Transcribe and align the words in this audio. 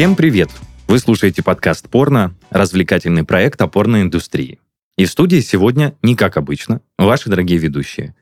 Всем 0.00 0.16
привет! 0.16 0.48
Вы 0.88 0.98
слушаете 0.98 1.42
подкаст 1.42 1.90
«Порно», 1.90 2.34
развлекательный 2.48 3.22
проект 3.22 3.60
о 3.60 3.68
порноиндустрии. 3.68 4.58
И 4.96 5.04
в 5.04 5.10
студии 5.10 5.40
сегодня, 5.40 5.94
не 6.00 6.16
как 6.16 6.38
обычно, 6.38 6.80
ваши 6.96 7.28
дорогие 7.28 7.58
ведущие. 7.58 8.14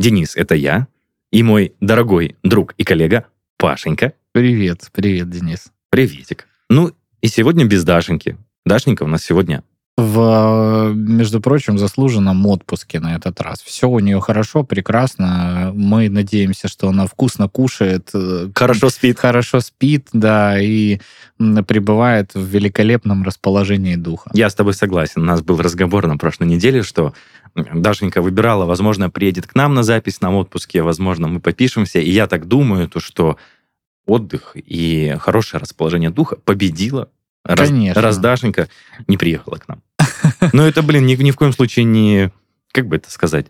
Денис— 0.00 0.34
это 0.34 0.56
я, 0.56 0.88
и 1.30 1.44
мой 1.44 1.76
дорогой 1.80 2.34
друг 2.42 2.74
и 2.78 2.82
коллега 2.82 3.28
Пашенька. 3.58 4.14
Привет, 4.32 4.90
привет, 4.92 5.30
Денис. 5.30 5.70
Приветик. 5.88 6.48
Ну, 6.68 6.96
и 7.20 7.28
сегодня 7.28 7.64
без 7.64 7.84
Дашеньки. 7.84 8.36
Дашенька 8.66 9.04
у 9.04 9.06
нас 9.06 9.22
сегодня 9.22 9.62
в, 10.00 10.92
между 10.94 11.40
прочим, 11.40 11.78
заслуженном 11.78 12.44
отпуске 12.46 13.00
на 13.00 13.14
этот 13.16 13.40
раз. 13.40 13.60
Все 13.62 13.88
у 13.88 13.98
нее 13.98 14.20
хорошо, 14.20 14.64
прекрасно. 14.64 15.72
Мы 15.74 16.08
надеемся, 16.08 16.68
что 16.68 16.88
она 16.88 17.06
вкусно 17.06 17.48
кушает. 17.48 18.10
э, 18.14 18.48
Хорошо 18.54 18.90
спит. 18.90 19.18
Хорошо 19.18 19.60
спит, 19.60 20.08
да, 20.12 20.60
и 20.60 21.00
пребывает 21.66 22.34
в 22.34 22.44
великолепном 22.44 23.22
расположении 23.22 23.96
духа. 23.96 24.30
Я 24.34 24.50
с 24.50 24.54
тобой 24.54 24.74
согласен. 24.74 25.22
У 25.22 25.24
нас 25.24 25.42
был 25.42 25.58
разговор 25.58 26.06
на 26.06 26.16
прошлой 26.16 26.48
неделе, 26.48 26.82
что 26.82 27.14
Дашенька 27.54 28.22
выбирала, 28.22 28.64
возможно, 28.64 29.10
приедет 29.10 29.46
к 29.46 29.54
нам 29.54 29.74
на 29.74 29.82
запись 29.82 30.20
на 30.20 30.34
отпуске, 30.36 30.82
возможно, 30.82 31.28
мы 31.28 31.40
попишемся. 31.40 31.98
И 31.98 32.10
я 32.10 32.26
так 32.26 32.46
думаю, 32.46 32.88
то, 32.88 33.00
что 33.00 33.36
отдых 34.06 34.52
и 34.54 35.16
хорошее 35.18 35.60
расположение 35.60 36.10
духа 36.10 36.36
победило 36.36 37.08
раз, 37.44 37.68
Конечно. 37.68 38.00
раз 38.02 38.18
Дашенька 38.18 38.68
не 39.08 39.16
приехала 39.16 39.56
к 39.56 39.68
нам. 39.68 39.82
Но 40.52 40.66
это, 40.66 40.82
блин, 40.82 41.06
ни, 41.06 41.14
ни 41.14 41.30
в 41.30 41.36
коем 41.36 41.52
случае 41.52 41.84
не, 41.84 42.30
как 42.72 42.86
бы 42.86 42.96
это 42.96 43.10
сказать, 43.10 43.46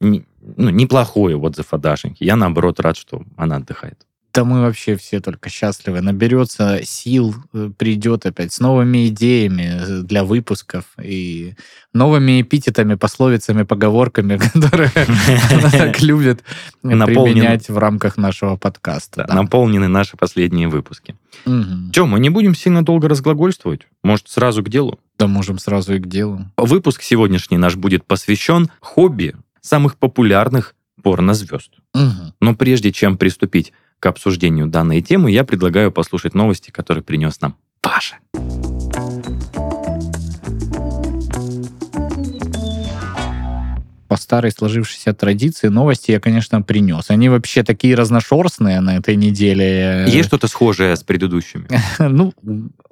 не, 0.00 0.24
ну, 0.40 0.70
неплохой 0.70 1.34
отзыв 1.34 1.72
о 1.72 1.78
Дашеньке. 1.78 2.24
Я, 2.24 2.36
наоборот, 2.36 2.80
рад, 2.80 2.96
что 2.96 3.22
она 3.36 3.56
отдыхает. 3.56 4.06
Да 4.32 4.44
мы 4.44 4.60
вообще 4.60 4.96
все 4.96 5.20
только 5.20 5.50
счастливы. 5.50 6.00
Наберется 6.00 6.80
сил, 6.84 7.34
э, 7.52 7.70
придет 7.76 8.26
опять 8.26 8.52
с 8.52 8.60
новыми 8.60 9.08
идеями 9.08 9.72
э, 9.72 10.02
для 10.02 10.24
выпусков 10.24 10.84
и 11.02 11.54
новыми 11.92 12.40
эпитетами, 12.40 12.94
пословицами, 12.94 13.64
поговорками, 13.64 14.36
которые 14.52 14.90
она 15.50 15.70
так 15.70 16.00
любит 16.02 16.44
применять 16.82 17.68
в 17.68 17.78
рамках 17.78 18.16
нашего 18.16 18.56
подкаста. 18.56 19.26
Наполнены 19.28 19.88
наши 19.88 20.16
последние 20.16 20.68
выпуски. 20.68 21.16
Че, 21.92 22.06
мы 22.06 22.20
не 22.20 22.30
будем 22.30 22.54
сильно 22.54 22.84
долго 22.84 23.08
разглагольствовать? 23.08 23.88
Может, 24.04 24.28
сразу 24.28 24.62
к 24.62 24.68
делу? 24.68 25.00
Да, 25.18 25.26
можем 25.26 25.58
сразу 25.58 25.94
и 25.94 25.98
к 25.98 26.06
делу. 26.06 26.46
Выпуск 26.56 27.02
сегодняшний 27.02 27.58
наш 27.58 27.76
будет 27.76 28.04
посвящен 28.04 28.70
хобби 28.80 29.34
самых 29.60 29.96
популярных 29.96 30.74
порнозвезд. 31.02 31.72
Угу. 31.94 32.34
Но 32.40 32.54
прежде 32.54 32.92
чем 32.92 33.16
приступить 33.16 33.72
к 34.00 34.06
обсуждению 34.06 34.66
данной 34.66 35.02
темы, 35.02 35.30
я 35.30 35.44
предлагаю 35.44 35.92
послушать 35.92 36.34
новости, 36.34 36.70
которые 36.70 37.04
принес 37.04 37.40
нам 37.40 37.56
Паша. 37.80 38.16
по 38.32 38.49
старой 44.30 44.52
сложившейся 44.52 45.12
традиции 45.12 45.66
новости 45.66 46.12
я, 46.12 46.20
конечно, 46.20 46.62
принес. 46.62 47.10
Они 47.10 47.28
вообще 47.28 47.64
такие 47.64 47.96
разношерстные 47.96 48.80
на 48.80 48.96
этой 48.96 49.16
неделе. 49.16 50.04
Есть 50.06 50.28
что-то 50.28 50.46
схожее 50.46 50.94
с 50.94 51.02
предыдущими? 51.02 51.66
Ну, 51.98 52.32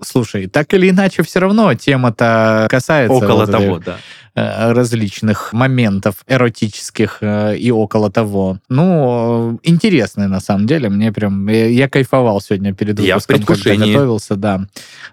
слушай, 0.03 0.47
так 0.47 0.75
или 0.75 0.91
иначе, 0.91 1.23
все 1.23 1.39
равно 1.39 1.75
тема-то 1.75 2.67
касается... 2.71 3.15
Около 3.15 3.47
вот 3.47 3.51
того, 3.51 3.79
да 3.79 3.99
э, 4.35 4.73
различных 4.73 5.53
моментов 5.53 6.15
эротических 6.27 7.19
э, 7.21 7.57
и 7.57 7.71
около 7.71 8.11
того. 8.11 8.59
Ну, 8.69 9.61
интересные 9.63 10.29
на 10.29 10.41
самом 10.41 10.67
деле. 10.67 10.89
Мне 10.89 11.13
прям... 11.13 11.49
Я, 11.49 11.67
я 11.67 11.89
кайфовал 11.89 12.41
сегодня 12.41 12.75
перед 12.75 12.99
выпуском, 12.99 13.37
я 13.39 13.47
когда 13.47 13.87
готовился, 13.87 14.37
да. 14.37 14.67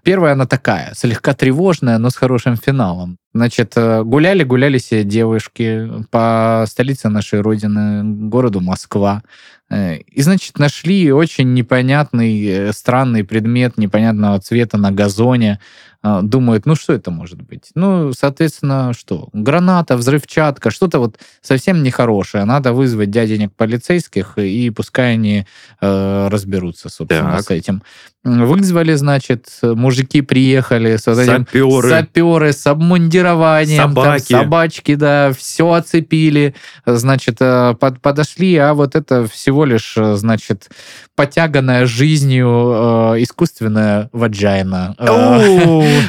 Первая 0.04 0.34
она 0.34 0.46
такая, 0.46 0.94
слегка 0.96 1.34
тревожная, 1.34 2.00
но 2.00 2.10
с 2.10 2.16
хорошим 2.16 2.58
финалом. 2.58 3.18
Значит, 3.36 3.74
э, 3.76 4.02
гуляли-гуляли 4.02 4.78
себе 4.78 5.04
девушки 5.04 5.92
по 6.10 6.64
столице 6.70 7.10
нашей 7.10 7.42
родины, 7.42 8.30
городу 8.30 8.62
Москва. 8.62 9.24
И, 9.70 10.22
значит, 10.22 10.60
нашли 10.60 11.12
очень 11.12 11.54
непонятный, 11.54 12.72
странный 12.72 13.26
предмет 13.26 13.78
непонятного 13.78 14.40
цвета 14.40 14.78
на 14.78 14.92
газоне. 14.92 15.60
Думают, 16.22 16.68
ну 16.68 16.76
что 16.76 16.94
это 16.94 17.10
может 17.10 17.42
быть? 17.42 17.72
Ну, 17.74 18.14
соответственно, 18.14 18.94
что? 18.96 19.30
Граната, 19.34 19.98
взрывчатка, 19.98 20.70
что-то 20.70 21.00
вот 21.00 21.18
совсем 21.42 21.82
нехорошее. 21.82 22.46
Надо 22.46 22.74
вызвать 22.74 23.10
дяденек 23.10 23.54
полицейских, 23.54 24.38
и 24.38 24.70
пускай 24.70 25.14
они 25.14 25.48
э, 25.82 26.28
разберутся, 26.30 26.90
собственно, 26.90 27.38
так. 27.38 27.46
с 27.46 27.50
этим. 27.50 27.82
Вызвали, 28.24 28.94
значит, 28.96 29.48
мужики 29.62 30.22
приехали 30.22 30.98
с 30.98 31.08
вот 31.08 31.20
этим, 31.20 31.46
саперы. 31.46 31.90
саперы 31.90 32.54
с 32.54 32.66
обмундированием, 32.68 33.90
Собаки. 33.90 34.32
Там, 34.32 34.44
собачки, 34.44 34.96
да, 34.96 35.32
все 35.34 35.72
оцепили, 35.72 36.56
значит, 36.86 37.38
под, 37.38 38.02
подошли, 38.02 38.56
а 38.58 38.74
вот 38.74 38.96
это 38.96 39.28
всего 39.28 39.66
лишь, 39.66 39.96
значит, 39.96 40.70
потяганная 41.16 41.86
жизнью 41.86 43.14
э, 43.16 43.24
искусственная 43.24 44.10
ваджайна. 44.12 44.96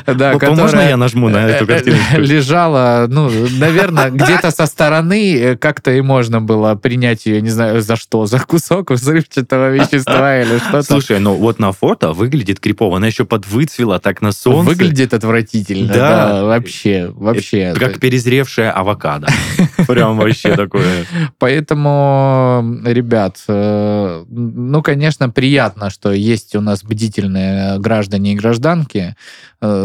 Да, 0.06 0.38
Можно 0.38 0.80
я 0.80 0.96
нажму 0.96 1.28
на 1.28 1.46
эту 1.48 1.66
картинку? 1.66 2.00
Лежала, 2.18 3.06
ну, 3.08 3.30
наверное, 3.58 4.10
где-то 4.10 4.50
со 4.50 4.66
стороны 4.66 5.56
как-то 5.56 5.92
и 5.92 6.00
можно 6.00 6.40
было 6.40 6.74
принять 6.74 7.26
ее, 7.26 7.40
не 7.40 7.50
знаю, 7.50 7.80
за 7.80 7.96
что, 7.96 8.26
за 8.26 8.38
кусок 8.40 8.90
взрывчатого 8.90 9.70
вещества 9.70 10.40
или 10.40 10.58
что-то. 10.68 10.82
Слушай, 10.82 11.18
ну 11.20 11.34
вот 11.34 11.58
на 11.58 11.72
фото 11.72 12.12
выглядит 12.12 12.60
крипово, 12.60 12.96
она 12.96 13.06
еще 13.06 13.24
подвыцвела 13.24 13.98
так 13.98 14.22
на 14.22 14.32
солнце. 14.32 14.70
Выглядит 14.70 15.14
отвратительно, 15.14 15.92
да, 15.92 16.44
вообще, 16.44 17.10
вообще. 17.14 17.74
Как 17.78 18.00
перезревшая 18.00 18.72
авокадо. 18.72 19.28
Прям 19.86 20.16
вообще 20.18 20.54
такое. 20.54 21.04
Поэтому, 21.38 22.80
ребят, 22.84 23.38
ну, 23.48 24.82
конечно, 24.82 25.30
приятно, 25.30 25.90
что 25.90 26.12
есть 26.12 26.54
у 26.54 26.60
нас 26.60 26.82
бдительные 26.82 27.78
граждане 27.78 28.32
и 28.32 28.36
гражданки, 28.36 29.16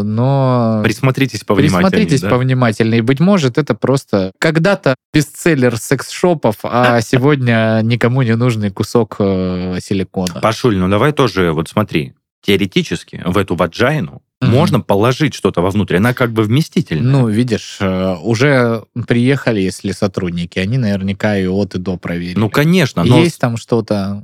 но... 0.03 0.81
Присмотритесь 0.83 1.43
повнимательнее. 1.43 1.89
Присмотритесь 1.89 2.21
да? 2.21 2.29
повнимательнее. 2.29 3.01
Быть 3.01 3.19
может, 3.19 3.57
это 3.57 3.75
просто 3.75 4.31
когда-то 4.39 4.95
бестселлер 5.13 5.77
секс-шопов, 5.77 6.57
а 6.63 7.01
сегодня 7.01 7.79
никому 7.83 8.21
не 8.21 8.35
нужный 8.35 8.71
кусок 8.71 9.15
силикона. 9.17 10.39
Пашуль, 10.41 10.77
ну 10.77 10.89
давай 10.89 11.11
тоже, 11.13 11.51
вот 11.51 11.69
смотри, 11.69 12.13
теоретически 12.41 13.21
в 13.25 13.37
эту 13.37 13.55
ваджайну 13.55 14.21
Mm-hmm. 14.41 14.49
Можно 14.49 14.79
положить 14.81 15.35
что-то 15.35 15.61
вовнутрь, 15.61 15.97
она 15.97 16.15
как 16.15 16.31
бы 16.31 16.41
вместительная. 16.41 17.03
Ну, 17.03 17.27
видишь, 17.27 17.77
уже 17.79 18.83
приехали, 19.07 19.61
если 19.61 19.91
сотрудники, 19.91 20.57
они 20.57 20.79
наверняка 20.79 21.37
и 21.37 21.45
от 21.45 21.75
и 21.75 21.77
до 21.77 21.97
проверили. 21.97 22.39
Ну, 22.39 22.49
конечно. 22.49 23.03
Но... 23.03 23.19
Есть 23.19 23.39
там 23.39 23.55
что-то. 23.55 24.23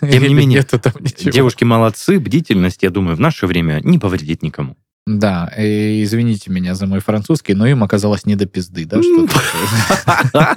Тем 0.00 0.22
не 0.28 0.34
менее, 0.34 0.64
девушки 1.24 1.64
молодцы, 1.64 2.20
бдительность, 2.20 2.84
я 2.84 2.90
думаю, 2.90 3.16
в 3.16 3.20
наше 3.20 3.48
время 3.48 3.80
не 3.82 3.98
повредит 3.98 4.42
никому. 4.44 4.76
Да, 5.08 5.50
и 5.56 6.04
извините 6.04 6.50
меня 6.50 6.74
за 6.74 6.86
мой 6.86 7.00
французский, 7.00 7.54
но 7.54 7.66
им 7.66 7.82
оказалось 7.82 8.26
не 8.26 8.36
до 8.36 8.44
пизды, 8.44 8.84
да, 8.84 8.98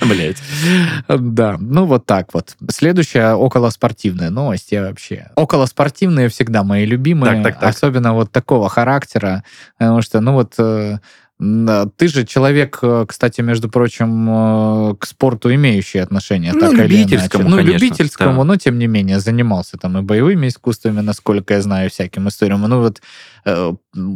Блять. 0.00 0.38
Да, 1.06 1.56
ну 1.60 1.86
вот 1.86 2.04
так 2.04 2.34
вот. 2.34 2.56
Следующая 2.68 3.34
околоспортивная 3.34 4.30
новость, 4.30 4.72
я 4.72 4.82
вообще... 4.82 5.30
Околоспортивные 5.36 6.28
всегда 6.28 6.64
мои 6.64 6.84
любимые, 6.84 7.46
особенно 7.60 8.14
вот 8.14 8.32
такого 8.32 8.68
характера, 8.68 9.44
потому 9.78 10.02
что, 10.02 10.18
ну 10.18 10.32
вот, 10.32 10.56
ты 11.96 12.08
же 12.08 12.24
человек, 12.24 12.80
кстати, 13.08 13.40
между 13.40 13.68
прочим, 13.68 14.96
к 14.96 15.06
спорту 15.06 15.52
имеющий 15.54 15.98
отношение. 15.98 16.52
Ну, 16.52 16.60
так 16.60 16.72
любительскому, 16.72 17.48
Ну, 17.48 17.56
конечно, 17.56 17.74
любительскому, 17.74 18.38
да. 18.38 18.44
но 18.44 18.56
тем 18.56 18.78
не 18.78 18.86
менее 18.86 19.18
занимался 19.18 19.76
там 19.76 19.98
и 19.98 20.02
боевыми 20.02 20.46
искусствами, 20.48 21.00
насколько 21.00 21.54
я 21.54 21.62
знаю, 21.62 21.90
всяким 21.90 22.28
историям. 22.28 22.62
Ну 22.62 22.80
вот 22.80 23.02
э, 23.44 23.72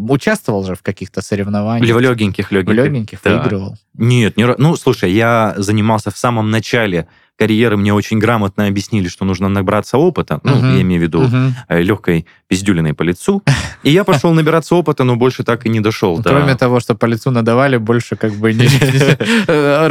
участвовал 0.09 0.65
же 0.65 0.75
в 0.75 0.83
каких-то 0.83 1.21
соревнованиях. 1.21 1.85
Или 1.85 1.93
в 1.93 2.01
легеньких, 2.01 2.53
легеньких. 2.53 2.83
В 2.83 2.85
легеньких 2.87 3.19
Да. 3.25 3.39
выигрывал. 3.39 3.77
Нет, 3.95 4.37
не... 4.37 4.47
ну, 4.59 4.77
слушай, 4.77 5.11
я 5.13 5.55
занимался 5.57 6.11
в 6.11 6.17
самом 6.19 6.51
начале 6.51 7.09
карьеры, 7.39 7.77
мне 7.77 7.93
очень 7.95 8.19
грамотно 8.19 8.67
объяснили, 8.67 9.09
что 9.09 9.25
нужно 9.25 9.49
набраться 9.49 9.99
опыта, 9.99 10.41
ну, 10.43 10.57
Мгм. 10.57 10.75
я 10.77 10.81
имею 10.83 11.01
в 11.01 11.05
виду 11.05 11.21
Мгм. 11.23 11.55
э, 11.69 11.83
легкой 11.83 12.27
пиздюлиной 12.49 12.95
по 12.95 13.03
лицу, 13.03 13.43
и 13.83 13.91
я 13.91 14.05
пошел 14.05 14.33
набираться 14.33 14.75
опыта, 14.77 15.05
но 15.05 15.17
больше 15.17 15.43
так 15.45 15.67
и 15.67 15.69
не 15.69 15.81
дошел. 15.81 16.19
до- 16.19 16.31
Кроме 16.31 16.55
того, 16.55 16.81
что 16.81 16.95
по 16.95 17.07
лицу 17.07 17.31
надавали, 17.31 17.77
больше 17.77 18.17
как 18.17 18.33
бы 18.35 18.53
не... 18.55 18.67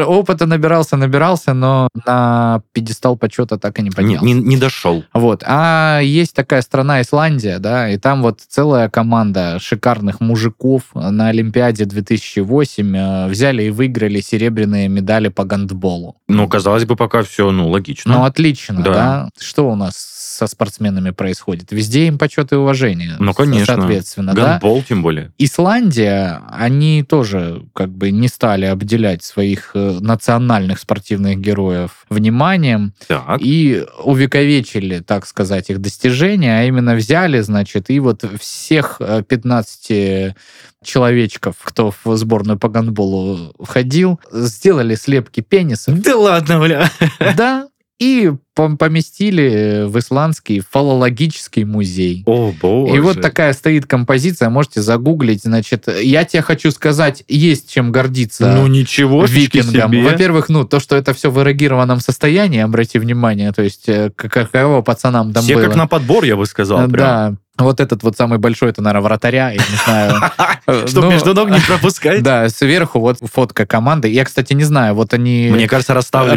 Опыта 0.06 0.46
набирался, 0.46 0.98
набирался, 0.98 1.54
но 1.54 1.90
на 2.06 2.62
пьедестал 2.74 3.18
почета 3.18 3.58
так 3.58 3.80
и 3.80 3.82
не 3.82 3.92
поднялся. 3.92 4.26
не, 4.26 4.34
не 4.34 4.58
дошел. 4.58 5.04
Вот. 5.14 5.44
А 5.46 6.00
есть 6.02 6.34
такая 6.34 6.62
страна 6.62 7.02
Исландия, 7.02 7.60
да, 7.60 7.90
и 7.90 7.98
там 7.98 8.22
вот 8.22 8.40
целая 8.48 8.90
команда 8.90 9.58
шикарных 9.60 10.22
мужиков 10.22 10.84
на 10.94 11.28
Олимпиаде 11.30 11.86
2008 11.86 12.96
э, 12.96 13.28
взяли 13.28 13.64
и 13.64 13.70
выиграли 13.70 14.22
серебряные 14.22 14.88
медали 14.88 15.28
по 15.30 15.44
гандболу. 15.44 16.16
Ну, 16.28 16.48
казалось 16.48 16.86
бы, 16.86 16.96
пока 16.96 17.22
все, 17.24 17.35
ну, 17.38 17.70
логично. 17.70 18.14
Ну, 18.14 18.24
отлично, 18.24 18.82
Да. 18.84 18.94
да. 18.94 19.30
Что 19.40 19.70
у 19.70 19.76
нас 19.76 19.96
со 19.96 20.48
спортсменами 20.48 21.12
происходит? 21.12 21.72
Везде 21.72 22.08
им 22.08 22.18
почет 22.18 22.52
и 22.52 22.56
уважение. 22.56 23.16
Ну, 23.20 23.34
конечно. 23.34 23.76
Соответственно, 23.76 24.34
да. 24.34 24.42
Гандбол, 24.44 24.84
тем 24.84 25.02
более. 25.02 25.32
Исландия, 25.38 26.42
они 26.52 27.04
тоже 27.04 27.64
как 27.74 27.90
бы 27.90 28.12
не 28.12 28.28
стали 28.28 28.66
обделять 28.66 29.24
своих 29.24 29.72
э, 29.76 29.98
национальных 30.02 30.80
спортивных 30.80 31.40
героев 31.40 32.06
вниманием 32.10 32.94
Так. 33.08 33.40
и 33.42 33.86
увековечили, 34.04 35.00
так 35.00 35.26
сказать, 35.26 35.70
их 35.70 35.80
достижения, 35.80 36.60
а 36.60 36.64
именно 36.64 36.96
взяли, 36.96 37.40
значит, 37.42 37.90
и 37.90 38.00
вот 38.00 38.24
всех 38.40 38.98
э, 39.00 39.24
15 39.28 40.36
человечков, 40.86 41.56
кто 41.62 41.94
в 42.04 42.16
сборную 42.16 42.58
по 42.58 42.70
гандболу 42.70 43.54
входил, 43.60 44.20
сделали 44.32 44.96
слепки 44.96 45.42
пенисов, 45.42 46.00
Да 46.02 46.16
ладно, 46.16 46.60
бля. 46.60 46.90
да, 47.36 47.68
и 47.98 48.30
пом- 48.58 48.76
поместили 48.76 49.86
в 49.88 49.98
исландский 49.98 50.60
фалологический 50.60 51.64
музей. 51.64 52.24
О, 52.26 52.54
боже. 52.62 52.96
И 52.96 53.00
вот 53.00 53.22
такая 53.22 53.54
стоит 53.54 53.86
композиция, 53.86 54.50
можете 54.50 54.82
загуглить. 54.82 55.44
Значит, 55.44 55.88
я 56.02 56.26
тебе 56.26 56.42
хочу 56.42 56.72
сказать, 56.72 57.24
есть 57.30 57.72
чем 57.72 57.94
гордиться 57.94 58.54
Ну, 58.54 58.68
ничего 58.68 59.24
викингам. 59.24 59.92
Во-первых, 60.04 60.50
ну, 60.50 60.66
то, 60.66 60.82
что 60.82 60.98
это 60.98 61.14
все 61.14 61.32
в 61.32 61.40
эрогированном 61.40 62.02
состоянии, 62.02 62.60
обрати 62.60 63.00
внимание, 63.00 63.54
то 63.54 63.62
есть 63.62 63.88
э, 63.88 64.12
каково 64.14 64.82
пацанам 64.82 65.32
там 65.32 65.44
Все 65.44 65.56
было. 65.56 65.66
как 65.66 65.76
на 65.76 65.88
подбор, 65.88 66.26
я 66.26 66.36
бы 66.36 66.46
сказал. 66.46 66.80
прям. 66.90 66.92
Да. 66.92 67.36
Вот 67.58 67.80
этот 67.80 68.04
вот 68.04 68.18
самый 68.18 68.38
большой, 68.38 68.72
это, 68.72 68.82
наверное, 68.82 69.04
вратаря, 69.04 69.50
я 69.50 69.58
не 69.58 69.76
знаю. 69.86 70.32
Чтоб 70.88 71.06
Ну, 71.06 71.12
между 71.12 71.34
ног 71.34 71.50
не 71.50 71.60
пропускать. 71.62 72.22
Да, 72.22 72.50
сверху 72.50 73.00
вот 73.00 73.18
фотка 73.22 73.66
команды. 73.66 74.10
Я, 74.10 74.26
кстати, 74.26 74.54
не 74.54 74.66
знаю, 74.66 74.94
вот 74.96 75.14
они... 75.14 75.50
Мне 75.54 75.68
кажется, 75.68 75.94
расставили, 75.94 76.36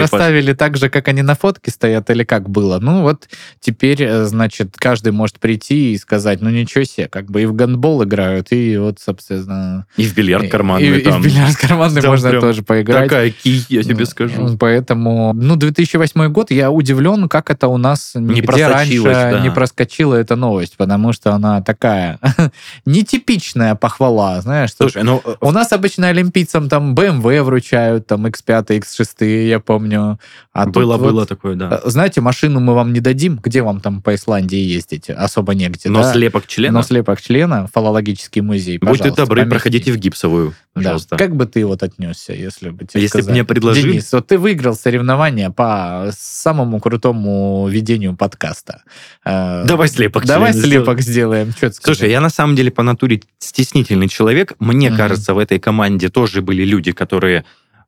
расставили 0.00 0.52
так 0.52 0.76
же, 0.76 0.88
как 0.88 1.08
они 1.08 1.22
на 1.22 1.34
фотке 1.34 1.72
стоят, 1.72 2.10
или 2.10 2.22
как 2.22 2.48
было. 2.48 2.78
Ну 2.78 3.02
вот 3.02 3.28
теперь, 3.58 4.02
э, 4.04 4.24
значит, 4.24 4.74
каждый 4.76 5.10
может 5.12 5.40
прийти 5.40 5.94
и 5.94 5.98
сказать, 5.98 6.40
ну 6.42 6.50
ничего 6.50 6.84
себе, 6.84 7.08
как 7.08 7.28
бы 7.28 7.42
и 7.42 7.46
в 7.46 7.52
гандбол 7.52 8.04
играют, 8.04 8.52
и 8.52 8.76
вот, 8.76 9.00
собственно... 9.00 9.86
И 9.96 10.06
в 10.06 10.14
бильярд 10.14 10.48
карманный 10.48 10.86
и, 10.86 11.00
и 11.00 11.02
там. 11.02 11.20
в 11.20 11.24
бильярд 11.24 11.56
карманный 11.56 12.02
Там 12.02 12.12
можно 12.12 12.40
тоже 12.40 12.62
поиграть. 12.62 13.04
Такая 13.04 13.30
ки, 13.30 13.64
я 13.68 13.82
тебе 13.82 14.06
скажу. 14.06 14.56
Поэтому, 14.58 15.32
ну, 15.34 15.56
2008 15.56 16.28
год, 16.28 16.52
я 16.52 16.70
удивлен, 16.70 17.28
как 17.28 17.50
это 17.50 17.66
у 17.66 17.78
нас 17.78 18.12
нигде 18.14 18.42
просочилось, 18.42 19.16
раньше 19.16 19.40
не 19.42 19.50
проскочила 19.50 20.14
эта 20.36 20.40
новость, 20.40 20.76
потому 20.76 21.12
что 21.12 21.32
она 21.32 21.62
такая 21.62 22.18
нетипичная 22.86 23.74
похвала, 23.74 24.40
знаешь. 24.40 24.70
что 24.70 24.84
Слушай, 24.88 25.02
ну, 25.02 25.20
э, 25.24 25.34
у 25.40 25.50
нас 25.50 25.72
обычно 25.72 26.08
олимпийцам 26.08 26.68
там 26.68 26.94
BMW 26.94 27.42
вручают, 27.42 28.06
там 28.06 28.26
X5, 28.26 28.66
X6, 28.80 29.46
я 29.48 29.60
помню. 29.60 30.18
А 30.52 30.64
тут 30.64 30.74
было, 30.74 30.96
вот, 30.96 31.10
было 31.12 31.26
такое, 31.26 31.56
да. 31.56 31.80
э, 31.84 31.88
Знаете, 31.90 32.20
машину 32.20 32.60
мы 32.60 32.74
вам 32.74 32.92
не 32.92 33.00
дадим, 33.00 33.38
где 33.42 33.62
вам 33.62 33.80
там 33.80 34.00
по 34.02 34.14
Исландии 34.14 34.58
ездить? 34.58 35.10
Особо 35.10 35.54
негде, 35.54 35.88
Но 35.88 36.02
да? 36.02 36.12
слепок 36.12 36.46
члена, 36.46 36.78
Но 36.78 36.82
слепок 36.82 37.20
члена, 37.20 37.68
фалологический 37.72 38.42
музей, 38.42 38.78
будьте 38.78 38.98
пожалуйста, 38.98 39.22
добры, 39.22 39.40
поместите. 39.42 39.50
проходите 39.54 39.92
в 39.92 39.96
гипсовую, 39.96 40.50
Да. 40.50 40.54
пожалуйста. 40.82 41.16
Как 41.16 41.34
бы 41.36 41.46
ты 41.46 41.64
вот 41.66 41.82
отнесся, 41.82 42.32
если 42.32 42.70
бы 42.70 42.84
тебе 42.86 43.02
Если 43.02 43.22
бы 43.22 43.30
мне 43.30 43.44
предложили- 43.44 43.92
Денис, 43.92 44.12
вот 44.12 44.26
ты 44.26 44.38
выиграл 44.38 44.74
соревнования 44.74 45.50
по 45.50 46.10
самому 46.16 46.80
крутому 46.80 47.66
ведению 47.68 48.16
подкаста. 48.16 48.82
Э, 49.24 49.64
Давай 49.66 49.88
слепок 49.88 50.25
Давай 50.26 50.52
члена 50.52 50.66
слепок 50.66 51.00
сделаем. 51.00 51.52
Слушай, 51.82 52.10
я 52.10 52.20
на 52.20 52.30
самом 52.30 52.56
деле 52.56 52.70
по 52.70 52.82
натуре 52.82 53.22
стеснительный 53.38 54.08
человек. 54.08 54.54
Мне 54.58 54.90
кажется, 54.90 55.34
в 55.34 55.38
этой 55.38 55.58
команде 55.58 56.08
тоже 56.08 56.42
были 56.42 56.64
люди, 56.64 56.92
которые, 56.92 57.44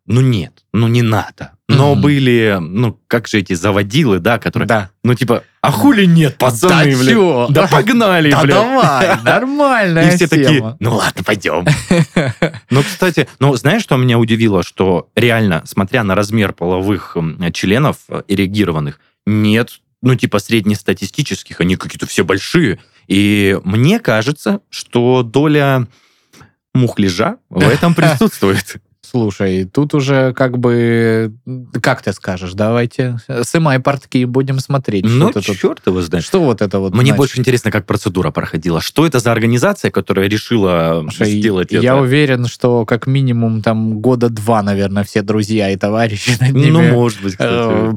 ну 0.06 0.20
нет, 0.20 0.52
ну 0.73 0.88
не 0.88 1.02
надо. 1.02 1.52
Но 1.70 1.93
Мгм. 1.93 2.00
были, 2.00 2.56
ну 2.61 2.99
как 3.08 3.29
же 3.29 3.38
эти 3.40 3.52
заводилы, 3.52 4.20
да, 4.20 4.38
которые, 4.38 4.67
Да. 4.67 4.90
ну 5.05 5.14
типа, 5.14 5.43
а 5.61 5.70
хули 5.70 6.06
нет, 6.06 6.38
пацаны, 6.38 6.93
Да 6.93 6.99
блин? 6.99 7.14
чё? 7.14 7.46
Да 7.50 7.67
погнали, 7.67 8.31
Да 8.31 8.43
блин. 8.43 8.55
давай, 8.56 9.17
нормальная 9.23 10.11
И 10.11 10.17
все 10.17 10.26
такие, 10.29 10.76
ну 10.81 10.94
ладно, 10.96 11.23
пойдем. 11.25 11.67
Ну, 12.70 12.82
кстати, 12.82 13.29
ну, 13.38 13.55
знаешь, 13.56 13.82
что 13.82 13.96
меня 13.96 14.19
удивило? 14.19 14.62
Что 14.62 15.08
реально, 15.14 15.62
смотря 15.67 16.05
на 16.05 16.14
размер 16.14 16.52
половых 16.52 17.17
членов 17.52 17.96
эрегированных, 18.29 19.00
нет, 19.26 19.70
ну, 20.02 20.14
типа, 20.14 20.38
среднестатистических, 20.38 21.60
они 21.60 21.76
какие-то 21.76 22.06
все 22.06 22.24
большие. 22.24 22.80
И 23.06 23.58
мне 23.64 23.98
кажется, 23.98 24.60
что 24.70 25.22
доля 25.22 25.88
мухляжа 26.74 27.38
в 27.48 27.66
этом 27.66 27.94
присутствует. 27.96 28.76
Слушай, 29.10 29.64
тут 29.64 29.94
уже 29.94 30.32
как 30.34 30.58
бы, 30.58 31.32
как 31.81 32.02
ты 32.02 32.12
скажешь, 32.12 32.52
давайте 32.52 33.16
сымай 33.43 33.78
портки 33.81 34.19
и 34.19 34.25
будем 34.25 34.58
смотреть, 34.58 35.05
Ну, 35.05 35.31
что 35.31 35.40
ты 35.40 35.46
тут- 35.46 35.58
черт 35.58 35.87
его 35.87 36.02
знает. 36.02 36.25
Что 36.25 36.40
вот 36.43 36.60
это 36.60 36.78
вот 36.78 36.93
Мне 36.93 37.00
значит? 37.02 37.16
больше 37.16 37.40
интересно, 37.40 37.70
как 37.70 37.87
процедура 37.87 38.31
проходила. 38.31 38.81
Что 38.81 39.06
это 39.06 39.19
за 39.19 39.32
организация, 39.32 39.90
которая 39.90 40.28
решила 40.28 41.00
Слушай, 41.02 41.31
сделать 41.38 41.72
я 41.72 41.78
это? 41.81 41.96
уверен, 41.96 42.46
что 42.46 42.84
как 42.84 43.06
минимум 43.06 43.62
там 43.62 44.00
года 44.00 44.28
два, 44.28 44.62
наверное, 44.62 45.05
все 45.05 45.22
друзья 45.22 45.70
и 45.70 45.76
товарищи 45.76 46.32
над 46.40 46.52
ними 46.52 46.70
Ну, 46.70 46.82
может 46.93 47.22
быть, 47.22 47.32
кстати. 47.32 47.96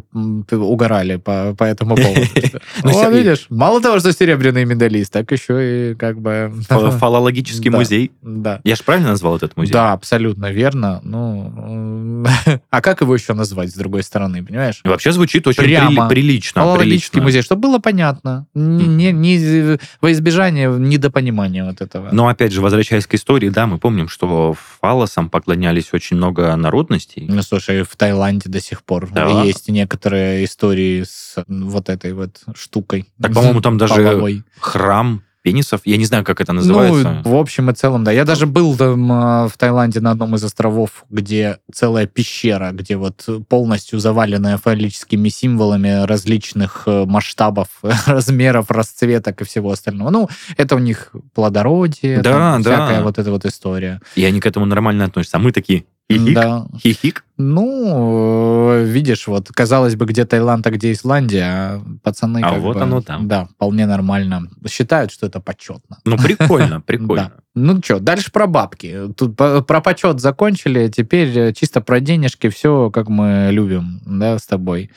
э, 0.52 0.56
угорали 0.56 1.18
по, 1.18 1.54
по 1.58 1.64
этому 1.66 1.96
поводу. 1.96 2.22
Ну, 2.84 2.92
всё- 2.92 3.12
видишь, 3.12 3.48
мало 3.50 3.82
того, 3.82 4.00
что 4.00 4.14
серебряный 4.14 4.66
медалист, 4.66 5.12
так 5.12 5.32
еще 5.32 5.92
и 5.92 5.96
как 5.96 6.20
бы... 6.22 6.52
Фа- 6.70 6.92
Фалологический 7.02 7.70
музей. 7.70 8.12
Да. 8.22 8.62
Я 8.64 8.76
же 8.76 8.84
правильно 8.84 9.10
назвал 9.10 9.36
этот 9.36 9.58
музей? 9.58 9.74
Да, 9.74 9.94
абсолютно 9.94 10.52
верно. 10.52 11.01
Ну, 11.04 12.26
а 12.70 12.82
как 12.82 13.02
его 13.02 13.14
еще 13.16 13.34
назвать 13.34 13.72
с 13.72 13.74
другой 13.74 14.04
стороны, 14.04 14.44
понимаешь? 14.44 14.82
Вообще 14.84 15.12
звучит 15.12 15.48
очень 15.48 15.64
Прямо. 15.64 16.08
прили- 16.08 16.10
прилично. 16.10 16.76
Прилично. 16.78 17.22
музей, 17.22 17.42
чтобы 17.42 17.62
было 17.64 17.80
понятно. 17.80 18.48
Не, 18.54 19.12
не, 19.12 19.78
во 20.02 20.12
избежание 20.12 20.70
недопонимания 20.70 21.66
вот 21.66 21.82
этого. 21.82 22.10
Но 22.12 22.28
опять 22.28 22.52
же, 22.52 22.62
возвращаясь 22.62 23.08
к 23.08 23.14
истории, 23.16 23.50
да, 23.50 23.68
мы 23.68 23.78
помним, 23.78 24.08
что 24.08 24.56
фалосам 24.80 25.30
поклонялись 25.30 25.90
очень 25.94 26.18
много 26.18 26.56
народностей. 26.56 27.26
Ну, 27.28 27.42
слушай, 27.42 27.84
в 27.84 27.96
Таиланде 27.96 28.50
до 28.50 28.60
сих 28.62 28.84
пор 28.84 29.10
Да. 29.12 29.44
есть 29.44 29.70
некоторые 29.70 30.46
истории 30.46 31.04
с 31.04 31.36
вот 31.48 31.90
этой 31.90 32.14
вот 32.14 32.42
штукой. 32.56 33.08
Так, 33.22 33.34
по-моему, 33.34 33.62
там 33.62 33.78
даже 33.78 33.96
половой. 33.96 34.44
Храм 34.60 35.24
пенисов. 35.42 35.82
Я 35.86 35.98
не 35.98 36.06
знаю, 36.06 36.24
как 36.24 36.42
это 36.42 36.54
называется. 36.54 37.22
Ну, 37.24 37.32
в 37.32 37.36
общем 37.40 37.70
и 37.70 37.74
целом, 37.74 38.04
да. 38.04 38.12
Я 38.12 38.26
даже 38.26 38.46
был 38.46 38.76
там 38.76 39.12
а, 39.12 39.48
в 39.48 39.58
Таиланде 39.58 40.00
на 40.00 40.12
одном 40.12 40.36
из 40.36 40.44
островов, 40.44 41.06
где 41.10 41.58
целая 41.74 42.06
пещера, 42.06 42.72
где 42.72 42.96
вот 42.98 43.28
полностью 43.50 44.00
заваленная 44.00 44.58
фаллическими 44.58 45.30
символами 45.30 46.06
различных 46.06 46.84
э, 46.86 47.06
масштабов, 47.06 47.68
размеров, 48.06 48.70
расцветок 48.70 49.42
и 49.42 49.44
всего 49.46 49.72
остального. 49.72 50.10
Ну, 50.10 50.30
это 50.58 50.76
у 50.76 50.80
них 50.80 51.12
плодородие, 51.34 52.22
Да, 52.22 52.32
там 52.32 52.62
да. 52.62 52.72
всякая 52.72 53.04
вот 53.04 53.18
эта 53.18 53.32
вот 53.32 53.46
история. 53.46 54.02
И 54.16 54.24
они 54.24 54.40
к 54.40 54.46
этому 54.46 54.66
нормально 54.66 55.06
относятся. 55.06 55.38
А 55.38 55.40
мы 55.40 55.52
такие, 55.52 55.86
хихик, 56.20 56.34
Да. 56.36 56.66
хихик. 56.78 57.26
Ну, 57.38 58.72
э, 58.72 58.86
видишь, 58.86 59.28
вот, 59.28 59.48
казалось 59.50 59.96
бы, 59.96 60.06
где 60.06 60.26
Таиланд, 60.26 60.68
а 60.68 60.70
где 60.72 60.92
Исландия, 60.92 61.46
а 61.46 61.82
пацаны 62.04 62.42
А 62.44 62.54
вот 62.54 62.76
бы, 62.76 62.82
оно 62.84 63.02
там. 63.02 63.28
Да, 63.28 63.46
вполне 63.46 63.86
нормально. 63.88 64.48
Считают, 64.68 65.12
что 65.12 65.26
это 65.26 65.40
почетно. 65.40 65.98
Ну, 66.06 66.18
прикольно, 66.18 66.82
прикольно. 66.86 67.32
Ну 67.54 67.82
что, 67.84 68.00
дальше 68.00 68.32
про 68.32 68.48
бабки. 68.48 69.10
Тут 69.18 69.36
про 69.36 69.82
почет 69.82 70.22
закончили, 70.22 70.88
теперь 70.88 71.38
э, 71.38 71.54
чисто 71.54 71.82
про 71.82 72.00
денежки, 72.00 72.48
все 72.48 72.90
как 72.90 73.10
мы 73.10 73.50
любим, 73.52 74.00
да, 74.06 74.40
с 74.40 74.46
тобой. 74.46 74.90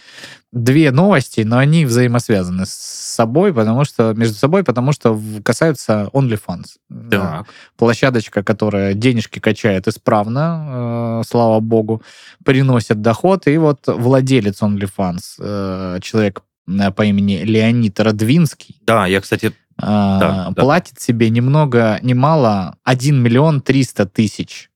Две 0.53 0.93
новости, 0.93 1.41
но 1.41 1.59
они 1.59 1.85
взаимосвязаны 1.85 2.65
с 2.65 2.71
собой, 2.71 3.53
потому 3.53 3.85
что 3.85 4.13
между 4.15 4.37
собой, 4.37 4.63
потому 4.63 4.93
что 4.93 5.21
касаются 5.45 6.09
OnlyFans. 6.13 6.77
Да. 6.89 7.45
Площадочка, 7.77 8.45
которая 8.45 8.95
денежки 8.95 9.41
качает 9.41 9.89
исправно, 9.89 11.23
э, 11.23 11.29
слава 11.29 11.59
богу, 11.59 12.03
приносит 12.45 13.01
доход. 13.01 13.49
И 13.49 13.59
вот 13.59 13.81
владелец 13.89 14.63
OnlyFans, 14.63 15.21
э, 15.41 15.99
человек 16.03 16.43
э, 16.69 16.93
по 16.93 17.05
имени 17.05 17.43
Леонид 17.43 17.99
Радвинский, 17.99 18.77
Да, 18.87 19.07
я, 19.07 19.21
кстати, 19.21 19.53
а, 19.87 20.19
Да, 20.19 20.49
да. 20.51 20.63
платит 20.63 21.01
себе 21.01 21.31
ни 21.31 21.41
много, 21.41 21.99
ни 22.03 22.13
мало 22.13 22.77
1 22.85 23.23
миллион 23.23 23.61
300 23.61 24.07
тысяч 24.07 24.71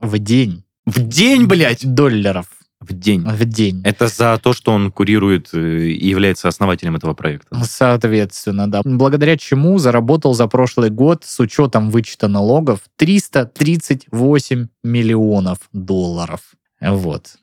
в 0.00 0.18
день 0.18 0.64
в 0.84 1.00
день, 1.00 1.46
блядь, 1.46 1.94
долларов 1.94 2.46
в 2.80 2.92
день. 2.92 3.22
в 3.24 3.44
день. 3.44 3.80
Это 3.84 4.08
за 4.08 4.38
то, 4.42 4.52
что 4.52 4.72
он 4.72 4.90
курирует 4.90 5.50
э, 5.54 5.86
и 5.86 6.08
является 6.08 6.48
основателем 6.48 6.96
этого 6.96 7.14
проекта. 7.14 7.56
Соответственно, 7.64 8.68
да. 8.68 8.80
Благодаря 8.84 9.36
чему 9.36 9.78
заработал 9.78 10.34
за 10.34 10.48
прошлый 10.48 10.90
год 10.90 11.22
с 11.24 11.38
учетом 11.38 11.90
вычета 11.90 12.26
налогов 12.26 12.80
338 12.96 14.66
миллионов 14.82 15.58
долларов. 15.72 16.40
Вот. 16.80 17.36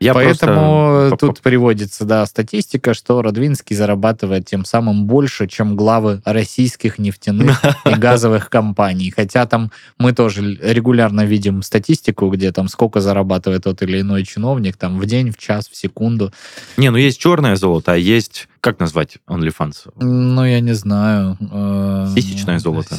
Я 0.00 0.14
Поэтому 0.14 1.08
просто- 1.08 1.16
тут 1.26 1.40
приводится, 1.40 2.04
да, 2.04 2.24
статистика, 2.26 2.94
что 2.94 3.20
Радвинский 3.20 3.74
зарабатывает 3.74 4.46
тем 4.46 4.64
самым 4.64 5.06
больше, 5.06 5.48
чем 5.48 5.74
главы 5.74 6.22
российских 6.24 6.98
нефтяных 6.98 7.60
и 7.84 7.94
газовых 7.94 8.48
компаний. 8.48 9.10
Хотя 9.10 9.44
там 9.46 9.72
мы 9.98 10.12
тоже 10.12 10.56
регулярно 10.62 11.22
видим 11.24 11.62
статистику, 11.62 12.30
где 12.30 12.52
там 12.52 12.68
сколько 12.68 13.00
зарабатывает 13.00 13.64
тот 13.64 13.82
или 13.82 14.00
иной 14.00 14.24
чиновник, 14.24 14.76
там 14.76 14.98
в 15.00 15.06
день, 15.06 15.32
в 15.32 15.36
час, 15.36 15.68
в 15.68 15.76
секунду. 15.76 16.32
Не, 16.76 16.90
ну 16.90 16.96
есть 16.96 17.18
черное 17.18 17.56
золото, 17.56 17.92
а 17.92 17.96
есть, 17.96 18.48
как 18.60 18.78
назвать 18.78 19.18
OnlyFans? 19.28 19.90
Ну, 19.96 20.44
я 20.44 20.60
не 20.60 20.74
знаю. 20.74 21.36
э, 21.40 22.06
Сисечное 22.14 22.58
золото. 22.60 22.96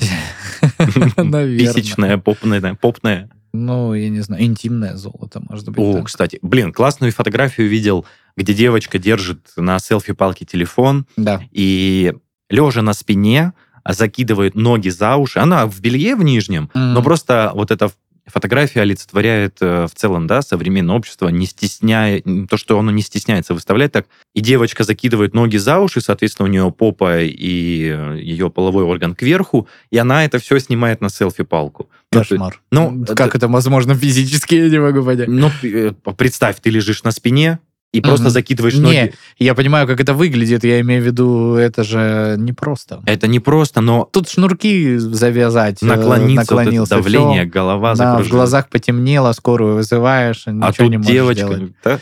Наверное. 1.17 1.57
Писечное, 1.73 2.17
попное, 2.17 2.75
попное. 2.75 3.29
Ну, 3.53 3.93
я 3.93 4.09
не 4.09 4.21
знаю, 4.21 4.43
интимное 4.43 4.95
золото, 4.95 5.41
может 5.49 5.67
быть. 5.69 5.79
О, 5.79 5.93
так. 5.93 6.05
кстати, 6.05 6.39
блин, 6.41 6.71
классную 6.71 7.11
фотографию 7.11 7.67
видел, 7.67 8.05
где 8.37 8.53
девочка 8.53 8.99
держит 8.99 9.47
на 9.57 9.79
селфи-палке 9.79 10.45
телефон, 10.45 11.05
Да. 11.17 11.41
и 11.51 12.13
лежа 12.49 12.81
на 12.81 12.93
спине 12.93 13.53
закидывает 13.87 14.55
ноги 14.55 14.89
за 14.89 15.15
уши. 15.15 15.39
Она 15.39 15.65
в 15.65 15.79
белье 15.81 16.15
в 16.15 16.23
нижнем, 16.23 16.69
но 16.73 16.93
Мгм. 16.95 17.03
просто 17.03 17.51
вот 17.55 17.71
эта 17.71 17.89
фотография 18.31 18.81
олицетворяет 18.81 19.57
э, 19.61 19.87
в 19.87 19.95
целом, 19.95 20.27
да, 20.27 20.41
современное 20.41 20.95
общество, 20.95 21.29
не 21.29 21.45
стесняя, 21.45 22.21
то, 22.49 22.57
что 22.57 22.79
оно 22.79 22.91
не 22.91 23.01
стесняется 23.01 23.53
выставлять 23.53 23.91
так. 23.91 24.07
И 24.33 24.41
девочка 24.41 24.83
закидывает 24.83 25.33
ноги 25.33 25.57
за 25.57 25.79
уши, 25.79 26.01
соответственно, 26.01 26.47
у 26.47 26.51
нее 26.51 26.71
попа 26.71 27.21
и 27.21 27.89
э, 27.89 28.19
ее 28.21 28.49
половой 28.49 28.83
орган 28.83 29.15
кверху, 29.15 29.67
и 29.89 29.97
она 29.97 30.25
это 30.25 30.39
все 30.39 30.59
снимает 30.59 31.01
на 31.01 31.09
селфи-палку. 31.09 31.89
Ну, 32.11 32.19
Кошмар. 32.19 32.61
ну, 32.71 33.05
как 33.15 33.35
это 33.35 33.47
возможно 33.47 33.95
физически, 33.95 34.55
я 34.55 34.69
не 34.69 34.79
могу 34.79 35.03
понять. 35.03 35.27
Ну, 35.27 35.51
э, 35.63 35.91
представь, 36.17 36.59
ты 36.61 36.69
лежишь 36.69 37.03
на 37.03 37.11
спине 37.11 37.59
и 37.91 38.01
просто 38.01 38.29
закидываешь 38.29 38.75
Не, 38.75 38.81
ноги. 38.81 39.13
Я 39.37 39.55
понимаю, 39.55 39.87
как 39.87 39.99
это 39.99 40.13
выглядит, 40.13 40.63
я 40.63 40.79
имею 40.81 41.01
в 41.01 41.05
виду, 41.05 41.55
это 41.55 41.83
же 41.83 42.35
непросто. 42.37 43.01
Это 43.05 43.27
не 43.27 43.39
просто, 43.39 43.81
но 43.81 44.07
Тут 44.11 44.29
шнурки 44.29 44.97
завязать, 44.97 45.81
э, 45.81 45.85
наклониться, 45.85 46.35
вот 46.35 46.43
это 46.43 46.55
наклонился, 46.55 46.95
давление, 46.95 47.43
всё. 47.43 47.51
голова 47.51 47.95
Да, 47.95 48.19
в 48.19 48.29
глазах 48.29 48.69
потемнело, 48.69 49.31
скорую 49.31 49.75
вызываешь, 49.75 50.45
ничего 50.45 50.65
А 50.67 50.73
тут 50.73 50.89
не 50.89 50.97
можешь 50.97 51.11
девочка... 51.11 51.47
делать. 51.47 51.73
да? 51.83 51.99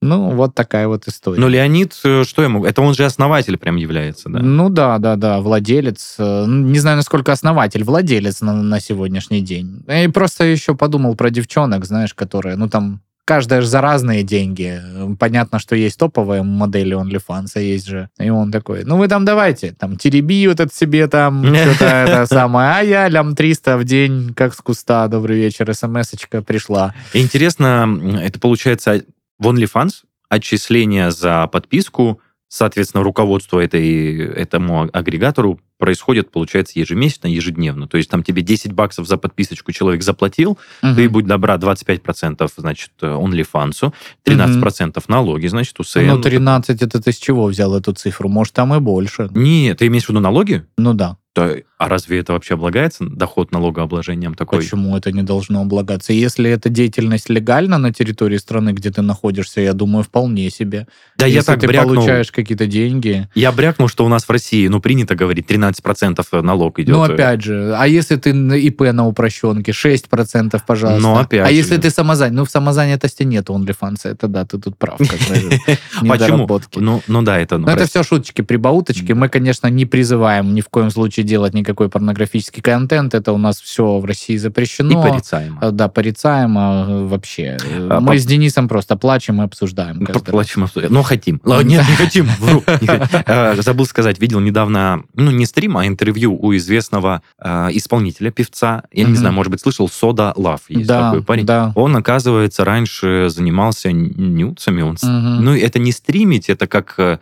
Ну, 0.00 0.30
вот 0.30 0.54
такая 0.54 0.86
вот 0.86 1.08
история. 1.08 1.40
Но 1.40 1.48
Леонид, 1.48 1.92
э, 2.04 2.22
что 2.24 2.42
ему? 2.42 2.64
Это 2.64 2.82
он 2.82 2.94
же 2.94 3.04
основатель 3.04 3.56
прям 3.58 3.74
является, 3.76 4.28
да? 4.28 4.38
Ну 4.38 4.68
да, 4.68 4.98
да, 4.98 5.16
да, 5.16 5.40
владелец. 5.40 6.14
э, 6.18 6.44
Не 6.46 6.78
знаю, 6.78 6.96
насколько 6.98 7.32
основатель, 7.32 7.82
владелец 7.82 8.40
на, 8.40 8.54
на 8.62 8.78
сегодняшний 8.78 9.40
день. 9.40 9.84
И 9.88 10.06
просто 10.08 10.44
еще 10.44 10.76
подумал 10.76 11.16
про 11.16 11.30
девчонок, 11.30 11.84
знаешь, 11.84 12.14
которые, 12.14 12.54
ну 12.54 12.68
там, 12.68 13.00
каждая 13.28 13.60
же 13.60 13.66
за 13.66 13.82
разные 13.82 14.22
деньги. 14.22 14.80
Понятно, 15.18 15.58
что 15.58 15.76
есть 15.76 15.98
топовые 15.98 16.42
модели 16.42 16.96
OnlyFans, 16.96 17.48
а 17.56 17.60
есть 17.60 17.86
же. 17.86 18.08
И 18.18 18.30
он 18.30 18.50
такой, 18.50 18.84
ну 18.84 18.96
вы 18.96 19.06
там 19.06 19.26
давайте, 19.26 19.72
там, 19.72 19.98
тереби 19.98 20.46
вот 20.48 20.60
это 20.60 20.74
себе 20.74 21.08
там, 21.08 21.44
что-то 21.54 21.84
это 21.84 22.24
самое, 22.24 22.70
а 22.70 22.80
я 22.80 23.06
лям 23.08 23.36
300 23.36 23.76
в 23.76 23.84
день, 23.84 24.32
как 24.34 24.54
с 24.54 24.62
куста, 24.62 25.06
добрый 25.08 25.36
вечер, 25.36 25.74
смс-очка 25.74 26.40
пришла. 26.40 26.94
Интересно, 27.12 28.00
это 28.18 28.40
получается 28.40 29.02
в 29.38 29.46
OnlyFans 29.46 30.04
отчисление 30.30 31.10
за 31.10 31.48
подписку, 31.48 32.22
соответственно, 32.48 33.04
руководство 33.04 33.60
этой, 33.60 34.16
этому 34.18 34.88
агрегатору 34.92 35.60
происходит, 35.78 36.30
получается, 36.32 36.78
ежемесячно, 36.78 37.28
ежедневно. 37.28 37.86
То 37.86 37.98
есть 37.98 38.10
там 38.10 38.22
тебе 38.24 38.42
10 38.42 38.72
баксов 38.72 39.06
за 39.06 39.16
подписочку 39.16 39.70
человек 39.70 40.02
заплатил, 40.02 40.58
ты, 40.80 40.88
Мгм. 41.04 41.12
будь 41.12 41.26
добра, 41.26 41.56
25%, 41.56 42.50
значит, 42.56 42.90
OnlyFans, 43.00 43.92
13% 44.24 45.04
налоги, 45.08 45.46
значит, 45.46 45.78
УСН. 45.78 46.00
Ну, 46.06 46.20
13, 46.20 46.82
это 46.82 47.00
ты 47.00 47.12
с 47.12 47.16
чего 47.18 47.46
взял 47.46 47.74
эту 47.76 47.92
цифру? 47.92 48.28
Может, 48.28 48.54
там 48.54 48.74
и 48.74 48.80
больше. 48.80 49.28
Нет, 49.34 49.78
ты 49.78 49.86
имеешь 49.86 50.06
в 50.06 50.08
виду 50.08 50.20
налоги? 50.20 50.64
Ну 50.76 50.94
да. 50.94 51.16
То- 51.38 51.62
а 51.78 51.88
разве 51.88 52.18
это 52.18 52.32
вообще 52.32 52.54
облагается, 52.54 53.04
доход 53.04 53.52
налогообложением 53.52 54.34
такой? 54.34 54.58
Почему 54.58 54.96
это 54.96 55.12
не 55.12 55.22
должно 55.22 55.60
облагаться? 55.60 56.12
Если 56.12 56.50
эта 56.50 56.68
деятельность 56.68 57.28
легальна 57.28 57.78
на 57.78 57.92
территории 57.92 58.36
страны, 58.36 58.70
где 58.70 58.90
ты 58.90 59.00
находишься, 59.00 59.60
я 59.60 59.74
думаю, 59.74 60.02
вполне 60.02 60.50
себе. 60.50 60.88
Да 61.16 61.26
Если 61.26 61.36
я 61.36 61.42
так 61.44 61.60
ты 61.60 61.68
брякнул, 61.68 61.94
получаешь 61.94 62.32
какие-то 62.32 62.66
деньги. 62.66 63.28
я 63.36 63.52
брякнул, 63.52 63.86
что 63.86 64.04
у 64.04 64.08
нас 64.08 64.24
в 64.24 64.30
России, 64.30 64.66
ну, 64.66 64.80
принято 64.80 65.14
говорить, 65.14 65.46
13% 65.48 66.42
налог 66.42 66.80
идет. 66.80 66.96
Ну, 66.96 67.02
опять 67.02 67.42
же, 67.42 67.76
а 67.76 67.86
если 67.86 68.16
ты 68.16 68.34
на 68.34 68.54
ИП 68.54 68.92
на 68.92 69.06
упрощенке, 69.06 69.70
6%, 69.70 70.60
пожалуйста. 70.66 71.00
Ну, 71.00 71.16
опять 71.16 71.46
а 71.46 71.48
же. 71.48 71.54
если 71.54 71.76
ты 71.76 71.90
самозанят? 71.90 72.34
Ну, 72.34 72.44
в 72.44 72.50
самозанятости 72.50 73.22
нет 73.22 73.50
OnlyFans, 73.50 74.00
это 74.02 74.26
да, 74.26 74.44
ты 74.44 74.58
тут 74.58 74.76
прав. 74.76 74.98
Почему? 76.00 76.48
Ну, 76.74 77.02
ну 77.06 77.22
да, 77.22 77.38
это... 77.38 77.58
ну, 77.58 77.68
это 77.68 77.86
все 77.86 78.02
шуточки, 78.02 78.42
прибауточки. 78.42 79.12
Мы, 79.12 79.28
конечно, 79.28 79.68
не 79.68 79.86
призываем 79.86 80.54
ни 80.54 80.60
в 80.60 80.68
коем 80.68 80.90
случае 80.90 81.24
делать 81.28 81.54
никакой 81.54 81.88
порнографический 81.88 82.62
контент. 82.62 83.14
Это 83.14 83.32
у 83.32 83.38
нас 83.38 83.60
все 83.60 83.98
в 83.98 84.04
России 84.04 84.34
И 84.34 84.38
запрещено. 84.38 85.02
порицаемо. 85.02 85.58
Э, 85.62 85.70
Да, 85.70 85.88
порицаемо 85.88 86.86
э, 86.88 87.04
вообще. 87.06 87.56
Э, 87.64 87.88
А, 87.90 88.00
Мы 88.00 88.06
по- 88.14 88.18
с 88.18 88.26
Денисом 88.26 88.66
просто 88.68 88.96
плачем 88.96 89.40
и 89.40 89.44
обсуждаем. 89.44 90.04
раз. 90.04 90.16
Поплачем, 90.22 90.64
обсудим. 90.64 90.92
Но 90.92 91.02
хотим. 91.02 91.40
Ладно, 91.44 91.68
Нет, 91.70 91.84
не 91.88 91.94
хотим. 91.96 92.26
Вру. 92.40 92.62
Хотим. 92.66 92.90
Э, 93.26 93.54
Забыл 93.62 93.86
сказать, 93.86 94.18
видел 94.20 94.40
недавно, 94.40 95.02
ну, 95.14 95.30
не 95.30 95.46
стрим, 95.46 95.76
а 95.76 95.86
интервью 95.86 96.36
у 96.40 96.56
известного 96.56 97.22
э, 97.38 97.68
исполнителя, 97.72 98.30
певца. 98.30 98.82
Я 98.92 99.04
не 99.04 99.14
знаю, 99.14 99.34
может 99.34 99.50
быть, 99.52 99.60
слышал, 99.60 99.88
Сода 99.88 100.32
Лав. 100.36 100.62
Есть 100.68 100.88
такой 100.88 101.22
парень. 101.22 101.46
Он, 101.74 101.94
оказывается, 101.96 102.64
раньше 102.64 103.26
занимался 103.28 103.92
нюцами. 103.92 104.78
Ну, 105.02 105.54
это 105.54 105.78
не 105.78 105.92
стримить, 105.92 106.48
это 106.48 106.66
как 106.66 106.94
э, 106.98 107.02
э, 107.02 107.18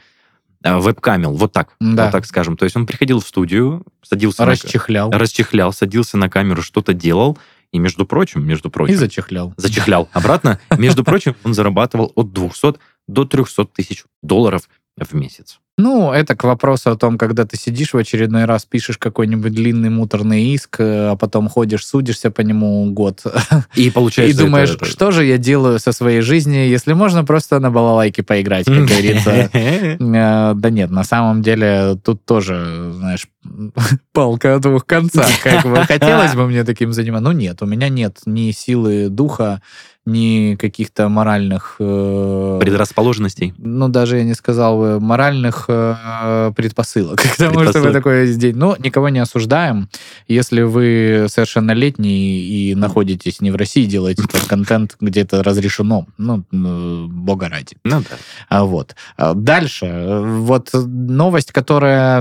веб-камел, 0.74 1.34
вот 1.34 1.52
так, 1.52 1.74
Да. 1.80 2.04
вот 2.04 2.12
так 2.12 2.26
скажем. 2.26 2.56
То 2.56 2.64
есть 2.64 2.76
он 2.76 2.86
приходил 2.86 3.20
в 3.20 3.26
студию, 3.28 3.84
садился 4.02 4.44
на- 4.44 4.52
Расчехлял. 4.52 5.10
расчехлял, 5.10 5.72
садился 5.72 6.16
на 6.16 6.28
камеру, 6.28 6.62
что-то 6.62 6.92
делал, 6.92 7.38
и, 7.72 7.78
между 7.78 8.06
прочим, 8.06 8.46
между 8.46 8.68
И 8.68 8.72
прочим, 8.72 8.96
зачехлял. 8.96 9.52
зачехлял 9.56 10.08
обратно. 10.12 10.60
Между 10.78 11.04
прочим, 11.04 11.34
он 11.44 11.52
зарабатывал 11.52 12.12
от 12.14 12.32
200 12.32 12.74
до 13.08 13.24
300 13.24 13.64
тысяч 13.66 14.04
долларов 14.22 14.68
в 14.96 15.12
месяц. 15.14 15.58
Ну, 15.78 16.10
это 16.10 16.34
к 16.34 16.44
вопросу 16.44 16.90
о 16.90 16.96
том, 16.96 17.18
когда 17.18 17.44
ты 17.44 17.58
сидишь 17.58 17.92
в 17.92 17.98
очередной 17.98 18.46
раз, 18.46 18.64
пишешь 18.64 18.96
какой-нибудь 18.96 19.52
длинный 19.52 19.90
муторный 19.90 20.42
иск, 20.54 20.76
а 20.80 21.16
потом 21.16 21.50
ходишь, 21.50 21.84
судишься 21.86 22.30
по 22.30 22.40
нему 22.40 22.90
год. 22.92 23.22
И 23.74 23.88
И 23.88 23.90
получается... 23.90 24.38
думаешь, 24.38 24.70
это- 24.70 24.84
это- 24.84 24.86
что 24.86 25.10
же 25.10 25.26
я 25.26 25.36
делаю 25.36 25.78
со 25.78 25.92
своей 25.92 26.22
жизнью, 26.22 26.66
если 26.66 26.94
можно 26.94 27.24
просто 27.24 27.60
на 27.60 27.70
балалайке 27.70 28.22
поиграть, 28.22 28.64
как 28.64 28.86
говорится. 28.86 29.50
Э, 29.52 30.54
Да 30.54 30.70
нет, 30.70 30.90
на 30.90 31.04
самом 31.04 31.42
деле 31.42 31.98
тут 32.02 32.24
тоже, 32.24 32.92
знаешь, 32.94 33.28
палка 34.12 34.54
о 34.54 34.58
двух 34.60 34.86
концах. 34.86 35.28
Как 35.42 35.64
бы 35.66 35.76
хотелось 35.84 36.34
бы 36.34 36.46
мне 36.46 36.64
таким 36.64 36.92
заниматься. 36.94 37.24
Ну 37.28 37.32
нет, 37.32 37.60
у 37.62 37.66
меня 37.66 37.90
нет 37.90 38.20
ни 38.24 38.50
силы 38.50 39.08
духа, 39.10 39.60
ни 40.06 40.54
каких-то 40.54 41.08
моральных... 41.08 41.76
э, 41.80 42.58
Предрасположенностей. 42.60 43.52
ну, 43.58 43.88
даже 43.88 44.18
я 44.18 44.24
не 44.24 44.34
сказал 44.34 44.78
бы, 44.78 45.00
моральных 45.00 45.64
э, 45.68 46.52
предпосылок 46.56 47.16
к 47.22 47.36
тому, 47.36 47.50
чтобы 47.50 47.64
Предпосылок. 47.64 47.92
такое 47.92 48.26
здесь. 48.26 48.54
Но 48.54 48.76
никого 48.78 49.08
не 49.08 49.18
осуждаем. 49.18 49.88
Если 50.28 50.62
вы 50.62 51.26
совершеннолетний 51.28 52.70
и 52.70 52.74
находитесь 52.74 53.40
не 53.40 53.50
в 53.50 53.56
России, 53.56 53.84
делаете 53.84 54.22
контент 54.48 54.96
где-то 55.00 55.42
разрешено. 55.42 56.06
Ну, 56.18 56.44
бога 56.52 57.48
ради. 57.48 57.76
Ну 57.84 58.00
да. 58.00 58.16
А 58.48 58.64
Вот. 58.64 58.94
А 59.16 59.34
Дальше. 59.34 60.22
Вот 60.22 60.70
новость, 60.72 61.52
которая, 61.52 62.18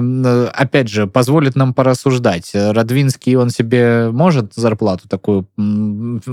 опять 0.49 0.89
же, 0.89 1.05
позволит 1.07 1.55
нам 1.55 1.73
порассуждать. 1.73 2.51
Радвинский, 2.53 3.35
он 3.35 3.49
себе 3.51 4.09
может 4.11 4.53
зарплату 4.55 5.07
такую 5.07 5.47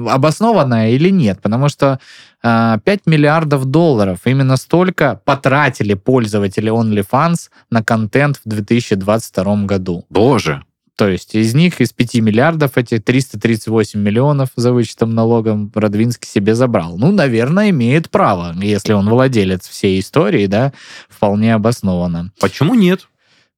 обоснованная 0.09 0.91
или 0.91 1.11
нет? 1.11 1.41
Потому 1.43 1.69
что 1.69 1.99
а, 2.43 2.79
5 2.79 3.07
миллиардов 3.07 3.65
долларов, 3.67 4.21
именно 4.25 4.57
столько 4.57 5.21
потратили 5.25 5.95
пользователи 5.95 6.73
OnlyFans 6.73 7.51
на 7.71 7.83
контент 7.83 8.41
в 8.45 8.49
2022 8.49 9.57
году. 9.65 10.05
Боже. 10.09 10.63
То 10.97 11.09
есть 11.09 11.35
из 11.35 11.55
них, 11.55 11.81
из 11.81 11.93
5 11.93 12.17
миллиардов, 12.17 12.77
эти 12.77 12.99
338 12.99 13.99
миллионов 13.99 14.51
за 14.57 14.73
вычетом 14.73 15.15
налогом 15.15 15.73
Радвинский 15.75 16.29
себе 16.29 16.55
забрал. 16.55 16.99
Ну, 16.99 17.11
наверное, 17.11 17.71
имеет 17.71 18.11
право, 18.11 18.55
если 18.61 18.93
он 18.93 19.09
владелец 19.09 19.67
всей 19.67 19.99
истории, 20.01 20.47
да, 20.47 20.73
вполне 21.09 21.55
обоснованно. 21.55 22.31
Почему 22.39 22.75
нет? 22.75 23.09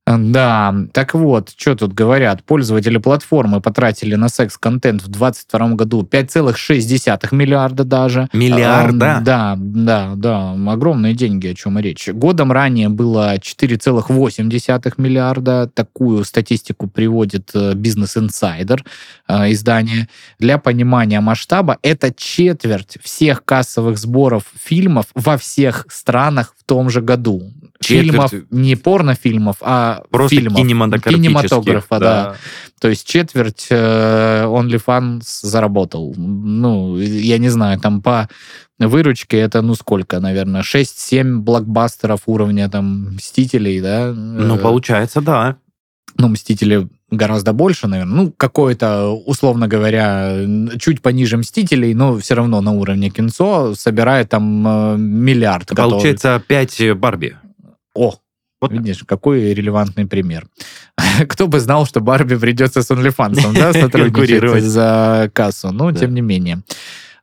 Да, 0.06 0.75
так 0.92 1.14
вот, 1.14 1.54
что 1.56 1.75
тут 1.75 1.94
говорят? 1.94 2.44
Пользователи 2.44 2.99
платформы 2.99 3.62
потратили 3.62 4.16
на 4.16 4.28
секс-контент 4.28 5.02
в 5.02 5.08
2022 5.08 5.68
году 5.76 6.02
5,6 6.02 7.28
миллиарда 7.34 7.84
даже. 7.84 8.28
Миллиарда? 8.34 9.16
А, 9.16 9.20
да, 9.20 9.54
да, 9.56 10.12
да, 10.14 10.52
огромные 10.70 11.14
деньги, 11.14 11.49
о 11.49 11.54
чем 11.54 11.78
и 11.78 11.82
речь. 11.82 12.08
Годом 12.08 12.52
ранее 12.52 12.90
было 12.90 13.37
4,8 13.37 14.94
миллиарда. 14.99 15.70
Такую 15.73 16.25
статистику 16.25 16.87
приводит 16.87 17.50
э, 17.54 17.73
Business 17.73 18.18
Insider 18.18 18.80
э, 19.26 19.52
издание. 19.52 20.08
Для 20.38 20.58
понимания 20.58 21.20
масштаба, 21.20 21.78
это 21.80 22.12
четверть 22.14 22.99
всех 23.02 23.42
кассовых 23.42 23.96
сборов 23.96 24.44
фильмов 24.54 25.06
во 25.14 25.38
всех 25.38 25.87
странах 25.88 26.54
в 26.58 26.64
том 26.64 26.90
же 26.90 27.00
году. 27.00 27.50
Фильмов, 27.80 28.30
Четверть. 28.30 28.50
не 28.50 28.76
порнофильмов, 28.76 29.56
а 29.61 29.93
Просто 30.10 30.36
фильмов. 30.36 30.56
кинематографических, 30.58 31.22
кинематографа, 31.26 31.98
да. 31.98 32.34
То 32.80 32.88
есть 32.88 33.06
четверть 33.08 33.66
э, 33.70 34.44
OnlyFans 34.44 35.22
заработал. 35.42 36.14
Ну, 36.16 36.98
я 36.98 37.38
не 37.38 37.48
знаю, 37.48 37.78
там 37.80 38.02
по 38.02 38.28
выручке 38.78 39.38
это, 39.38 39.62
ну, 39.62 39.74
сколько, 39.74 40.20
наверное, 40.20 40.62
6-7 40.62 41.36
блокбастеров 41.38 42.20
уровня 42.26 42.68
там 42.68 43.14
«Мстителей», 43.14 43.80
да? 43.80 44.12
Ну, 44.12 44.56
Э, 44.56 44.58
получается, 44.58 45.20
да. 45.20 45.56
ну, 46.18 46.28
«Мстители» 46.28 46.88
гораздо 47.10 47.52
больше, 47.52 47.86
наверное. 47.86 48.24
Ну, 48.24 48.32
какое-то, 48.36 49.10
условно 49.10 49.68
говоря, 49.68 50.36
чуть 50.80 51.00
пониже 51.00 51.36
«Мстителей», 51.36 51.94
но 51.94 52.18
все 52.18 52.34
равно 52.34 52.60
на 52.60 52.72
уровне 52.72 53.10
кинцо 53.10 53.74
собирает 53.76 54.28
там 54.30 54.66
э, 54.66 54.96
миллиард. 54.98 55.68
который- 55.68 55.90
Получается 55.90 56.42
5 56.46 56.94
Барби. 56.96 57.36
О, 57.94 58.14
Вот 58.61 58.73
видишь, 58.73 59.04
какой 59.06 59.52
релевантный 59.52 60.06
пример. 60.06 60.46
Кто 61.28 61.49
бы 61.49 61.61
знал, 61.61 61.87
что 61.87 62.00
Барби 62.00 62.37
придется 62.37 62.82
с 62.82 62.90
OnlyFans 62.90 63.52
да, 63.54 63.73
сотрудничать 63.78 64.62
за 64.62 65.30
кассу. 65.32 65.70
Но, 65.70 65.90
Да. 65.90 66.00
тем 66.00 66.14
не 66.14 66.20
менее. 66.23 66.62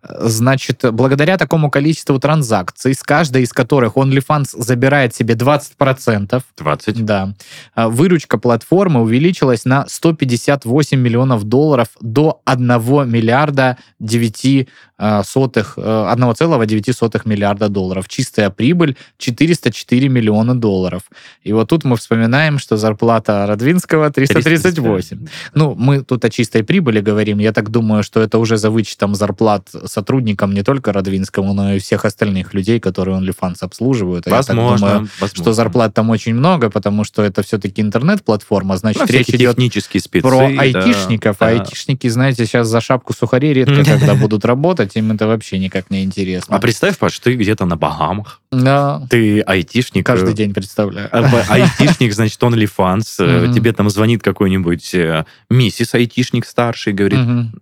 Значит, 0.04 0.84
благодаря 0.92 1.38
такому 1.38 1.70
количеству 1.70 2.20
транзакций, 2.20 2.96
с 2.96 3.04
каждой 3.04 3.44
из 3.44 3.54
которых 3.54 3.98
OnlyFans 3.98 4.50
забирает 4.54 5.14
себе 5.14 5.36
20%, 5.36 6.42
20. 6.58 7.06
да, 7.06 7.36
а, 7.76 7.88
выручка 7.88 8.40
платформы 8.40 9.02
увеличилась 9.02 9.64
на 9.64 9.86
158 9.88 11.00
миллионов 11.00 11.44
долларов 11.44 11.90
до 12.02 12.42
1 12.46 13.08
миллиарда 13.10 13.78
9 14.00 14.68
а, 15.04 15.24
сотых, 15.24 15.74
э, 15.78 15.82
1,9 15.82 16.94
сотых 16.94 17.26
миллиарда 17.26 17.70
долларов. 17.70 18.08
Чистая 18.08 18.52
прибыль 18.52 18.96
404 19.18 20.10
миллиона 20.10 20.54
долларов. 20.54 21.02
И 21.44 21.54
вот 21.54 21.70
тут 21.70 21.86
мы 21.86 21.98
вспоминаем, 21.98 22.60
что 22.60 22.78
зарплата 22.78 23.46
Радвинского 23.48 24.12
338. 24.12 25.28
Ну, 25.56 25.74
мы 25.74 26.02
тут 26.04 26.24
о 26.24 26.30
чистой 26.30 26.64
прибыли 26.64 27.02
говорим. 27.02 27.40
Я 27.40 27.52
так 27.52 27.72
думаю, 27.72 28.04
что 28.04 28.20
это 28.20 28.38
уже 28.38 28.58
за 28.58 28.70
вычетом 28.70 29.16
зарплат 29.16 29.70
сотрудникам 29.92 30.54
не 30.54 30.64
только 30.64 30.94
Радвинскому, 30.94 31.54
но 31.54 31.74
и 31.74 31.80
всех 31.80 32.06
остальных 32.06 32.54
людей, 32.54 32.80
которые 32.80 33.20
OnlyFans 33.20 33.58
обслуживают. 33.62 34.28
А 34.28 34.32
я 34.32 34.42
так 34.42 34.56
думаю, 34.56 34.72
возможно. 34.72 35.08
что 35.34 35.54
зарплат 35.54 35.94
там 35.94 36.10
очень 36.10 36.34
много, 36.34 36.70
потому 36.70 37.04
что 37.04 37.24
это 37.24 37.44
все-таки 37.44 37.82
интернет-платформа, 37.82 38.78
значит, 38.78 39.02
Ну, 39.02 39.08
речь 39.08 39.30
идет 39.30 39.56
технические 39.56 40.02
спецы. 40.02 40.28
про 40.28 40.38
да, 40.38 40.62
айтишников, 40.62 41.38
а 41.40 41.46
да. 41.46 41.48
айтишники, 41.52 42.08
знаете, 42.08 42.46
сейчас 42.46 42.68
за 42.68 42.82
шапку 42.82 43.14
сухарей 43.14 43.54
редко 43.54 43.84
когда 43.86 44.16
будут 44.16 44.46
работать, 44.46 44.96
им 44.96 45.12
это 45.12 45.28
вообще 45.28 45.60
никак 45.60 45.90
не 45.90 46.04
интересно. 46.04 46.56
А 46.56 46.60
представь, 46.60 46.98
Паш, 46.98 47.20
ты 47.20 47.36
где-то 47.36 47.66
на 47.66 47.76
Багамах. 47.76 48.41
Да, 48.52 49.02
Ты 49.10 49.40
айтишник. 49.42 50.06
каждый 50.06 50.34
э, 50.34 50.36
день 50.36 50.54
представляю. 50.54 51.10
б- 51.10 51.46
Айтишник, 51.48 52.14
значит, 52.14 52.38
OnlyFans. 52.42 53.06
э, 53.20 53.46
Мгм. 53.46 53.54
Тебе 53.54 53.72
там 53.72 53.90
звонит 53.90 54.22
какой-нибудь 54.22 54.94
э, 54.94 55.24
миссис 55.50 55.94
айтишник 55.96 56.46
старший, 56.46 56.92
говорит, 56.92 57.20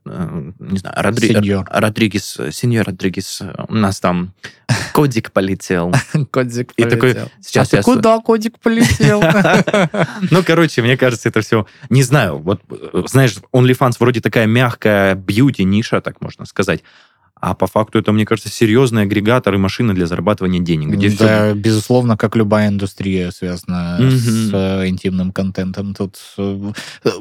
э, 0.08 0.52
не 0.60 0.80
знаю. 0.80 0.96
Родригес, 1.70 2.38
э, 2.40 2.52
сеньор 2.52 2.88
Родригес, 2.88 3.42
э, 3.42 3.54
у 3.68 3.76
нас 3.76 4.00
там 4.00 4.34
кодик 4.94 5.32
полетел. 5.32 5.94
Кодик 6.32 6.72
И 6.76 6.84
такой, 6.84 7.14
полетел. 7.14 7.32
сейчас 7.42 7.72
а 7.74 7.78
я 7.78 7.84
куда 7.84 8.20
кодик 8.20 8.58
полетел? 8.60 9.22
Ну, 10.32 10.44
короче, 10.44 10.82
мне 10.82 10.98
кажется, 10.98 11.30
это 11.30 11.42
все... 11.42 11.68
Не 11.90 12.02
знаю, 12.02 12.40
вот, 12.40 12.62
э, 12.72 13.04
знаешь, 13.08 13.36
OnlyFans 13.54 13.94
вроде 14.00 14.22
такая 14.22 14.48
мягкая 14.48 15.14
бьюти-ниша, 15.16 16.02
так 16.02 16.20
можно 16.22 16.46
сказать. 16.46 16.84
А 17.40 17.54
по 17.54 17.68
факту 17.68 18.00
это, 18.00 18.12
мне 18.12 18.26
кажется, 18.26 18.50
серьезный 18.50 19.04
агрегатор 19.04 19.54
и 19.54 19.58
машина 19.58 19.94
для 19.94 20.08
зарабатывания 20.08 20.60
денег. 20.60 20.90
Где 20.90 21.10
Да, 21.10 21.54
безусловно, 21.54 22.18
как 22.18 22.36
любая 22.36 22.68
индустрия, 22.68 23.32
связанная 23.32 24.00
Мгм. 24.00 24.18
с 24.20 24.52
э, 24.54 24.88
интимным 24.88 25.32
контентом. 25.32 25.94
Тут, 25.96 26.18
э, 26.38 26.72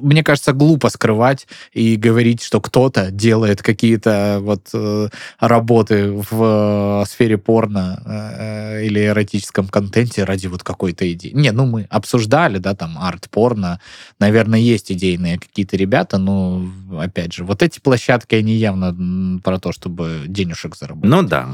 мне 0.01 0.25
кажется, 0.25 0.53
глупо 0.53 0.91
скрывать 0.91 1.47
и 1.73 1.95
говорить, 1.97 2.43
что 2.43 2.61
кто-то 2.61 3.11
делает 3.13 3.63
какие-то 3.63 4.39
вот 4.41 4.69
э, 4.75 5.09
работы 5.39 6.11
в 6.11 7.03
э, 7.03 7.05
сфере 7.09 7.39
порно 7.39 8.03
э, 8.05 8.87
или 8.87 9.07
эротическом 9.07 9.69
контенте 9.69 10.25
ради 10.25 10.49
вот 10.49 10.65
какой-то 10.65 11.11
идеи. 11.13 11.31
Не, 11.33 11.53
ну 11.53 11.67
мы 11.67 11.87
обсуждали, 11.91 12.59
да, 12.59 12.75
там 12.75 12.99
арт-порно. 12.99 13.81
Наверное, 14.19 14.59
есть 14.59 14.91
идейные 14.91 15.39
какие-то 15.39 15.77
ребята, 15.77 16.19
но, 16.19 16.65
опять 16.99 17.33
же, 17.35 17.45
вот 17.45 17.63
эти 17.63 17.79
площадки, 17.79 18.35
они 18.35 18.55
явно 18.55 19.41
про 19.45 19.61
то, 19.61 19.71
чтобы 19.73 20.08
денежек 20.27 20.77
заработать. 20.77 21.11
Ну 21.11 21.23
да. 21.23 21.49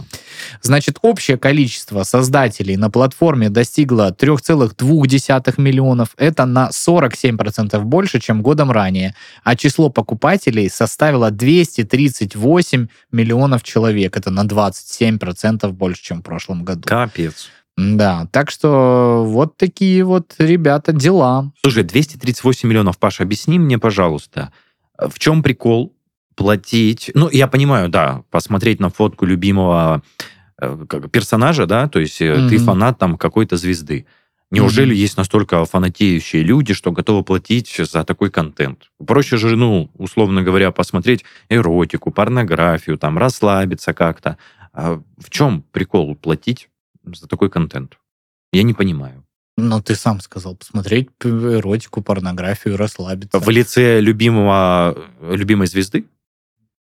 Значит, 0.62 0.98
общее 1.02 1.36
количество 1.38 2.02
создателей 2.02 2.76
на 2.76 2.90
платформе 2.90 3.50
достигло 3.50 4.14
3,2 4.18 5.54
миллионов. 5.60 6.14
Это 6.16 6.46
на 6.46 6.70
47% 6.70 7.80
больше, 7.80 8.20
чем 8.20 8.42
годом 8.42 8.70
ранее. 8.70 9.14
А 9.42 9.56
число 9.56 9.90
покупателей 9.90 10.68
составило 10.70 11.30
238 11.30 12.88
миллионов 13.12 13.62
человек. 13.62 14.16
Это 14.16 14.30
на 14.30 14.44
27% 14.44 15.70
больше, 15.72 16.02
чем 16.02 16.20
в 16.20 16.22
прошлом 16.22 16.64
году. 16.64 16.82
Капец. 16.86 17.48
Да, 17.76 18.28
так 18.30 18.50
что 18.50 19.24
вот 19.26 19.56
такие 19.56 20.04
вот, 20.04 20.34
ребята, 20.38 20.92
дела. 20.92 21.52
Слушай, 21.62 21.82
238 21.82 22.68
миллионов, 22.68 22.98
Паша, 22.98 23.24
объясни 23.24 23.58
мне, 23.58 23.78
пожалуйста, 23.78 24.52
в 24.96 25.18
чем 25.18 25.42
прикол 25.42 25.93
платить? 26.35 27.11
Ну, 27.14 27.29
я 27.31 27.47
понимаю, 27.47 27.88
да, 27.88 28.23
посмотреть 28.31 28.81
на 28.81 28.90
фотку 28.90 29.25
любимого 29.27 30.03
э, 30.61 30.87
персонажа, 31.12 31.66
да, 31.66 31.88
то 31.88 32.01
есть 32.01 32.20
э, 32.20 32.49
ты 32.49 32.59
фанат 32.59 32.99
там 32.99 33.16
какой-то 33.16 33.57
звезды. 33.57 34.07
Неужели 34.51 34.90
Мгм. 34.90 34.97
есть 34.97 35.16
настолько 35.16 35.64
фанатеющие 35.64 36.42
люди, 36.42 36.75
что 36.75 36.92
готовы 36.92 37.25
платить 37.25 37.75
за 37.77 38.05
такой 38.05 38.31
контент? 38.31 38.90
Проще 39.05 39.37
же, 39.37 39.57
ну, 39.57 39.90
условно 39.94 40.42
говоря, 40.42 40.70
посмотреть 40.70 41.25
эротику, 41.49 42.11
порнографию, 42.12 42.97
там, 42.97 43.18
расслабиться 43.18 43.92
как-то. 43.94 44.37
А 44.73 45.01
в 45.18 45.31
чем 45.31 45.62
прикол 45.73 46.14
платить 46.14 46.68
за 47.05 47.27
такой 47.27 47.51
контент? 47.51 47.99
Я 48.53 48.62
не 48.62 48.75
понимаю. 48.75 49.25
Но 49.57 49.81
ты 49.81 49.94
сам 49.94 50.20
сказал, 50.20 50.57
посмотреть 50.57 51.09
эротику, 51.25 52.03
порнографию, 52.03 52.77
расслабиться. 52.77 53.38
В 53.38 53.49
лице 53.51 54.01
любимого, 54.01 54.97
любимой 55.20 55.66
звезды? 55.68 56.05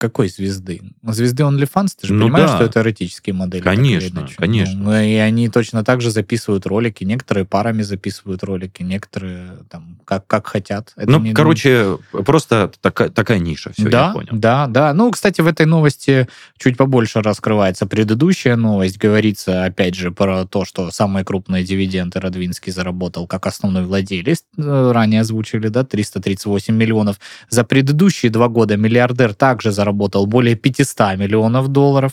Какой 0.05 0.29
звезды? 0.29 0.83
Звезды 1.03 1.45
OnlyFans, 1.45 1.88
ты 1.99 2.09
же 2.09 2.12
Ну 2.14 2.27
понимаешь, 2.27 2.51
да. 2.51 2.57
что 2.57 2.64
это 2.67 2.81
эротические 2.81 3.33
модели. 3.33 3.62
Конечно, 3.62 4.29
конечно. 4.37 4.79
Ну, 4.79 4.95
и 5.01 5.14
они 5.14 5.49
точно 5.49 5.83
так 5.83 6.03
же 6.03 6.11
записывают 6.11 6.67
ролики. 6.67 7.05
Некоторые 7.05 7.47
парами 7.47 7.81
записывают 7.81 8.45
ролики, 8.45 8.83
некоторые 8.83 9.53
там 9.71 9.99
как, 10.05 10.27
как 10.27 10.47
хотят. 10.47 10.93
Это 10.97 11.11
ну, 11.11 11.21
не- 11.21 11.33
короче, 11.33 11.97
просто 12.27 12.71
такая, 12.83 13.09
такая 13.09 13.38
ниша, 13.38 13.73
все, 13.73 13.88
да, 13.88 14.09
я 14.09 14.12
понял. 14.12 14.29
да, 14.33 14.67
да. 14.67 14.93
Ну, 14.93 15.11
кстати, 15.11 15.40
в 15.40 15.47
этой 15.47 15.64
новости 15.64 16.29
чуть 16.59 16.77
побольше 16.77 17.23
раскрывается 17.23 17.87
предыдущая 17.87 18.57
новость. 18.57 18.99
Говорится, 18.99 19.64
опять 19.64 19.95
же, 19.95 20.11
про 20.11 20.45
то, 20.45 20.67
что 20.67 20.90
самые 20.90 21.25
крупные 21.25 21.64
дивиденды 21.64 22.21
Радвинский 22.21 22.73
заработал 22.73 23.27
как 23.27 23.47
основной 23.47 23.85
владелец. 23.87 24.45
Э, 24.59 24.93
Ранее 24.93 25.23
озвучили, 25.23 25.69
да, 25.69 25.83
338 25.85 26.75
миллионов. 26.75 27.19
За 27.49 27.64
предыдущие 27.64 28.31
два 28.31 28.49
года 28.49 28.77
миллиардер 28.77 29.33
также 29.33 29.73
заработал 29.73 29.94
более 30.27 30.55
500 30.57 31.17
миллионов 31.17 31.69
долларов 31.69 32.13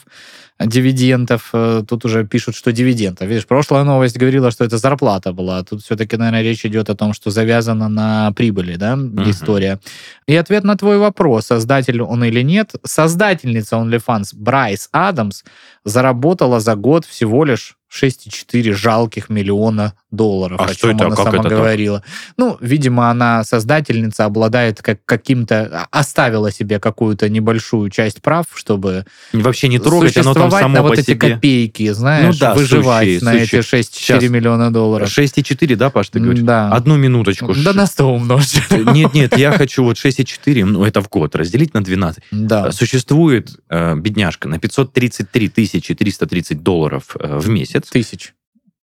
дивидендов. 0.66 1.50
Э, 1.54 1.84
Тут 1.88 2.06
уже 2.06 2.26
пишут, 2.26 2.56
что 2.56 2.72
дивидендов. 2.72 3.28
Видишь, 3.28 3.48
прошлая 3.48 3.84
новость 3.84 4.18
говорила, 4.18 4.52
что 4.52 4.64
это 4.64 4.78
зарплата 4.78 5.34
была. 5.34 5.60
а 5.60 5.64
Тут 5.64 5.82
все-таки, 5.84 6.18
наверное, 6.18 6.44
речь 6.44 6.66
идет 6.66 6.90
о 6.90 6.96
том, 6.96 7.14
что 7.14 7.30
завязана 7.30 7.90
на 7.90 8.32
прибыли, 8.34 8.76
да, 8.76 8.98
история. 9.26 9.80
И 10.28 10.36
ответ 10.36 10.64
на 10.64 10.76
твой 10.78 10.98
вопрос, 10.98 11.48
создатель 11.48 12.02
он 12.02 12.24
или 12.24 12.42
нет. 12.44 12.72
Создательница 12.84 13.76
OnlyFans 13.78 14.30
Брайс 14.36 14.90
Адамс 14.92 15.44
заработала 15.84 16.60
за 16.60 16.76
год 16.76 17.06
всего 17.06 17.44
лишь 17.46 17.78
6,4 17.92 18.74
жалких 18.74 19.30
миллиона 19.30 19.94
долларов, 20.12 20.60
А 20.60 20.66
о 20.66 20.74
что 20.74 20.88
чем 20.88 20.96
это? 20.98 21.06
она 21.08 21.16
Как 21.16 21.26
сама 21.26 21.40
это 21.40 21.50
так? 21.50 21.58
говорила. 21.58 22.04
Ну, 22.38 22.58
видимо, 22.62 23.10
она 23.10 23.44
создательница, 23.44 24.26
обладает 24.26 24.82
как, 24.82 25.00
каким-то... 25.06 25.88
а, 25.92 26.00
Оставила 26.00 26.52
себе 26.52 26.80
какую-то 26.80 27.30
небольшую 27.30 27.90
часть 27.90 28.22
прав, 28.22 28.46
чтобы 28.54 29.06
Вообще 29.34 29.68
не 29.68 29.80
трогать, 29.80 30.18
оно 30.18 30.34
там 30.34 30.52
само 30.52 30.76
на 30.76 30.82
вот 30.82 30.98
эти 31.00 31.12
себе. 31.12 31.32
копейки, 31.36 31.92
знаешь, 31.92 32.36
Ну 32.36 32.40
да, 32.40 32.54
выживать 32.54 33.06
сущие, 33.08 33.24
на 33.24 33.32
сущие. 33.40 33.60
эти 33.62 33.76
6-4 33.76 34.00
Щас. 34.00 34.24
миллиона 34.30 34.72
долларов. 34.74 35.08
6,4, 35.10 35.76
да, 35.76 35.90
Паш, 35.90 36.10
ты 36.10 36.20
говоришь? 36.20 36.44
Да. 36.44 36.70
Одну 36.70 36.98
минуточку. 36.98 37.54
Да 37.56 37.74
на 37.74 37.86
100 37.86 38.14
умножить. 38.14 38.62
Нет, 38.72 39.14
нет, 39.14 39.38
я 39.38 39.52
хочу 39.54 39.84
вот 39.84 39.98
6,4, 39.98 40.66
ну 40.66 40.84
это 40.84 41.02
в 41.02 41.10
год, 41.10 41.36
разделить 41.36 41.74
на 41.74 41.84
12. 41.84 42.24
Да. 42.32 42.72
Существует 42.72 43.50
э, 43.70 43.96
бедняжка 43.96 44.48
на 44.50 44.60
533 44.60 45.50
тысячи 45.50 45.94
330 45.96 46.64
долларов 46.64 47.16
э, 47.20 47.38
в 47.40 47.50
месяц. 47.50 47.84
Тысяч. 47.90 48.34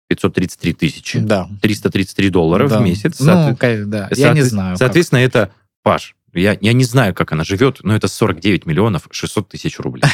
533 0.07 0.73
тысячи. 0.73 1.19
Да. 1.19 1.49
333 1.61 2.29
доллара 2.29 2.67
Да. 2.67 2.79
в 2.79 2.83
месяц. 2.83 3.19
Ну, 3.19 3.25
Соответ- 3.25 3.57
ка- 3.57 3.85
да. 3.85 4.09
Я 4.15 4.33
не 4.33 4.41
соответ- 4.41 4.45
знаю. 4.45 4.71
как. 4.73 4.79
Соответственно, 4.79 5.19
это, 5.19 5.51
Паш, 5.83 6.15
я, 6.33 6.57
я 6.61 6.73
не 6.73 6.83
знаю, 6.83 7.13
как 7.13 7.31
она 7.31 7.43
живет, 7.43 7.79
но 7.83 7.95
это 7.95 8.07
49 8.07 8.65
миллионов 8.65 9.07
600 9.11 9.49
тысяч 9.49 9.79
рублей. 9.79 10.03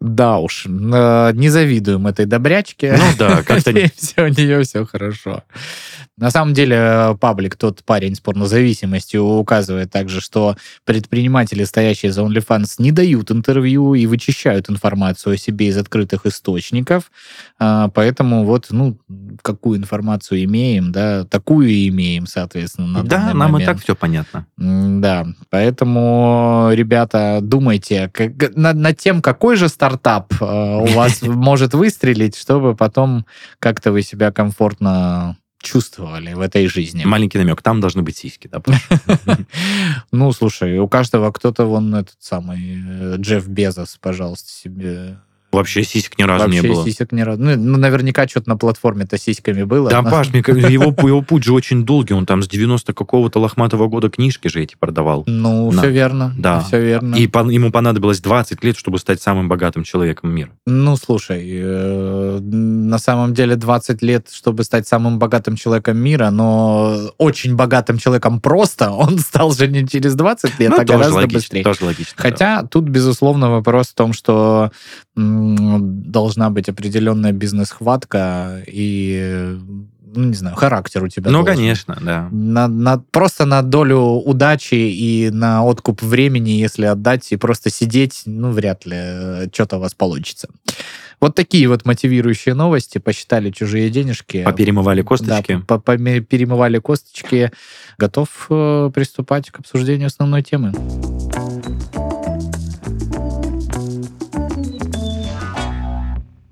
Да 0.00 0.38
уж, 0.38 0.66
не 0.66 1.48
завидуем 1.48 2.06
этой 2.06 2.26
добрячке. 2.26 2.96
Ну 2.98 3.04
да, 3.18 3.42
как-то... 3.46 3.70
У 3.70 3.74
нее 4.28 4.62
все 4.62 4.84
хорошо. 4.84 5.42
На 6.18 6.30
самом 6.30 6.52
деле, 6.54 6.76
э, 6.78 7.14
паблик, 7.18 7.56
тот 7.56 7.82
парень 7.84 8.14
с 8.14 8.20
порнозависимостью, 8.20 9.22
указывает 9.22 9.90
также, 9.90 10.20
что 10.20 10.56
предприниматели, 10.84 11.64
стоящие 11.64 12.12
за 12.12 12.22
OnlyFans, 12.22 12.74
не 12.78 12.90
дают 12.92 13.30
интервью 13.30 13.94
и 13.94 14.06
вычищают 14.06 14.68
информацию 14.70 15.34
о 15.34 15.36
себе 15.36 15.68
из 15.68 15.76
открытых 15.76 16.26
источников. 16.26 17.10
А, 17.58 17.88
Поэтому 17.88 18.44
вот, 18.44 18.66
ну, 18.70 18.98
какую 19.42 19.78
информацию 19.78 20.44
имеем, 20.44 20.92
да, 20.92 21.24
такую 21.24 21.68
и 21.68 21.88
имеем, 21.88 22.26
соответственно, 22.26 22.88
на 22.88 23.02
Да, 23.02 23.32
нам 23.32 23.48
и 23.48 23.52
момент. 23.52 23.64
так 23.72 23.82
все 23.82 23.94
понятно. 23.94 24.46
Да, 24.56 25.26
поэтому, 25.50 26.68
ребята, 26.72 27.38
думайте 27.42 28.10
как- 28.12 28.54
над, 28.56 28.76
над 28.76 28.98
тем, 28.98 29.22
какой 29.22 29.56
же 29.56 29.68
стартап 29.68 30.34
э, 30.40 30.44
у 30.44 30.86
вас 30.86 31.22
может 31.22 31.72
выстрелить, 31.74 32.36
чтобы 32.36 32.74
потом 32.76 33.24
как-то 33.58 33.92
вы 33.92 34.02
себя 34.02 34.32
комфортно 34.32 35.36
чувствовали 35.62 36.34
в 36.34 36.40
этой 36.40 36.66
жизни. 36.68 37.04
Маленький 37.04 37.38
намек, 37.38 37.60
там 37.62 37.80
должны 37.80 38.02
быть 38.02 38.16
сиськи, 38.16 38.48
да? 38.52 38.62
Ну, 40.12 40.32
слушай, 40.32 40.78
у 40.78 40.88
каждого 40.88 41.32
кто-то 41.32 41.64
вон 41.64 41.94
этот 41.94 42.16
самый 42.20 42.58
э, 42.86 43.16
Джефф 43.18 43.48
Безос, 43.48 43.98
пожалуйста, 44.00 44.50
себе. 44.50 45.18
Вообще 45.52 45.84
сисек 45.84 46.18
ни 46.18 46.22
разу 46.24 46.48
не 46.48 46.60
Вообще 46.60 46.74
было. 46.74 46.84
сисек 46.84 47.12
не 47.12 47.22
раз. 47.24 47.38
Ну, 47.38 47.56
ну, 47.56 47.78
наверняка 47.78 48.26
что-то 48.28 48.48
на 48.50 48.56
платформе-то 48.56 49.16
сиськами 49.16 49.62
было. 49.62 49.88
Да, 49.88 50.02
но- 50.02 50.10
Паш, 50.10 50.28
мне 50.30 50.40
его, 50.46 50.94
его 51.08 51.22
путь 51.22 51.44
же 51.44 51.52
очень 51.54 51.84
долгий. 51.84 52.14
Он 52.14 52.26
там 52.26 52.42
с 52.42 52.48
90 52.48 52.92
какого-то 52.92 53.38
лохматого 53.40 53.86
года 53.86 54.10
книжки 54.10 54.48
же 54.48 54.62
эти 54.62 54.76
продавал. 54.78 55.24
Ну, 55.26 55.70
Да. 55.72 55.78
все 55.78 55.90
верно. 55.90 56.34
Да. 56.36 56.60
Все 56.60 56.80
верно. 56.84 57.14
И 57.14 57.26
пон- 57.26 57.52
ему 57.52 57.70
понадобилось 57.70 58.20
20 58.20 58.62
лет, 58.64 58.76
чтобы 58.76 58.98
стать 58.98 59.22
самым 59.22 59.48
богатым 59.48 59.84
человеком 59.84 60.30
мира. 60.34 60.50
Ну, 60.66 60.96
слушай, 60.96 61.42
э, 61.48 62.38
на 62.40 62.98
самом 62.98 63.32
деле 63.32 63.56
20 63.56 64.02
лет, 64.02 64.28
чтобы 64.30 64.64
стать 64.64 64.86
самым 64.86 65.18
богатым 65.18 65.56
человеком 65.56 65.96
мира, 65.96 66.30
но 66.30 66.98
очень 67.18 67.54
богатым 67.56 67.98
человеком 67.98 68.40
просто, 68.40 68.90
он 68.90 69.18
стал 69.18 69.52
же 69.52 69.68
не 69.68 69.86
через 69.88 70.14
20 70.16 70.58
лет, 70.58 70.70
Ну, 70.70 70.80
а 70.80 70.84
гораздо 70.84 71.14
логично, 71.14 71.38
быстрее. 71.38 71.62
тоже 71.64 71.84
логично. 71.84 72.14
да. 72.16 72.22
Хотя 72.22 72.62
тут, 72.64 72.84
безусловно, 72.84 73.50
вопрос 73.50 73.88
в 73.88 73.94
том, 73.94 74.12
что 74.12 74.70
должна 75.16 76.50
быть 76.50 76.68
определенная 76.68 77.32
бизнес-хватка 77.32 78.62
и, 78.66 79.56
ну, 80.14 80.24
не 80.24 80.34
знаю, 80.34 80.56
характер 80.56 81.02
у 81.04 81.08
тебя 81.08 81.30
Ну, 81.30 81.38
должен. 81.38 81.54
конечно, 81.56 81.98
да. 82.02 82.28
На, 82.30 82.68
на- 82.68 82.98
просто 83.10 83.46
на 83.46 83.62
долю 83.62 83.98
удачи 84.00 84.74
и 84.74 85.30
на 85.30 85.64
откуп 85.64 86.02
времени, 86.02 86.50
если 86.50 86.84
отдать 86.86 87.32
и 87.32 87.36
просто 87.36 87.70
сидеть, 87.70 88.22
ну, 88.26 88.50
вряд 88.50 88.84
ли 88.86 89.48
что-то 89.52 89.78
у 89.78 89.80
вас 89.80 89.94
получится. 89.94 90.48
Вот 91.18 91.34
такие 91.34 91.66
вот 91.66 91.86
мотивирующие 91.86 92.54
новости. 92.54 92.98
Посчитали 92.98 93.50
чужие 93.50 93.88
денежки. 93.88 94.44
Поперемывали 94.44 95.00
Да, 95.00 95.06
косточки. 95.08 95.62
поме- 95.66 96.20
перемывали 96.20 96.78
косточки. 96.78 97.50
Готов 97.96 98.28
э, 98.50 98.90
приступать 98.94 99.50
к 99.50 99.60
обсуждению 99.60 100.08
основной 100.08 100.42
темы. 100.42 100.74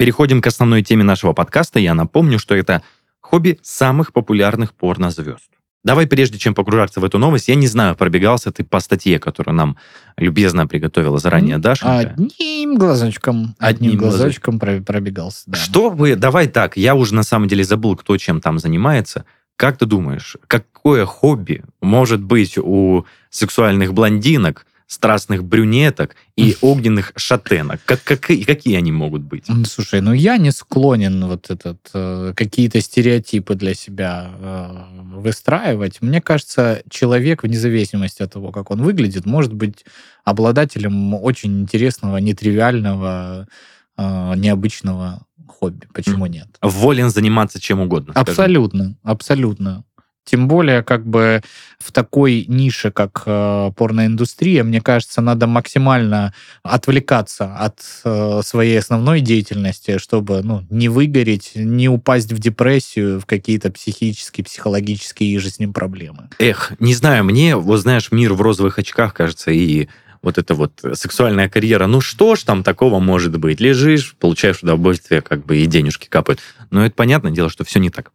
Переходим 0.04 0.42
к 0.42 0.46
основной 0.46 0.82
теме 0.82 1.02
нашего 1.02 1.32
подкаста. 1.32 1.78
Я 1.80 1.94
напомню, 1.94 2.38
что 2.38 2.54
это 2.54 2.82
хобби 3.22 3.58
самых 3.62 4.12
популярных 4.12 4.74
порнозвезд. 4.74 5.48
Давай, 5.82 6.06
прежде 6.06 6.36
чем 6.36 6.54
погружаться 6.54 7.00
в 7.00 7.06
эту 7.06 7.16
новость, 7.16 7.48
я 7.48 7.54
не 7.54 7.66
знаю, 7.66 7.96
пробегался 7.96 8.52
ты 8.52 8.64
по 8.64 8.80
статье, 8.80 9.18
которую 9.18 9.54
нам 9.54 9.78
любезно 10.18 10.66
приготовила 10.66 11.16
заранее 11.16 11.56
Даша. 11.56 12.00
Одним 12.00 12.76
глазочком, 12.76 13.56
одним, 13.58 13.92
Одним 13.92 13.96
глазочком 13.96 14.58
про- 14.58 14.82
пробегался. 14.82 15.44
да. 15.46 15.56
Что 15.56 15.88
вы, 15.88 16.16
давай 16.16 16.48
так, 16.48 16.76
я 16.76 16.94
уже 16.94 17.14
на 17.14 17.22
самом 17.22 17.48
деле 17.48 17.64
забыл, 17.64 17.96
кто 17.96 18.18
чем 18.18 18.42
там 18.42 18.58
занимается. 18.58 19.24
Как 19.56 19.78
ты 19.78 19.86
думаешь, 19.86 20.36
какое 20.48 21.06
хобби 21.06 21.64
может 21.80 22.22
быть 22.22 22.58
у 22.58 23.06
сексуальных 23.30 23.94
блондинок, 23.94 24.66
страстных 24.94 25.44
брюнеток 25.44 26.16
и 26.36 26.56
огненных 26.60 27.12
шатенок? 27.16 27.80
Как, 27.84 28.02
какие, 28.02 28.44
какие 28.44 28.76
они 28.76 28.92
могут 28.92 29.22
быть? 29.22 29.46
Слушай, 29.66 30.00
ну 30.00 30.12
я 30.12 30.36
не 30.38 30.50
склонен 30.50 31.26
вот 31.26 31.50
этот 31.50 31.78
э, 31.92 32.32
какие-то 32.34 32.80
стереотипы 32.80 33.54
для 33.54 33.74
себя 33.74 34.30
э, 34.38 34.68
выстраивать. 35.16 36.00
Мне 36.00 36.20
кажется, 36.20 36.82
человек, 36.88 37.42
вне 37.42 37.58
зависимости 37.58 38.22
от 38.22 38.32
того, 38.32 38.52
как 38.52 38.70
он 38.70 38.82
выглядит, 38.82 39.26
может 39.26 39.52
быть 39.52 39.84
обладателем 40.24 41.14
очень 41.14 41.60
интересного, 41.60 42.16
нетривиального, 42.18 43.48
э, 43.96 44.32
необычного 44.36 45.26
хобби. 45.46 45.86
Почему 45.92 46.26
нет? 46.26 46.48
Волен 46.62 47.10
заниматься 47.10 47.60
чем 47.60 47.80
угодно. 47.80 48.12
скажем. 48.12 48.30
Абсолютно, 48.30 48.96
абсолютно. 49.02 49.84
Тем 50.24 50.48
более, 50.48 50.82
как 50.82 51.06
бы 51.06 51.42
в 51.78 51.92
такой 51.92 52.44
нише, 52.48 52.90
как 52.90 53.22
э, 53.26 53.70
порноиндустрия, 53.76 54.64
мне 54.64 54.80
кажется, 54.80 55.20
надо 55.20 55.46
максимально 55.46 56.32
отвлекаться 56.62 57.54
от 57.56 57.80
э, 58.04 58.40
своей 58.42 58.78
основной 58.78 59.20
деятельности, 59.20 59.98
чтобы 59.98 60.42
ну, 60.42 60.66
не 60.70 60.88
выгореть, 60.88 61.52
не 61.54 61.88
упасть 61.88 62.32
в 62.32 62.38
депрессию, 62.38 63.20
в 63.20 63.26
какие-то 63.26 63.70
психические, 63.70 64.44
психологические 64.44 65.30
и 65.30 65.38
ним 65.58 65.72
проблемы. 65.72 66.30
Эх, 66.38 66.72
не 66.78 66.94
знаю, 66.94 67.24
мне, 67.24 67.56
вот 67.56 67.78
знаешь, 67.78 68.10
мир 68.10 68.32
в 68.34 68.40
розовых 68.40 68.78
очках, 68.78 69.14
кажется, 69.14 69.50
и 69.50 69.88
вот 70.22 70.38
эта 70.38 70.54
вот 70.54 70.72
сексуальная 70.94 71.48
карьера, 71.48 71.86
ну 71.86 72.00
что 72.00 72.34
ж 72.34 72.42
там 72.42 72.62
такого 72.64 72.98
может 72.98 73.38
быть? 73.38 73.60
Лежишь, 73.60 74.16
получаешь 74.18 74.62
удовольствие, 74.62 75.20
как 75.20 75.44
бы 75.44 75.58
и 75.58 75.66
денежки 75.66 76.08
капают. 76.08 76.40
Но 76.70 76.84
это 76.84 76.94
понятное 76.94 77.30
дело, 77.30 77.50
что 77.50 77.64
все 77.64 77.78
не 77.78 77.90
так. 77.90 78.10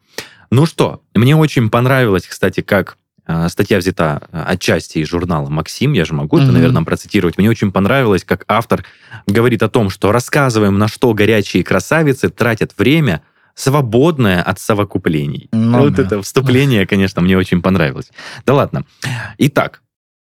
Ну 0.51 0.65
что, 0.65 1.01
мне 1.13 1.35
очень 1.35 1.69
понравилось, 1.69 2.25
кстати, 2.27 2.61
как 2.61 2.97
э, 3.27 3.47
статья 3.49 3.77
взята 3.77 4.27
э, 4.31 4.43
отчасти 4.47 4.99
из 4.99 5.07
журнала 5.07 5.49
«Максим», 5.49 5.93
я 5.93 6.05
же 6.05 6.13
могу 6.13 6.37
это, 6.37 6.47
Мгм. 6.47 6.55
наверное, 6.55 6.83
процитировать. 6.83 7.37
Мне 7.37 7.49
очень 7.49 7.71
понравилось, 7.71 8.23
как 8.23 8.45
автор 8.47 8.83
говорит 9.27 9.61
о 9.61 9.69
том, 9.69 9.89
что 9.89 10.11
рассказываем, 10.11 10.77
на 10.77 10.87
что 10.87 11.13
горячие 11.13 11.63
красавицы 11.63 12.29
тратят 12.29 12.73
время, 12.77 13.21
свободное 13.53 14.41
от 14.41 14.59
совокуплений. 14.59 15.49
Ну 15.51 15.79
вот 15.79 15.93
да. 15.95 16.03
это 16.03 16.21
вступление, 16.21 16.87
конечно, 16.87 17.21
мне 17.21 17.37
очень 17.37 17.61
понравилось. 17.61 18.09
Да 18.45 18.53
ладно. 18.53 18.85
Итак, 19.37 19.81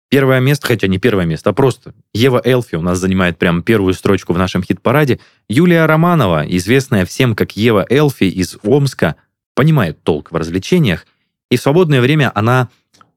первое 0.09 0.39
место, 0.39 0.67
хотя 0.67 0.88
не 0.88 0.99
первое 0.99 1.25
место, 1.25 1.49
а 1.49 1.53
просто 1.53 1.93
Ева 2.13 2.41
Элфи 2.43 2.75
у 2.75 2.81
нас 2.81 2.97
занимает 2.97 3.38
прям 3.38 3.61
первую 3.61 3.93
строчку 3.93 4.31
в 4.31 4.38
нашем 4.38 4.63
хит-параде. 4.63 5.19
Юлия 5.49 5.85
Романова, 5.85 6.45
известная 6.47 7.05
всем 7.05 7.35
как 7.35 7.57
Ева 7.57 7.85
Элфи 7.89 8.23
из 8.23 8.57
Омска, 8.63 9.15
понимает 9.55 10.03
толк 10.03 10.31
в 10.31 10.35
развлечениях, 10.35 11.07
и 11.49 11.57
в 11.57 11.61
свободное 11.61 12.01
время 12.01 12.31
она 12.35 12.69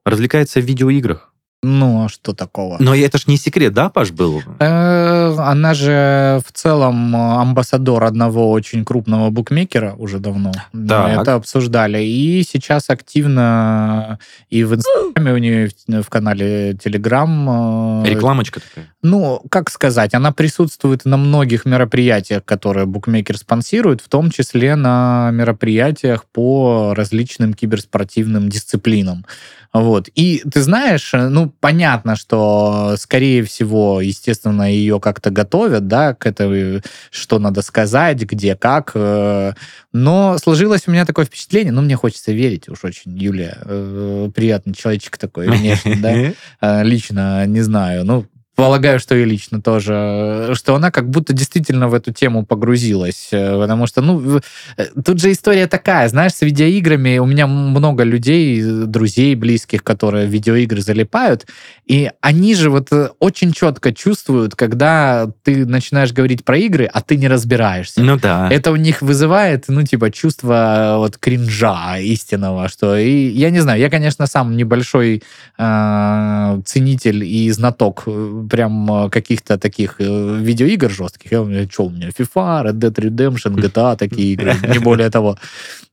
развлекается 0.04 0.60
в 0.60 0.64
видеоиграх. 0.64 1.27
Ну, 1.62 2.04
а 2.04 2.08
что 2.08 2.34
такого? 2.34 2.76
Но 2.78 2.94
это 2.94 3.18
ж 3.18 3.26
не 3.26 3.36
секрет, 3.36 3.72
да, 3.74 3.88
Паш, 3.88 4.12
был? 4.12 4.42
Э, 4.60 5.34
Она 5.38 5.74
же 5.74 6.40
в 6.46 6.52
целом 6.52 7.16
э, 7.16 7.18
амбассадор 7.18 8.04
одного 8.04 8.52
очень 8.52 8.84
крупного 8.84 9.30
букмекера 9.30 9.94
уже 9.98 10.20
давно. 10.20 10.52
Мы 10.72 10.86
Так. 10.86 11.22
это 11.22 11.34
обсуждали. 11.34 12.00
И 12.04 12.44
сейчас 12.44 12.90
активно 12.90 14.20
и 14.50 14.62
в 14.62 14.74
Инстаграме 14.74 15.32
у 15.32 15.38
нее, 15.38 15.70
в 15.88 16.08
канале 16.08 16.74
Телеграм. 16.74 18.04
э, 18.04 18.08
Рекламочка 18.08 18.60
такая. 18.60 18.92
Ну, 19.02 19.42
как 19.50 19.70
сказать, 19.70 20.14
она 20.14 20.30
присутствует 20.30 21.04
на 21.04 21.16
многих 21.16 21.64
мероприятиях, 21.64 22.44
которые 22.44 22.86
букмекер 22.86 23.36
спонсирует, 23.36 24.00
в 24.00 24.08
том 24.08 24.30
числе 24.30 24.76
на 24.76 25.30
мероприятиях 25.32 26.24
по 26.24 26.94
различным 26.96 27.52
киберспортивным 27.54 28.48
дисциплинам. 28.48 29.26
Вот. 29.72 30.08
И 30.14 30.42
ты 30.50 30.62
знаешь, 30.62 31.10
ну, 31.12 31.47
ну, 31.48 31.54
понятно, 31.60 32.16
что, 32.16 32.94
скорее 32.98 33.42
всего, 33.42 34.00
естественно, 34.00 34.70
ее 34.70 35.00
как-то 35.00 35.30
готовят, 35.30 35.86
да, 35.86 36.14
к 36.14 36.26
этой, 36.26 36.82
что 37.10 37.38
надо 37.38 37.62
сказать, 37.62 38.20
где, 38.22 38.54
как. 38.54 38.92
э, 38.94 39.52
Но 39.92 40.36
сложилось 40.38 40.82
у 40.86 40.90
меня 40.90 41.06
такое 41.06 41.24
впечатление, 41.24 41.72
ну, 41.72 41.82
мне 41.82 41.96
хочется 41.96 42.32
верить, 42.32 42.68
уж 42.68 42.84
очень 42.84 43.16
Юлия, 43.16 43.58
э, 43.64 44.30
приятный 44.34 44.74
человечек 44.74 45.16
такой 45.16 45.48
внешне, 45.48 45.96
да, 45.96 46.14
Э, 46.60 46.82
лично 46.84 47.46
не 47.46 47.60
знаю, 47.62 48.04
ну, 48.04 48.26
полагаю, 48.58 48.98
что 48.98 49.14
и 49.14 49.24
лично 49.24 49.62
тоже, 49.62 49.94
э, 49.94 50.54
что 50.54 50.74
она 50.74 50.90
как 50.90 51.08
будто 51.08 51.32
действительно 51.32 51.88
в 51.88 51.94
эту 51.94 52.12
тему 52.12 52.44
погрузилась, 52.44 53.28
э, 53.30 53.56
потому 53.56 53.86
что, 53.86 54.02
ну, 54.02 54.40
э, 54.76 54.86
тут 55.04 55.20
же 55.20 55.30
история 55.30 55.68
такая, 55.68 56.08
знаешь, 56.08 56.32
с 56.32 56.42
видеоиграми 56.42 57.18
у 57.18 57.26
меня 57.26 57.46
много 57.46 58.02
людей, 58.02 58.60
друзей 58.86 59.36
близких, 59.36 59.84
которые 59.84 60.26
в 60.26 60.30
видеоигры 60.30 60.80
залипают, 60.80 61.46
и 61.86 62.10
они 62.20 62.56
же 62.56 62.70
вот 62.70 62.88
очень 63.20 63.52
четко 63.52 63.92
чувствуют, 63.92 64.56
когда 64.56 65.30
ты 65.44 65.64
начинаешь 65.64 66.12
говорить 66.12 66.44
про 66.44 66.58
игры, 66.58 66.90
а 66.92 67.00
ты 67.00 67.16
не 67.16 67.28
разбираешься. 67.28 68.02
Ну 68.02 68.18
да. 68.18 68.48
Это 68.50 68.72
у 68.72 68.76
них 68.76 69.02
вызывает, 69.02 69.66
ну, 69.68 69.84
типа, 69.84 70.10
чувство 70.10 70.96
вот 70.98 71.16
кринжа 71.16 71.98
истинного, 71.98 72.68
что... 72.68 72.96
И 72.96 73.28
я 73.28 73.50
не 73.50 73.60
знаю, 73.60 73.80
я, 73.80 73.88
конечно, 73.88 74.26
сам 74.26 74.56
небольшой 74.56 75.22
э, 75.58 76.60
ценитель 76.64 77.22
и 77.24 77.52
знаток 77.52 78.08
прям 78.48 78.90
э, 79.06 79.10
каких-то 79.10 79.58
таких 79.58 79.96
э, 80.00 80.38
видеоигр 80.40 80.90
жестких. 80.90 81.32
Я, 81.32 81.42
у 81.42 81.44
меня, 81.44 81.68
что 81.70 81.84
у 81.84 81.90
меня, 81.90 82.08
FIFA, 82.08 82.64
Red 82.64 82.78
Dead 82.78 82.94
Redemption, 82.94 83.54
GTA, 83.54 83.96
такие 83.96 84.32
игры, 84.32 84.54
не 84.68 84.78
более 84.78 85.10
того. 85.10 85.38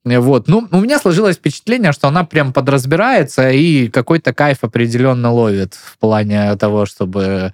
Вот. 0.04 0.48
Ну, 0.48 0.68
у 0.72 0.80
меня 0.80 1.00
сложилось 1.00 1.38
впечатление, 1.38 1.91
что 1.91 2.08
она 2.08 2.24
прям 2.24 2.54
подразбирается 2.54 3.50
и 3.50 3.88
какой-то 3.88 4.34
кайф 4.34 4.60
определенно 4.62 5.32
ловит 5.32 5.74
в 5.74 5.98
плане 5.98 6.56
того, 6.58 6.86
чтобы 6.86 7.54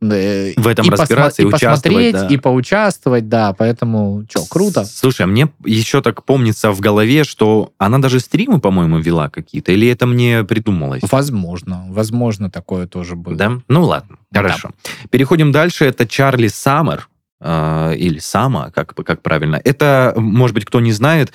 В 0.00 0.66
этом 0.66 0.86
и 0.86 0.90
разбираться 0.90 1.42
и 1.42 1.44
участвовать, 1.44 1.82
посмотреть, 1.82 2.14
да. 2.14 2.26
и 2.28 2.36
поучаствовать, 2.38 3.28
да, 3.28 3.52
поэтому, 3.52 4.24
что, 4.30 4.46
круто. 4.46 4.84
Слушай, 4.86 5.22
а 5.22 5.26
мне 5.26 5.50
еще 5.64 6.00
так 6.00 6.24
помнится 6.24 6.70
в 6.70 6.80
голове, 6.80 7.24
что 7.24 7.72
она 7.76 7.98
даже 7.98 8.18
стримы, 8.20 8.60
по-моему, 8.60 8.98
вела 8.98 9.28
какие-то, 9.28 9.72
или 9.72 9.88
это 9.88 10.06
мне 10.06 10.42
придумалось? 10.44 11.02
Возможно, 11.10 11.84
возможно, 11.90 12.50
такое 12.50 12.86
тоже 12.86 13.14
было. 13.14 13.36
Да? 13.36 13.52
Ну 13.68 13.84
ладно, 13.84 14.16
Да. 14.30 14.40
хорошо. 14.42 14.70
Переходим 15.10 15.52
дальше. 15.52 15.84
Это 15.84 16.06
Чарли 16.06 16.48
Саммер, 16.48 17.08
э, 17.40 17.94
или 17.96 18.18
Сама, 18.20 18.70
как, 18.70 18.94
как 18.94 19.20
правильно. 19.20 19.60
Это, 19.62 20.14
может 20.16 20.54
быть, 20.54 20.64
кто 20.64 20.80
не 20.80 20.92
знает, 20.92 21.32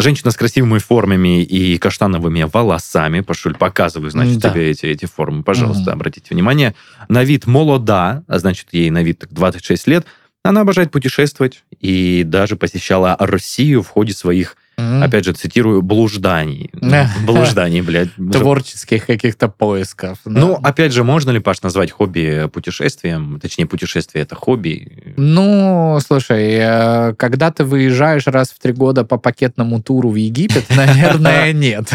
женщина 0.00 0.30
с 0.30 0.36
красивыми 0.36 0.78
формами 0.78 1.42
и 1.42 1.78
каштановыми 1.78 2.42
волосами. 2.52 3.20
Пашуль, 3.20 3.54
показываю, 3.56 4.10
значит, 4.10 4.38
Да. 4.38 4.50
тебе 4.50 4.70
эти, 4.70 4.86
эти 4.86 5.06
формы. 5.06 5.42
Пожалуйста, 5.42 5.82
Мгм. 5.90 5.92
обратите 5.92 6.34
внимание. 6.34 6.74
На 7.08 7.24
вид 7.24 7.46
молода, 7.46 8.22
а 8.28 8.38
значит, 8.38 8.68
ей 8.72 8.90
на 8.90 9.02
вид 9.02 9.18
так 9.20 9.32
26 9.32 9.86
лет. 9.86 10.06
Она 10.42 10.62
обожает 10.62 10.90
путешествовать 10.90 11.62
и 11.80 12.22
даже 12.24 12.56
посещала 12.56 13.16
Россию 13.18 13.82
в 13.82 13.88
ходе 13.88 14.12
своих, 14.14 14.56
М. 14.80 15.02
опять 15.02 15.24
же, 15.24 15.32
цитирую, 15.32 15.82
блужданий. 15.82 16.70
Блужданий, 17.26 17.80
блядь. 17.82 18.08
Творческих 18.32 19.06
каких-то 19.06 19.48
поисков. 19.48 20.18
да. 20.24 20.40
Ну, 20.40 20.54
опять 20.54 20.92
же, 20.92 21.04
можно 21.04 21.30
ли, 21.30 21.38
Паш, 21.38 21.62
назвать 21.62 21.90
хобби 21.90 22.48
путешествием? 22.52 23.38
Точнее, 23.40 23.66
путешествие— 23.66 24.22
это 24.24 24.34
хобби. 24.34 25.14
Ну, 25.16 25.98
слушай, 26.06 26.56
э, 26.60 27.14
когда 27.16 27.50
ты 27.50 27.64
выезжаешь 27.64 28.26
раз 28.26 28.50
в 28.50 28.58
три 28.58 28.72
года 28.72 29.04
по 29.04 29.16
пакетному 29.18 29.82
туру 29.82 30.10
в 30.10 30.14
Египет, 30.16 30.64
наверное, 30.76 31.52
нет. 31.52 31.90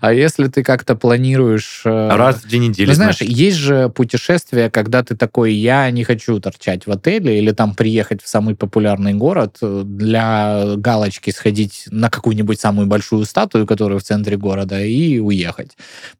А 0.00 0.12
если 0.12 0.48
ты 0.48 0.62
как-то 0.62 0.94
планируешь... 0.94 1.82
э, 1.84 2.08
Раз 2.16 2.36
в 2.42 2.48
две 2.48 2.58
недели, 2.58 2.88
Ну, 2.88 2.94
знаешь, 2.94 3.20
есть 3.20 3.56
же 3.56 3.88
путешествия, 3.88 4.70
когда 4.70 5.02
ты 5.02 5.16
такой, 5.16 5.52
я 5.54 5.90
не 5.90 6.04
хочу 6.04 6.38
торчать 6.40 6.86
в 6.86 6.90
отеле 6.90 7.38
или 7.38 7.50
там 7.52 7.74
приехать 7.74 8.22
в 8.22 8.28
самый 8.28 8.54
популярный 8.54 9.14
город 9.14 9.56
э, 9.62 9.82
для 9.84 10.74
галочки 10.76 11.30
сходить 11.30 11.84
на 11.90 12.10
какую-нибудь 12.20 12.60
самую 12.60 12.86
большую 12.86 13.24
статую, 13.24 13.66
которая 13.66 13.98
в 13.98 14.02
центре 14.02 14.36
города, 14.36 14.80
и 14.80 15.18
уехать. 15.18 15.70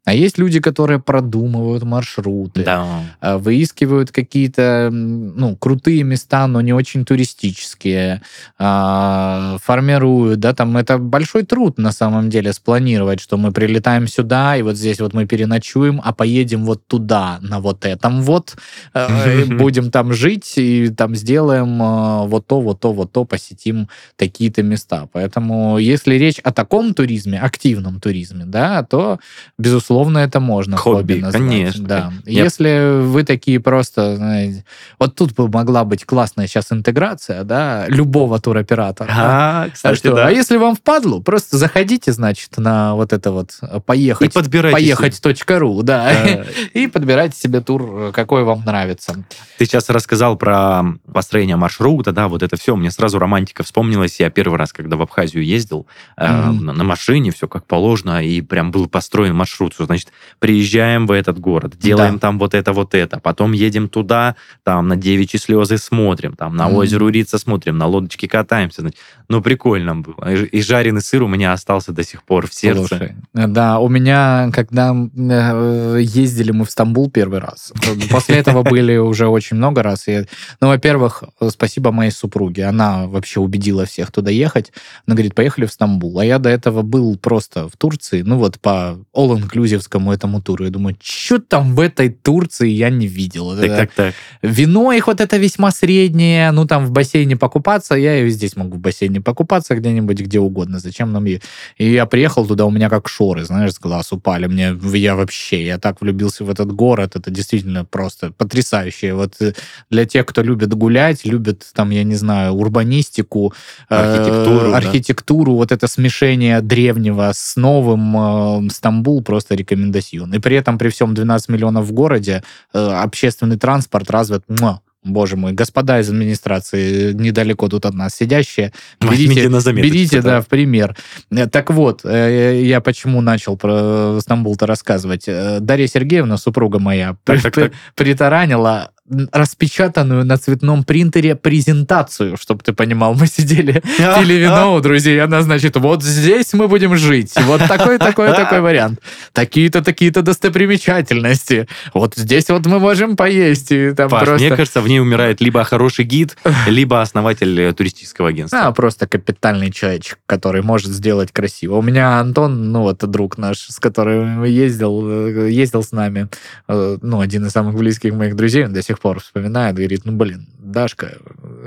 А 0.03 0.13
есть 0.13 0.39
люди, 0.39 0.59
которые 0.59 0.99
продумывают 0.99 1.83
маршруты, 1.83 2.63
Да. 2.63 2.85
э, 3.21 3.37
выискивают 3.37 4.11
какие-то 4.11 4.89
ну, 4.91 5.55
крутые 5.55 6.03
места, 6.03 6.47
но 6.47 6.61
не 6.61 6.73
очень 6.73 7.05
туристические, 7.05 8.21
а, 8.57 9.57
формируют, 9.63 10.39
да, 10.39 10.53
там 10.53 10.77
это 10.77 10.97
большой 10.97 11.43
труд 11.43 11.77
на 11.77 11.91
самом 11.91 12.29
деле 12.29 12.53
спланировать, 12.53 13.19
что 13.21 13.37
мы 13.37 13.51
прилетаем 13.51 14.07
сюда, 14.07 14.57
и 14.57 14.63
вот 14.63 14.75
здесь 14.77 14.99
вот 14.99 15.13
мы 15.13 15.27
переночуем, 15.27 16.01
а 16.03 16.13
поедем 16.13 16.65
вот 16.65 16.87
туда, 16.87 17.37
на 17.41 17.59
вот 17.59 17.85
этом 17.85 18.21
вот, 18.23 18.55
э, 18.93 19.45
будем 19.57 19.91
там 19.91 20.13
жить, 20.13 20.53
и 20.57 20.89
там 20.89 21.15
сделаем 21.15 21.81
э, 21.81 22.27
вот 22.27 22.47
то, 22.47 22.59
вот 22.59 22.79
то, 22.79 22.91
вот 22.93 23.11
то, 23.11 23.25
посетим 23.25 23.87
такие-то 24.15 24.63
места. 24.63 25.07
Поэтому 25.13 25.77
если 25.91 26.15
речь 26.15 26.39
о 26.39 26.51
таком 26.51 26.93
туризме, 26.93 27.39
активном 27.39 27.99
туризме, 27.99 28.45
да, 28.45 28.83
то, 28.83 29.19
безусловно, 29.57 30.19
это 30.19 30.39
можно 30.39 30.77
Хобби, 30.77 30.97
хобби, 31.13 31.21
назвать. 31.21 31.41
конечно. 31.41 31.87
Да. 31.87 32.13
Я- 32.25 32.43
Если 32.43 33.01
вы 33.01 33.23
такие 33.23 33.59
просто, 33.59 34.15
знаете, 34.15 34.65
вот 34.99 35.15
тут 35.15 35.33
бы 35.33 35.47
могла 35.47 35.83
быть 35.83 36.05
классная 36.05 36.47
сейчас 36.47 36.71
интеграция, 36.71 37.43
да, 37.43 37.85
любого 37.87 38.39
туроператора. 38.39 39.07
да. 39.07 39.13
А, 39.17 39.63
А, 39.65 39.69
кстати, 39.69 39.97
что? 39.97 40.15
да. 40.15 40.27
а 40.27 40.31
если 40.31 40.57
вам 40.57 40.75
впадлу, 40.75 41.21
просто 41.21 41.57
заходите, 41.57 42.11
значит, 42.11 42.57
на 42.57 42.95
вот 42.95 43.13
это 43.13 43.31
вот 43.31 43.51
э, 43.61 43.77
И 43.77 43.79
поехать, 43.81 44.33
подбирайте 44.33 44.73
поехать.ру, 44.75 45.83
да. 45.83 46.11
Да. 46.11 46.45
и 46.73 46.87
подбирайте 46.87 47.37
себе 47.37 47.61
тур, 47.61 47.81
э, 47.83 48.11
какой 48.13 48.43
вам 48.43 48.63
нравится. 48.65 49.23
Ты 49.57 49.65
сейчас 49.65 49.89
рассказал 49.89 50.35
про 50.37 50.83
построение 51.11 51.55
маршрута, 51.55 52.11
да, 52.11 52.27
вот 52.27 52.43
это 52.43 52.55
все. 52.57 52.75
Мне 52.75 52.91
сразу 52.91 53.19
романтика 53.19 53.63
вспомнилась. 53.63 54.19
Я 54.19 54.29
первый 54.29 54.57
раз, 54.57 54.73
когда 54.73 54.95
в 54.97 55.01
Абхазию 55.01 55.43
ездил, 55.45 55.70
э, 56.17 56.27
Мгм. 56.49 56.65
на, 56.65 56.73
на 56.73 56.83
машине, 56.83 57.31
все 57.31 57.47
как 57.47 57.65
положено, 57.65 58.23
и 58.23 58.41
прям 58.41 58.71
был 58.71 58.87
построен 58.87 59.35
маршрут. 59.35 59.73
Что, 59.73 59.85
значит, 59.85 60.11
приезжаем 60.39 61.07
в 61.07 61.11
этот 61.11 61.39
город, 61.39 61.73
делаем 61.77 62.13
Да. 62.15 62.19
там 62.19 62.39
вот 62.39 62.53
это, 62.53 62.73
вот 62.73 62.93
это, 62.93 63.19
потом 63.19 63.51
едем 63.53 63.87
туда, 63.89 64.35
там 64.63 64.87
на 64.87 64.95
девичьи 64.95 65.39
слезы 65.39 65.77
смотрим, 65.77 66.33
там 66.33 66.55
на 66.55 66.67
Мгм. 66.67 66.75
озеро 66.77 67.05
Урица 67.05 67.37
смотрим, 67.37 67.77
на 67.77 67.85
лодочке 67.87 68.27
катаемся. 68.27 68.81
Значит, 68.81 68.99
Ну, 69.31 69.41
прикольно 69.41 69.95
было. 69.95 70.33
И, 70.33 70.61
жареный 70.61 71.01
сыр 71.01 71.23
у 71.23 71.27
меня 71.27 71.53
остался 71.53 71.93
до 71.93 72.03
сих 72.03 72.23
пор 72.23 72.47
в 72.47 72.53
сердце. 72.53 72.87
Слушай, 72.87 73.15
э, 73.33 73.47
да, 73.47 73.79
у 73.79 73.87
меня, 73.87 74.49
когда 74.51 74.93
э, 74.93 75.99
ездили 76.01 76.51
мы 76.51 76.65
в 76.65 76.71
Стамбул 76.71 77.09
первый 77.09 77.39
раз, 77.39 77.71
э, 77.81 78.09
после 78.09 78.35
этого 78.35 78.63
были 78.63 78.97
уже 78.97 79.27
очень 79.27 79.55
много 79.55 79.83
раз. 79.83 80.09
И, 80.09 80.25
ну, 80.59 80.67
во-первых, 80.67 81.23
спасибо 81.47 81.93
моей 81.93 82.11
супруге. 82.11 82.65
Она 82.65 83.07
вообще 83.07 83.39
убедила 83.39 83.85
всех 83.85 84.11
туда 84.11 84.31
ехать. 84.31 84.73
Она 85.07 85.15
говорит, 85.15 85.33
поехали 85.33 85.65
в 85.65 85.71
Стамбул. 85.71 86.19
А 86.19 86.25
я 86.25 86.37
до 86.37 86.49
этого 86.49 86.81
был 86.81 87.17
просто 87.17 87.69
в 87.69 87.77
Турции, 87.77 88.23
ну 88.23 88.37
вот 88.37 88.59
по 88.59 88.99
all-inclusivскому 89.15 90.13
этому 90.13 90.41
туру. 90.41 90.65
Я 90.65 90.71
думаю, 90.71 90.97
что 91.01 91.39
там 91.39 91.73
в 91.73 91.79
этой 91.79 92.09
Турции 92.09 92.69
я 92.69 92.89
не 92.89 93.07
видел. 93.07 93.55
Так, 93.55 93.63
Это- 93.63 93.75
так, 93.77 93.91
так. 93.93 94.13
Вино 94.41 94.91
их 94.91 95.07
вот 95.07 95.21
это 95.21 95.37
весьма 95.37 95.71
среднее, 95.71 96.51
ну 96.51 96.65
там 96.65 96.85
в 96.85 96.91
бассейне 96.91 97.37
покупаться, 97.37 97.95
я 97.95 98.19
и 98.19 98.29
здесь 98.29 98.57
могу 98.57 98.75
в 98.75 98.79
бассейне 98.79 99.20
покупаться 99.21 99.75
где-нибудь, 99.75 100.19
где 100.21 100.39
угодно, 100.39 100.79
зачем 100.79 101.11
нам 101.11 101.25
и... 101.25 101.39
И 101.77 101.91
я 101.91 102.05
приехал 102.05 102.45
туда, 102.45 102.65
у 102.65 102.71
меня 102.71 102.89
как 102.89 103.07
шоры, 103.07 103.45
знаешь, 103.45 103.73
с 103.73 103.79
глаз 103.79 104.11
упали, 104.11 104.47
мне, 104.47 104.75
я 104.97 105.15
вообще, 105.15 105.65
я 105.65 105.77
так 105.77 106.01
влюбился 106.01 106.43
в 106.43 106.49
этот 106.49 106.71
город, 106.71 107.15
это 107.15 107.31
действительно 107.31 107.85
просто 107.85 108.31
потрясающе. 108.31 109.13
Вот 109.13 109.41
э, 109.41 109.53
для 109.89 110.05
тех, 110.05 110.25
кто 110.25 110.41
любит 110.43 110.73
гулять, 110.73 111.25
любит 111.25 111.65
там, 111.73 111.91
я 111.91 112.03
не 112.03 112.15
знаю, 112.15 112.53
урбанистику, 112.53 113.53
э, 113.89 113.95
Архитектуру, 113.95 114.71
да. 114.71 114.77
архитектуру, 114.77 115.53
вот 115.53 115.71
это 115.71 115.87
смешение 115.87 116.61
древнего 116.61 117.31
с 117.33 117.55
новым, 117.55 118.67
э, 118.67 118.69
Стамбул 118.69 119.23
просто 119.23 119.55
рекомендацион. 119.55 120.33
И 120.33 120.39
при 120.39 120.55
этом 120.55 120.77
при 120.77 120.89
всем 120.89 121.13
12 121.13 121.49
миллионов 121.49 121.85
в 121.85 121.91
городе 121.91 122.43
э, 122.73 122.79
общественный 122.79 123.57
транспорт 123.57 124.09
развит. 124.11 124.43
Муа! 124.47 124.81
Боже 125.03 125.35
мой, 125.35 125.53
господа 125.53 125.99
из 125.99 126.09
администрации, 126.09 127.13
недалеко 127.13 127.67
тут 127.67 127.85
от 127.87 127.95
нас 127.95 128.15
сидящие, 128.15 128.71
берите, 129.01 129.49
на 129.49 129.59
заметочку, 129.59 129.93
берите 129.95 130.21
да, 130.21 130.41
в 130.41 130.47
пример. 130.47 130.95
Э, 131.31 131.47
Так 131.47 131.71
вот, 131.71 132.01
э, 132.03 132.61
я 132.63 132.81
почему 132.81 133.21
начал 133.21 133.57
про 133.57 134.19
Стамбул-то 134.21 134.67
рассказывать. 134.67 135.23
Э, 135.27 135.59
Дарья 135.59 135.87
Сергеевна, 135.87 136.37
супруга 136.37 136.77
моя, 136.77 137.17
Так, 137.23 137.41
так, 137.41 137.53
при- 137.53 137.61
так. 137.63 137.73
притаранила 137.95 138.91
распечатанную 139.31 140.25
на 140.25 140.37
цветном 140.37 140.83
принтере 140.83 141.35
презентацию, 141.35 142.37
чтобы 142.37 142.63
ты 142.63 142.73
понимал. 142.73 143.13
Мы 143.13 143.27
сидели, 143.27 143.81
пили 143.97 144.33
вино 144.33 144.75
у 144.75 144.79
друзей, 144.79 145.21
она, 145.21 145.41
значит, 145.41 145.75
вот 145.75 146.03
здесь 146.03 146.53
мы 146.53 146.67
будем 146.67 146.95
жить. 146.95 147.33
Вот 147.45 147.61
такой, 147.67 147.97
такой, 147.97 148.27
такой 148.35 148.61
вариант. 148.61 148.99
Такие-то, 149.33 149.81
такие-то 149.81 150.21
достопримечательности. 150.21 151.67
Вот 151.93 152.15
здесь 152.15 152.49
вот 152.49 152.65
мы 152.65 152.79
можем 152.79 153.15
поесть. 153.15 153.71
И 153.71 153.91
там 153.91 154.09
Паш, 154.09 154.25
просто... 154.25 154.45
мне 154.45 154.55
кажется, 154.55 154.81
в 154.81 154.87
ней 154.87 154.99
умирает 154.99 155.41
либо 155.41 155.63
хороший 155.63 156.05
гид, 156.05 156.37
либо 156.67 157.01
основатель 157.01 157.59
э, 157.59 157.73
туристического 157.73 158.29
агентства. 158.29 158.61
А, 158.61 158.71
просто 158.71 159.07
капитальный 159.07 159.71
человечек, 159.71 160.19
который 160.25 160.61
может 160.61 160.91
сделать 160.91 161.31
красиво. 161.31 161.75
У 161.75 161.81
меня 161.81 162.19
Антон, 162.19 162.71
ну 162.71 162.81
вот 162.81 162.97
друг 163.09 163.37
наш, 163.37 163.67
с 163.69 163.79
которым 163.79 164.43
ездил, 164.43 165.07
э, 165.07 165.51
ездил 165.51 165.83
с 165.83 165.91
нами, 165.91 166.29
э, 166.67 166.97
ну, 167.01 167.19
один 167.19 167.45
из 167.45 167.51
самых 167.51 167.75
близких 167.75 168.13
моих 168.13 168.35
друзей, 168.35 168.65
он 168.65 168.73
до 168.73 168.81
сих 168.81 168.99
пор 169.01 169.19
вспоминает, 169.19 169.75
говорит, 169.75 170.05
ну, 170.05 170.13
блин, 170.13 170.47
Дашка, 170.71 171.17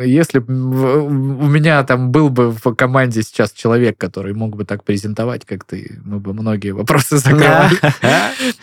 если 0.04 0.38
у 0.38 1.46
меня 1.48 1.82
там 1.84 2.10
был 2.10 2.28
бы 2.30 2.50
в 2.50 2.74
команде 2.74 3.22
сейчас 3.22 3.52
человек, 3.52 3.96
который 3.98 4.34
мог 4.34 4.56
бы 4.56 4.64
так 4.64 4.82
презентовать, 4.84 5.44
как 5.44 5.64
ты, 5.64 5.98
мы 6.04 6.18
бы 6.18 6.32
многие 6.32 6.70
вопросы 6.72 7.18
закрывали. 7.18 7.78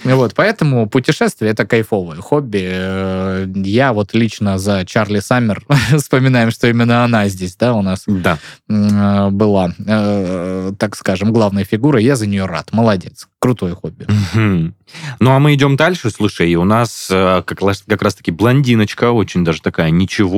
Вот, 0.04 0.34
поэтому 0.36 0.88
путешествие 0.90 1.52
это 1.52 1.66
кайфовое 1.66 2.18
хобби. 2.18 2.62
Э, 2.64 3.46
Я 3.56 3.94
вот 3.94 4.14
лично 4.14 4.58
за 4.58 4.86
Чарли 4.86 5.20
Саммер 5.20 5.64
вспоминаем, 5.98 6.52
что 6.52 6.68
именно 6.68 7.04
она 7.04 7.28
здесь, 7.30 7.56
да, 7.56 7.74
у 7.74 7.82
нас 7.82 8.04
Да. 8.08 8.38
э, 8.70 9.30
была, 9.30 9.74
э, 9.86 10.72
так 10.78 10.96
скажем, 10.96 11.32
главной 11.34 11.64
фигурой. 11.64 12.04
Я 12.04 12.16
за 12.16 12.28
нее 12.28 12.46
рад. 12.46 12.72
Молодец. 12.74 13.28
Крутое 13.40 13.74
хобби. 13.76 14.06
Ну, 15.20 15.32
а 15.32 15.40
мы 15.40 15.54
идем 15.56 15.76
дальше, 15.78 16.10
слушай, 16.12 16.54
у 16.56 16.64
нас 16.66 17.08
как 17.10 18.02
раз-таки 18.02 18.30
блондиночка, 18.32 19.12
очень 19.12 19.44
даже 19.44 19.62
такая 19.62 19.90
ничего. 19.90 20.31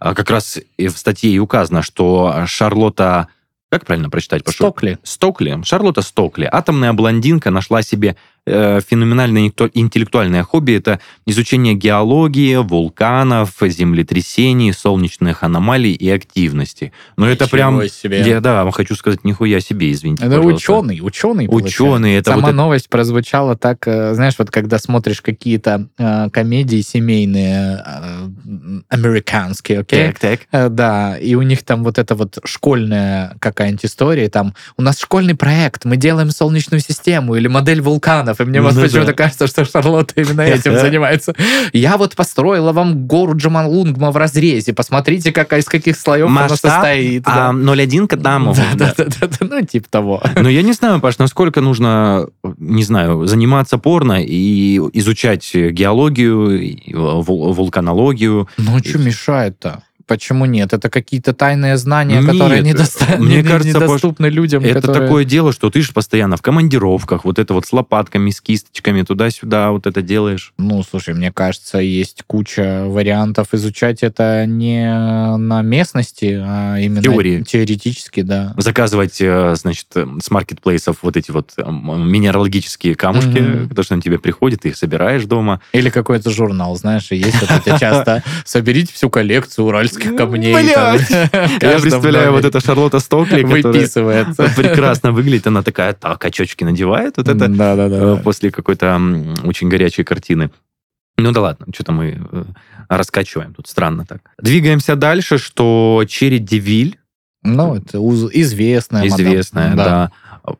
А 0.00 0.14
Как 0.14 0.30
раз 0.30 0.58
в 0.78 0.96
статье 0.96 1.30
и 1.30 1.38
указано, 1.38 1.82
что 1.82 2.44
Шарлотта... 2.46 3.28
Как 3.70 3.84
правильно 3.84 4.08
прочитать? 4.08 4.48
Стокли. 4.48 4.98
Стокли, 5.02 5.60
Шарлотта 5.62 6.00
Стокли, 6.00 6.48
атомная 6.50 6.94
блондинка, 6.94 7.50
нашла 7.50 7.82
себе 7.82 8.16
феноменальное 8.88 9.42
интеллекту- 9.48 9.70
интеллектуальное 9.74 10.42
хобби. 10.42 10.72
Это 10.72 11.00
изучение 11.26 11.74
геологии, 11.74 12.56
вулканов, 12.56 13.52
землетрясений, 13.60 14.72
солнечных 14.72 15.42
аномалий 15.42 15.92
и 15.92 16.08
активности. 16.10 16.92
Но 17.16 17.28
это 17.28 17.48
прям... 17.48 17.86
себе. 17.88 18.22
Я, 18.26 18.40
да, 18.40 18.64
вам 18.64 18.72
хочу 18.72 18.94
сказать, 18.94 19.24
нихуя 19.24 19.60
себе, 19.60 19.92
извините, 19.92 20.24
Это 20.24 20.36
пожалуйста. 20.36 20.72
ученый, 20.72 21.00
ученый. 21.02 21.46
получается. 21.48 21.82
Ученый, 21.84 22.14
это 22.14 22.30
Сама 22.30 22.42
вот 22.42 22.48
это- 22.48 22.56
новость 22.56 22.88
прозвучала 22.88 23.56
так, 23.56 23.86
э, 23.86 24.14
знаешь, 24.14 24.34
вот 24.38 24.50
когда 24.50 24.78
смотришь 24.78 25.20
какие-то 25.20 25.88
э, 25.98 26.30
комедии 26.30 26.80
семейные, 26.80 27.82
э, 27.86 28.80
американские, 28.88 29.80
окей? 29.80 30.08
Так, 30.08 30.18
так. 30.18 30.40
Э, 30.52 30.68
Да, 30.68 31.16
и 31.18 31.34
у 31.34 31.42
них 31.42 31.62
там 31.64 31.82
вот 31.84 31.98
эта 31.98 32.14
вот 32.14 32.38
школьная 32.44 33.36
какая-нибудь 33.40 33.84
история, 33.84 34.28
там, 34.28 34.54
у 34.76 34.82
нас 34.82 34.98
школьный 34.98 35.34
проект, 35.34 35.84
мы 35.84 35.96
делаем 35.96 36.30
солнечную 36.30 36.80
систему 36.80 37.34
или 37.34 37.48
модель 37.48 37.80
вулканов, 37.80 38.37
и 38.40 38.44
мне 38.44 38.60
вот 38.60 38.74
Ну 38.74 38.82
почему-то 38.82 39.08
да. 39.08 39.12
кажется, 39.12 39.46
что 39.46 39.64
Шарлотта 39.64 40.20
именно 40.20 40.42
этим 40.42 40.74
занимается. 40.78 41.34
Я 41.72 41.96
вот 41.96 42.16
построила 42.16 42.72
вам 42.72 43.06
гору 43.06 43.36
Джамалунгма 43.36 44.10
в 44.10 44.16
разрезе, 44.16 44.72
посмотрите, 44.72 45.32
какая, 45.32 45.60
из 45.60 45.66
каких 45.66 45.96
слоев 45.98 46.26
она 46.28 46.42
Масштаб, 46.42 46.70
состоит. 46.72 47.22
А 47.26 47.52
0,1 47.52 48.06
к 48.08 48.12
одному. 48.14 48.54
да, 48.54 48.64
да, 48.74 48.94
да, 48.96 49.04
да, 49.20 49.26
да, 49.26 49.46
ну, 49.46 49.62
типа 49.64 49.88
того. 49.90 50.22
Но 50.36 50.48
я 50.48 50.62
не 50.62 50.72
знаю, 50.72 51.00
Паш, 51.00 51.18
насколько 51.18 51.60
нужно, 51.60 52.28
не 52.58 52.82
знаю, 52.82 53.26
заниматься 53.26 53.78
порно 53.78 54.22
и 54.24 54.78
изучать 54.94 55.54
геологию, 55.54 56.78
вулканологию. 56.94 58.48
Ну, 58.56 58.78
что 58.78 58.98
мешает-то? 58.98 59.82
Почему 60.08 60.46
нет? 60.46 60.72
Это 60.72 60.88
какие-то 60.88 61.34
тайные 61.34 61.76
знания, 61.76 62.20
Нет, 62.22 62.32
которые 62.32 62.62
недоста- 62.62 63.18
мне 63.18 63.36
не- 63.36 63.42
не- 63.42 63.48
кажется, 63.48 63.68
недоступны 63.78 64.26
людям. 64.26 64.64
Это 64.64 64.80
которые- 64.80 65.02
такое 65.06 65.24
дело, 65.26 65.52
что 65.52 65.68
ты 65.70 65.82
же 65.82 65.92
постоянно 65.92 66.38
в 66.38 66.42
командировках, 66.42 67.26
вот 67.26 67.38
это 67.38 67.52
вот 67.52 67.66
с 67.66 67.72
лопатками, 67.74 68.30
с 68.30 68.40
кисточками, 68.40 69.02
туда-сюда 69.02 69.70
вот 69.70 69.86
это 69.86 70.00
делаешь. 70.00 70.54
Ну, 70.56 70.82
слушай, 70.82 71.12
мне 71.14 71.30
кажется, 71.30 71.78
есть 71.78 72.22
куча 72.26 72.84
вариантов 72.86 73.48
изучать 73.52 74.02
это 74.02 74.46
не 74.46 74.88
на 75.36 75.60
местности, 75.60 76.40
а 76.42 76.78
именно 76.78 77.02
Теории. 77.02 77.42
теоретически, 77.42 78.22
да. 78.22 78.54
Заказывать, 78.56 79.18
э, 79.20 79.54
значит, 79.56 79.88
э, 79.94 80.06
с 80.22 80.30
маркетплейсов 80.30 80.96
вот 81.02 81.18
эти 81.18 81.30
вот 81.30 81.52
э, 81.58 81.62
м, 81.62 82.10
минералогические 82.10 82.94
камушки, 82.94 83.38
Мгм. 83.40 83.68
которые 83.68 83.96
на 83.96 84.00
тебе 84.02 84.18
приходят, 84.18 84.62
ты 84.62 84.68
их 84.70 84.76
собираешь 84.78 85.24
дома. 85.26 85.60
Или 85.72 85.90
какой-то 85.90 86.30
журнал, 86.30 86.74
знаешь, 86.76 87.08
есть 87.10 87.38
вот 87.42 87.50
эти 87.66 87.78
часто 87.78 88.22
«Соберите 88.46 88.94
всю 88.94 89.10
коллекцию 89.10 89.66
уральских 89.66 89.97
камней». 89.98 90.52
там, 90.74 90.96
Блядь! 90.96 91.10
Я 91.62 91.78
представляю 91.80 92.32
вот 92.32 92.44
это 92.44 92.60
Шарлотта 92.60 92.98
Стокли, 93.00 93.42
выписывается. 93.42 94.44
прекрасно 94.56 95.12
выглядит. 95.12 95.46
Она 95.46 95.62
такая, 95.62 95.92
так, 95.92 96.24
очечки 96.24 96.64
надевает. 96.64 97.16
Вот 97.16 97.28
это 97.28 97.48
Да, 97.48 97.76
да, 97.76 97.88
да. 97.88 98.16
после 98.16 98.50
какой-то 98.50 99.00
очень 99.44 99.68
горячей 99.68 100.04
картины. 100.04 100.50
Ну 101.16 101.32
да 101.32 101.40
ладно, 101.40 101.66
что-то 101.74 101.90
мы 101.92 102.16
э, 102.30 102.44
раскачиваем 102.88 103.52
тут, 103.52 103.66
странно 103.66 104.04
так. 104.06 104.20
Двигаемся 104.40 104.94
дальше, 104.94 105.38
что 105.38 106.04
Черри 106.06 106.38
Девиль, 106.38 106.96
Ну, 107.42 107.74
это 107.74 107.98
уз- 107.98 108.30
известная 108.32 109.02
мадам. 109.02 109.16
известная, 109.18 109.74
да. 109.74 110.12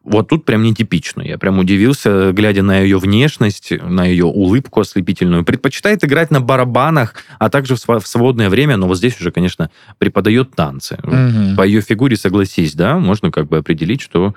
Вот 0.05 0.29
тут 0.29 0.45
прям 0.45 0.63
нетипично. 0.63 1.23
Я 1.23 1.39
прям 1.39 1.59
удивился, 1.59 2.33
глядя 2.33 2.63
на 2.63 2.81
ее 2.81 2.99
внешность, 2.99 3.73
на 3.83 4.05
ее 4.05 4.25
улыбку 4.25 4.81
ослепительную. 4.81 5.45
Предпочитает 5.45 6.05
играть 6.05 6.31
на 6.31 6.41
барабанах, 6.41 7.15
а 7.39 7.49
также 7.49 7.77
в 7.77 8.07
свободное 8.07 8.51
время, 8.51 8.77
но 8.77 8.87
вот 8.87 8.99
здесь 8.99 9.21
уже, 9.21 9.31
конечно, 9.31 9.71
преподает 9.99 10.55
танцы. 10.55 10.99
Мгм. 11.03 11.57
По 11.57 11.63
ее 11.63 11.81
фигуре, 11.81 12.17
согласись, 12.17 12.75
да, 12.75 12.99
можно 12.99 13.31
как 13.31 13.49
бы 13.49 13.59
определить, 13.59 14.01
что 14.01 14.35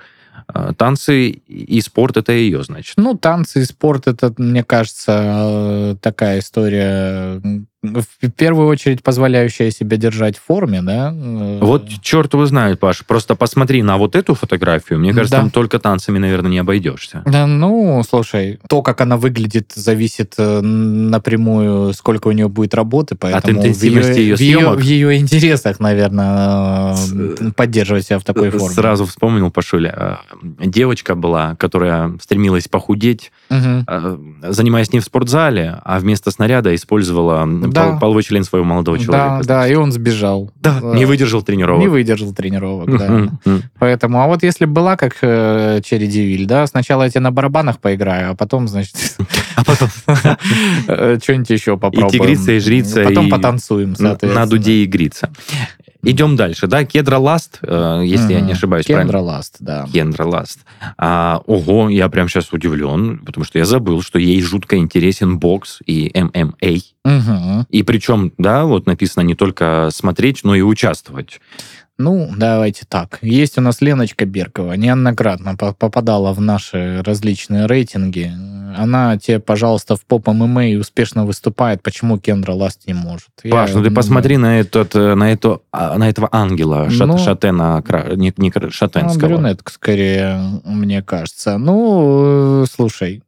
танцы 0.76 1.28
и 1.30 1.80
спорт 1.80 2.16
это 2.16 2.32
ее, 2.32 2.62
значит. 2.62 2.94
Ну, 2.96 3.16
танцы 3.16 3.60
и 3.62 3.64
спорт, 3.64 4.06
это, 4.06 4.32
мне 4.36 4.64
кажется, 4.64 5.22
э, 5.92 5.96
такая 6.00 6.40
история, 6.40 7.40
в 7.82 8.30
первую 8.36 8.68
очередь 8.68 9.02
позволяющая 9.02 9.72
себя 9.72 9.96
держать 9.96 10.36
в 10.36 10.42
форме, 10.44 10.82
да? 10.82 11.12
Э, 11.12 11.58
Вот 11.60 11.88
черт 12.00 12.32
его 12.32 12.46
знает, 12.46 12.78
Паш. 12.78 13.04
Просто 13.04 13.34
посмотри 13.34 13.82
на 13.82 13.96
вот 13.98 14.14
эту 14.14 14.34
фотографию. 14.34 15.00
Мне 15.00 15.12
кажется, 15.12 15.36
Да. 15.36 15.40
там 15.42 15.50
только 15.50 15.80
танцами, 15.80 16.18
наверное, 16.18 16.50
не 16.50 16.58
обойдешься. 16.58 17.22
Да, 17.26 17.46
ну, 17.46 18.00
слушай, 18.08 18.60
то, 18.68 18.82
как 18.82 19.00
она 19.00 19.16
выглядит, 19.16 19.72
зависит 19.74 20.34
э, 20.38 20.60
напрямую, 20.60 21.92
сколько 21.92 22.28
у 22.28 22.32
нее 22.32 22.48
будет 22.48 22.74
работы, 22.74 23.16
поэтому 23.16 23.54
в 23.54 23.64
интенсивности 23.64 24.18
ее 24.20 24.36
в 24.36 24.40
ее, 24.40 24.58
съемок. 24.58 24.78
в 24.78 24.82
ее 24.82 25.16
интересах, 25.16 25.80
наверное, 25.80 26.94
э, 26.94 27.50
поддерживать 27.56 28.06
себя 28.06 28.18
в 28.20 28.24
такой 28.24 28.50
форме. 28.50 28.74
Сразу 28.74 29.06
вспомнил, 29.06 29.50
Пашуля, 29.50 29.92
э, 29.96 30.16
девочка 30.42 31.14
была, 31.14 31.54
которая 31.56 32.16
стремилась 32.20 32.68
похудеть, 32.68 33.32
э, 33.50 34.18
занимаясь 34.48 34.92
не 34.92 35.00
в 35.00 35.04
спортзале, 35.04 35.78
а 35.84 35.98
вместо 35.98 36.30
снаряда 36.30 36.74
использовала 36.74 37.46
Да. 37.68 37.90
пол- 37.90 37.98
половой 38.00 38.22
член 38.22 38.44
своего 38.44 38.66
молодого 38.66 38.96
Да, 38.98 39.04
человека. 39.04 39.44
да, 39.46 39.68
и 39.68 39.74
он 39.74 39.92
сбежал. 39.92 40.50
Да, 40.60 40.78
Э, 40.82 40.94
не 40.96 41.04
выдержал 41.04 41.42
тренировок. 41.42 41.80
Не 41.82 41.88
выдержал 41.88 42.32
тренировок, 42.32 42.98
да. 42.98 43.28
Поэтому, 43.78 44.20
а 44.22 44.26
вот 44.26 44.42
если 44.42 44.64
бы 44.64 44.72
была 44.72 44.96
как 44.96 45.16
э, 45.22 45.80
Черри 45.84 46.06
Девиль, 46.06 46.46
да, 46.46 46.66
сначала 46.66 47.02
я 47.04 47.10
тебе 47.10 47.20
на 47.20 47.30
барабанах 47.30 47.78
поиграю, 47.78 48.32
а 48.32 48.34
потом, 48.34 48.68
значит, 48.68 48.94
А 49.54 49.64
потом 49.64 49.88
э, 50.88 51.18
что-нибудь 51.22 51.50
еще 51.50 51.76
попробуем. 51.76 52.10
тигрица, 52.10 52.52
и 52.52 52.58
жрица, 52.58 53.04
Потом 53.04 53.26
и 53.26 53.30
потанцуем, 53.30 53.90
на- 53.90 53.96
соответственно. 53.96 54.34
на 54.40 54.46
дуде 54.46 54.72
и 54.82 54.86
гриться. 54.86 55.30
Идем 56.04 56.34
дальше, 56.34 56.66
да? 56.66 56.84
Кедра 56.84 57.18
Ласт, 57.18 57.60
э, 57.62 58.02
если 58.04 58.32
я 58.32 58.40
не 58.40 58.52
ошибаюсь, 58.52 58.86
правильно? 58.86 59.20
Ласт, 59.20 59.56
да. 59.60 59.86
Кендра 59.92 60.24
Ласт. 60.24 60.60
А, 60.98 61.40
ого, 61.46 61.88
я 61.88 62.08
прям 62.08 62.28
сейчас 62.28 62.52
удивлен, 62.52 63.18
потому 63.18 63.44
что 63.44 63.58
я 63.58 63.64
забыл, 63.64 64.02
что 64.02 64.18
ей 64.18 64.40
жутко 64.42 64.76
интересен 64.76 65.38
бокс 65.38 65.78
и 65.86 66.10
ММА. 66.12 67.64
И 67.70 67.82
причем, 67.84 68.32
да, 68.36 68.64
вот 68.64 68.86
написано 68.86 69.22
не 69.22 69.36
только 69.36 69.90
смотреть, 69.92 70.40
но 70.42 70.56
и 70.56 70.60
участвовать. 70.60 71.40
Ну, 72.02 72.30
давайте 72.36 72.84
так. 72.88 73.18
Есть 73.22 73.58
у 73.58 73.60
нас 73.60 73.80
Леночка 73.80 74.24
Беркова, 74.26 74.72
неоднократно 74.74 75.56
по- 75.56 75.72
попадала 75.72 76.32
в 76.32 76.40
наши 76.40 77.02
различные 77.04 77.66
рейтинги. 77.66 78.32
Она 78.76 79.18
тебе, 79.18 79.38
пожалуйста, 79.38 79.96
в 79.96 80.04
поп 80.06 80.28
ММА 80.28 80.78
успешно 80.80 81.24
выступает. 81.26 81.82
Почему 81.82 82.18
Кендра 82.18 82.52
Ласт 82.52 82.86
не 82.86 82.94
может? 82.94 83.28
Паш, 83.50 83.70
Я, 83.70 83.76
ну 83.76 83.84
ты 83.84 83.90
посмотри 83.90 84.36
на, 84.38 84.58
этот, 84.60 84.94
э, 84.96 85.14
на, 85.14 85.30
эту, 85.32 85.62
а, 85.72 85.96
на 85.98 86.08
этого 86.08 86.28
ангела, 86.32 86.88
шат- 86.90 87.06
Ну, 87.06 87.18
Шатена, 87.18 87.82
не, 88.16 88.32
не 88.36 88.52
Ну, 88.54 88.70
Шатенского. 88.70 89.28
брюнетка, 89.28 89.70
скорее, 89.72 90.40
мне 90.64 91.02
кажется. 91.02 91.58
Ну, 91.58 92.62
э, 92.62 92.66
слушай, 92.72 93.22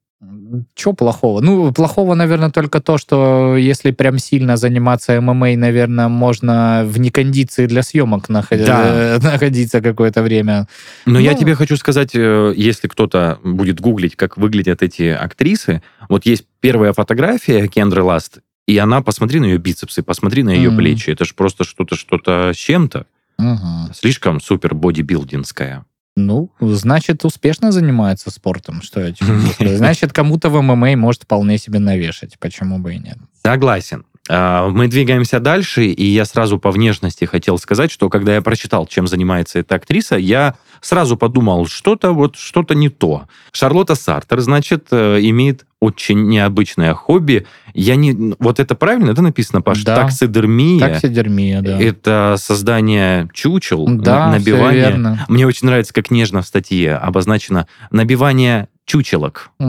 что 0.74 0.92
плохого? 0.92 1.40
Ну, 1.40 1.72
плохого, 1.72 2.14
наверное, 2.14 2.50
только 2.50 2.80
то, 2.80 2.98
что 2.98 3.56
если 3.56 3.90
прям 3.90 4.18
сильно 4.18 4.56
заниматься 4.56 5.20
ММА, 5.20 5.56
наверное, 5.56 6.08
можно 6.08 6.82
в 6.86 6.98
некондиции 6.98 7.66
для 7.66 7.82
съемок 7.82 8.28
наход- 8.28 8.64
Да. 8.64 8.82
э, 8.86 9.18
находиться 9.22 9.80
какое-то 9.80 10.22
время. 10.22 10.66
Но 11.06 11.18
я 11.18 11.32
Ну. 11.32 11.38
тебе 11.38 11.54
хочу 11.54 11.76
сказать, 11.76 12.10
э, 12.14 12.52
если 12.56 12.88
кто-то 12.88 13.38
будет 13.44 13.80
гуглить, 13.80 14.16
как 14.16 14.36
выглядят 14.36 14.82
эти 14.82 15.08
актрисы, 15.08 15.82
вот 16.08 16.26
есть 16.26 16.44
первая 16.60 16.92
фотография 16.92 17.66
Кендры 17.68 18.02
Ласт, 18.02 18.38
И 18.66 18.78
она, 18.78 19.02
посмотри 19.02 19.40
на 19.40 19.44
ее 19.44 19.58
бицепсы, 19.58 20.02
посмотри 20.02 20.42
на 20.42 20.48
ее 20.48 20.70
Мгм. 20.70 20.78
плечи. 20.78 21.10
Это 21.10 21.26
же 21.26 21.34
просто 21.34 21.64
что-то, 21.64 21.96
что-то 21.96 22.50
с 22.54 22.56
чем-то. 22.56 23.04
Мгм. 23.36 23.90
Слишком 23.94 24.40
супер 24.40 24.74
бодибилдинская. 24.74 25.84
Ну, 26.16 26.50
значит, 26.61 27.24
успешно 27.24 27.72
занимается 27.72 28.31
спортом, 28.31 28.83
что 28.83 29.00
я 29.00 29.12
тебе. 29.12 29.77
Значит, 29.77 30.12
кому-то 30.12 30.48
в 30.48 30.62
ММА 30.62 30.96
может 30.96 31.24
вполне 31.24 31.59
себе 31.59 31.81
навешать. 31.81 32.38
Почему 32.38 32.79
бы 32.79 32.94
и 32.94 32.98
нет? 32.98 33.18
Согласен. 33.42 34.05
А, 34.29 34.68
Мы 34.68 34.88
двигаемся 34.88 35.40
дальше, 35.40 35.87
и 35.87 36.05
я 36.05 36.24
сразу 36.24 36.59
по 36.59 36.70
внешности 36.70 37.24
хотел 37.24 37.59
сказать, 37.59 37.90
что 37.90 38.09
когда 38.09 38.35
я 38.35 38.42
прочитал, 38.42 38.87
чем 38.87 39.07
занимается 39.07 39.59
эта 39.59 39.74
актриса, 39.74 40.16
я 40.16 40.55
сразу 40.81 41.16
подумал, 41.16 41.66
что-то 41.66 42.12
вот, 42.12 42.37
что-то 42.37 42.74
не 42.74 42.88
то. 42.88 43.24
Шарлотта 43.53 43.94
Сартер, 43.94 44.40
значит, 44.40 44.87
э, 44.92 45.18
имеет 45.20 45.66
очень 45.84 46.26
необычное 46.28 46.94
хобби. 46.94 47.46
Я 47.74 47.96
не... 47.96 48.34
Вот 48.38 48.58
это 48.58 48.74
правильно, 48.74 49.10
это 49.10 49.20
написано, 49.22 49.60
Паш? 49.60 49.82
Да. 49.84 49.96
Таксидермия. 49.96 50.80
Таксидермия, 50.80 51.60
да. 51.60 51.78
Это 51.80 52.36
создание 52.38 53.28
чучел, 53.34 53.86
Да, 53.88 54.30
набивание. 54.30 54.80
верно. 54.80 55.26
Мне 55.28 55.46
очень 55.46 55.66
нравится, 55.66 55.92
как 55.92 56.10
нежно 56.10 56.40
в 56.40 56.46
статье 56.46 56.94
обозначено 56.94 57.66
набивание 57.90 58.68
чучелок. 58.86 59.50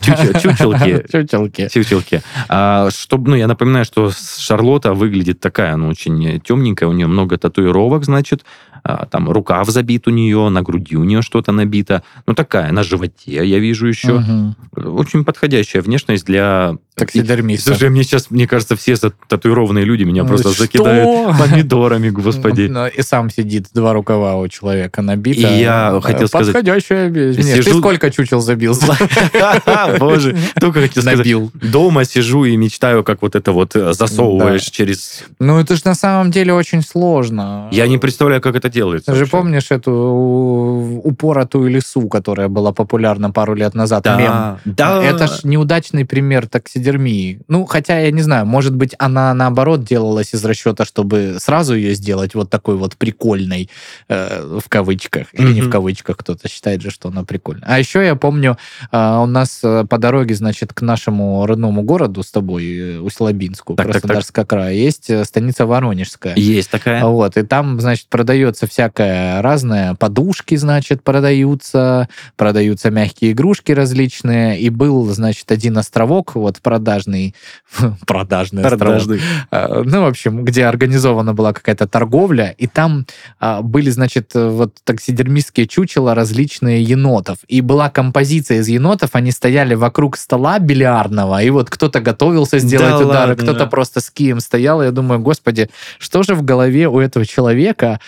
Чучелки. 0.00 1.04
Чучелки. 1.10 1.68
Чучелки. 1.72 2.22
А, 2.48 2.88
чтобы, 2.90 3.30
ну, 3.30 3.36
я 3.36 3.46
напоминаю, 3.46 3.84
что 3.84 4.10
Шарлотта 4.38 4.94
выглядит 4.94 5.40
такая, 5.40 5.76
ну, 5.76 5.88
очень 5.88 6.40
темненькая, 6.40 6.88
у 6.88 6.92
нее 6.92 7.06
много 7.06 7.36
татуировок, 7.38 8.04
значит, 8.04 8.44
там 8.82 9.30
рукав 9.30 9.68
забит 9.68 10.08
у 10.08 10.10
нее, 10.10 10.48
на 10.48 10.62
груди 10.62 10.96
у 10.96 11.04
нее 11.04 11.22
что-то 11.22 11.52
набито, 11.52 12.02
ну, 12.26 12.34
такая, 12.34 12.72
на 12.72 12.82
животе 12.82 13.46
я 13.46 13.58
вижу 13.58 13.86
еще. 13.86 14.14
Мгм. 14.18 14.56
Очень 14.76 15.24
подходящая 15.24 15.82
внешность 15.82 16.24
для... 16.26 16.76
Таксидермиста. 16.94 17.70
Слушай, 17.70 17.88
мне 17.88 18.02
сейчас, 18.02 18.30
мне 18.30 18.46
кажется, 18.46 18.76
все 18.76 18.96
татуированные 18.96 19.84
люди 19.86 20.02
меня 20.02 20.24
просто 20.24 20.52
Что? 20.52 20.64
закидают 20.64 21.38
помидорами, 21.38 22.10
господи. 22.10 22.66
Ну, 22.70 22.86
И 22.86 23.00
сам 23.00 23.30
сидит, 23.30 23.68
два 23.72 23.94
рукава 23.94 24.36
у 24.36 24.46
человека 24.48 25.00
набито. 25.00 25.40
И 25.40 25.60
я 25.60 25.98
хотел 26.02 26.28
сказать- 26.28 26.48
Подходящая. 26.48 27.08
Нет, 27.08 27.64
Ты 27.64 27.74
сколько 27.74 28.10
чучел 28.10 28.40
забил? 28.40 28.76
Боже, 29.98 30.36
только 30.60 30.82
хотел 30.82 31.02
сказать. 31.02 31.26
Дома 31.54 32.04
сижу 32.04 32.44
и 32.44 32.56
мечтаю, 32.56 33.04
как 33.04 33.22
вот 33.22 33.36
это 33.36 33.52
вот 33.52 33.74
э, 33.74 33.92
засовываешь 33.94 34.64
через... 34.64 35.24
Ну, 35.38 35.58
это 35.58 35.76
же 35.76 35.82
на 35.84 35.94
самом 35.94 36.30
деле 36.30 36.52
очень 36.52 36.82
сложно. 36.82 37.68
Я 37.72 37.86
не 37.86 37.98
представляю, 37.98 38.42
как 38.42 38.54
это 38.54 38.68
делается. 38.72 39.12
Ты 39.12 39.16
же 39.16 39.24
вообще. 39.24 39.30
помнишь 39.30 39.70
эту 39.70 39.92
упоротую 39.92 41.70
лису, 41.70 42.08
которая 42.08 42.48
была 42.48 42.72
популярна 42.72 43.30
пару 43.30 43.54
лет 43.54 43.74
назад? 43.74 44.04
Мем. 44.06 44.16
Да, 44.18 44.58
да. 44.64 45.02
Это 45.04 45.26
ж 45.26 45.44
неудачный 45.44 46.04
пример 46.04 46.46
таксидермии. 46.48 47.40
Ну, 47.48 47.64
хотя, 47.66 47.98
я 47.98 48.10
не 48.10 48.22
знаю, 48.22 48.46
может 48.46 48.74
быть, 48.74 48.94
она 48.98 49.34
наоборот 49.34 49.84
делалась 49.84 50.34
из 50.34 50.44
расчета, 50.44 50.84
чтобы 50.84 51.36
сразу 51.38 51.74
ее 51.74 51.94
сделать 51.94 52.34
вот 52.34 52.50
такой 52.50 52.76
вот 52.76 52.96
прикольной, 52.96 53.68
э, 54.08 54.58
в 54.60 54.68
кавычках. 54.68 55.26
Или 55.34 55.52
не 55.52 55.60
в 55.60 55.70
кавычках, 55.70 56.16
кто-то 56.16 56.48
считает 56.48 56.82
же, 56.82 56.90
что 56.90 57.08
она 57.08 57.24
прикольная. 57.24 57.68
А 57.68 57.78
еще 57.78 58.04
я 58.04 58.16
помню, 58.16 58.56
э, 58.90 59.18
у 59.22 59.26
нас 59.26 59.60
э, 59.62 59.84
по 59.88 59.98
дороге, 59.98 60.34
значит, 60.34 60.72
к 60.72 60.82
нашему 60.82 61.46
родному 61.46 61.82
городу 61.82 62.22
с 62.22 62.30
тобой, 62.30 62.96
э, 62.96 62.98
Усть-Лабинску, 62.98 63.74
Так, 63.74 63.86
так, 63.86 63.94
так. 63.94 64.02
Краснодарского 64.02 64.44
края, 64.44 64.74
есть 64.74 65.10
э, 65.10 65.24
станица 65.24 65.66
Воронежская. 65.66 66.34
Есть 66.36 66.70
такая. 66.70 67.04
Вот, 67.04 67.36
и 67.36 67.42
там, 67.42 67.80
значит, 67.80 68.06
продается 68.08 68.61
всякое 68.66 69.42
разное. 69.42 69.94
Подушки, 69.94 70.56
значит, 70.56 71.02
продаются, 71.02 72.08
продаются 72.36 72.90
мягкие 72.90 73.32
игрушки 73.32 73.72
различные. 73.72 74.60
И 74.60 74.70
был, 74.70 75.04
значит, 75.12 75.50
один 75.50 75.78
островок, 75.78 76.34
вот, 76.34 76.60
продажный, 76.60 77.34
продажный 78.06 78.62
островок. 78.62 78.78
Продажный. 78.78 79.20
А, 79.50 79.82
Ну, 79.84 80.02
в 80.02 80.06
общем, 80.06 80.44
где 80.44 80.64
организована 80.66 81.34
была 81.34 81.52
какая-то 81.52 81.86
торговля, 81.86 82.54
и 82.56 82.66
там 82.66 83.06
а, 83.38 83.62
были, 83.62 83.90
значит, 83.90 84.32
вот 84.34 84.76
таксидермистские 84.84 85.66
чучела 85.66 86.14
различные 86.14 86.82
енотов. 86.82 87.38
И 87.48 87.60
была 87.60 87.90
композиция 87.90 88.58
из 88.58 88.68
енотов, 88.68 89.10
они 89.14 89.30
стояли 89.30 89.74
вокруг 89.74 90.16
стола 90.16 90.58
бильярдного, 90.58 91.42
и 91.42 91.50
вот 91.50 91.70
кто-то 91.70 92.00
готовился 92.00 92.58
сделать 92.58 92.90
Да 92.90 93.06
ладно? 93.06 93.36
кто-то 93.36 93.66
просто 93.66 94.00
с 94.00 94.10
кием 94.10 94.40
стоял. 94.40 94.82
Я 94.82 94.90
думаю, 94.90 95.20
господи, 95.20 95.68
что 95.98 96.22
же 96.22 96.34
в 96.34 96.42
голове 96.42 96.88
у 96.88 97.00
этого 97.00 97.26
человека, 97.26 98.00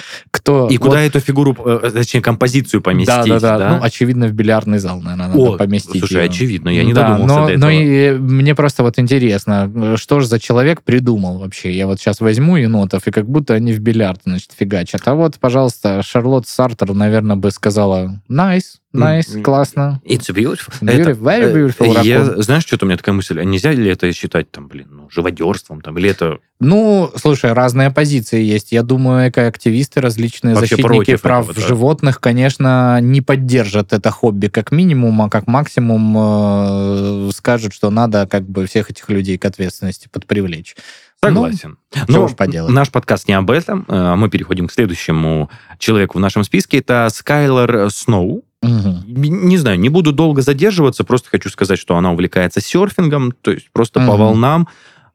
кто... 0.45 0.69
И 0.71 0.77
вот- 0.77 0.89
куда 0.89 1.01
эту 1.03 1.21
фигуру, 1.21 1.57
э, 1.65 1.91
точнее, 1.91 2.21
композицию 2.21 2.83
поместить? 2.83 3.27
да, 3.27 3.41
да, 3.41 3.59
да, 3.59 3.77
Ну, 3.77 3.83
очевидно, 3.83 4.27
в 4.29 4.33
бильярдный 4.33 4.79
зал, 4.79 5.01
наверное, 5.01 5.29
надо 5.29 5.39
О, 5.41 5.57
поместить. 5.57 6.01
слушай, 6.01 6.19
её. 6.23 6.31
очевидно, 6.31 6.69
я 6.69 6.85
не 6.85 6.93
Да, 6.93 7.09
додумался 7.17 7.35
но, 7.41 7.47
до 7.47 7.59
но 7.59 7.71
этого. 7.71 7.71
и 7.71 8.11
мне 8.19 8.55
просто 8.55 8.83
вот 8.83 8.99
интересно, 8.99 9.73
э, 9.75 9.95
что 9.97 10.21
же 10.21 10.27
за 10.27 10.39
человек 10.39 10.83
придумал 10.83 11.39
вообще? 11.39 11.73
Я 11.73 11.87
вот 11.87 11.99
сейчас 11.99 12.21
возьму 12.21 12.57
енотов, 12.57 13.07
и 13.07 13.11
как 13.11 13.27
будто 13.27 13.55
они 13.55 13.73
в 13.73 13.81
бильярд, 13.81 14.21
значит, 14.27 14.51
фигачат. 14.55 15.01
А 15.07 15.15
вот, 15.15 15.37
пожалуйста, 15.41 16.03
Шарлотт 16.03 16.47
Сартер, 16.47 16.93
наверное, 16.93 17.37
бы 17.37 17.51
сказала, 17.51 18.21
nice, 18.29 18.77
nice, 18.95 19.35
М, 19.37 19.43
классно. 19.43 20.03
It's 20.07 20.31
beautiful. 20.31 20.73
Beautiful, 20.83 21.21
very 21.21 21.45
э, 21.53 21.55
beautiful 21.69 22.05
я, 22.05 22.23
знаешь, 22.43 22.65
что-то 22.65 22.85
у 22.85 22.89
меня 22.89 22.99
такая 22.99 23.15
мысль, 23.15 23.41
а 23.41 23.45
нельзя 23.45 23.73
ли 23.73 23.89
это 23.89 24.13
считать, 24.13 24.51
там, 24.51 24.69
блин, 24.69 24.89
ну, 24.91 25.04
живодерством, 25.15 25.81
там, 25.81 25.97
или 25.99 26.11
это... 26.11 26.39
Ну, 26.61 27.11
слушай, 27.17 27.53
разные 27.53 27.91
позиции 27.91 28.43
есть. 28.43 28.73
Я 28.73 28.83
думаю, 28.83 29.29
экоактивисты, 29.31 30.01
различные 30.01 30.55
Вообще 30.55 30.77
защитники 30.77 31.17
прав 31.17 31.45
этого, 31.51 31.61
да. 31.61 31.67
животных, 31.69 32.21
конечно, 32.21 33.01
не 33.01 33.21
поддержат 33.21 33.93
это 33.93 34.11
хобби 34.11 34.49
как 34.49 34.73
минимум, 34.73 35.23
а 35.23 35.29
как 35.31 35.47
максимум 35.47 36.15
э, 36.19 37.31
скажут, 37.35 37.75
что 37.75 37.91
надо 37.91 38.27
как 38.27 38.49
бы 38.49 38.67
всех 38.67 38.91
этих 38.91 39.09
людей 39.11 39.39
к 39.39 39.45
ответственности 39.45 40.09
подпривлечь. 40.11 40.75
Согласен. 41.23 41.79
что 41.95 42.05
Но 42.13 42.25
уж 42.25 42.35
поделать. 42.35 42.71
наш 42.73 42.91
подкаст 42.91 43.29
не 43.29 43.35
об 43.35 43.51
этом. 43.51 43.87
Э, 43.89 44.15
Мы 44.15 44.29
переходим 44.29 44.69
к 44.69 44.73
следующему 44.73 45.49
человеку 45.79 46.19
в 46.19 46.21
нашем 46.21 46.45
списке. 46.45 46.79
Это 46.79 47.09
Скайлор 47.11 47.91
Сноу. 47.91 48.45
Мгм. 48.63 49.05
Не 49.07 49.59
знаю, 49.59 49.79
не 49.79 49.89
буду 49.91 50.13
долго 50.13 50.41
задерживаться, 50.41 51.05
просто 51.05 51.29
хочу 51.31 51.51
сказать, 51.51 51.79
что 51.79 51.97
она 51.97 52.13
увлекается 52.13 52.61
серфингом, 52.63 53.33
то 53.33 53.51
есть 53.51 53.69
просто 53.73 54.01
по 54.01 54.07
Мгм. 54.13 54.17
волнам. 54.19 54.69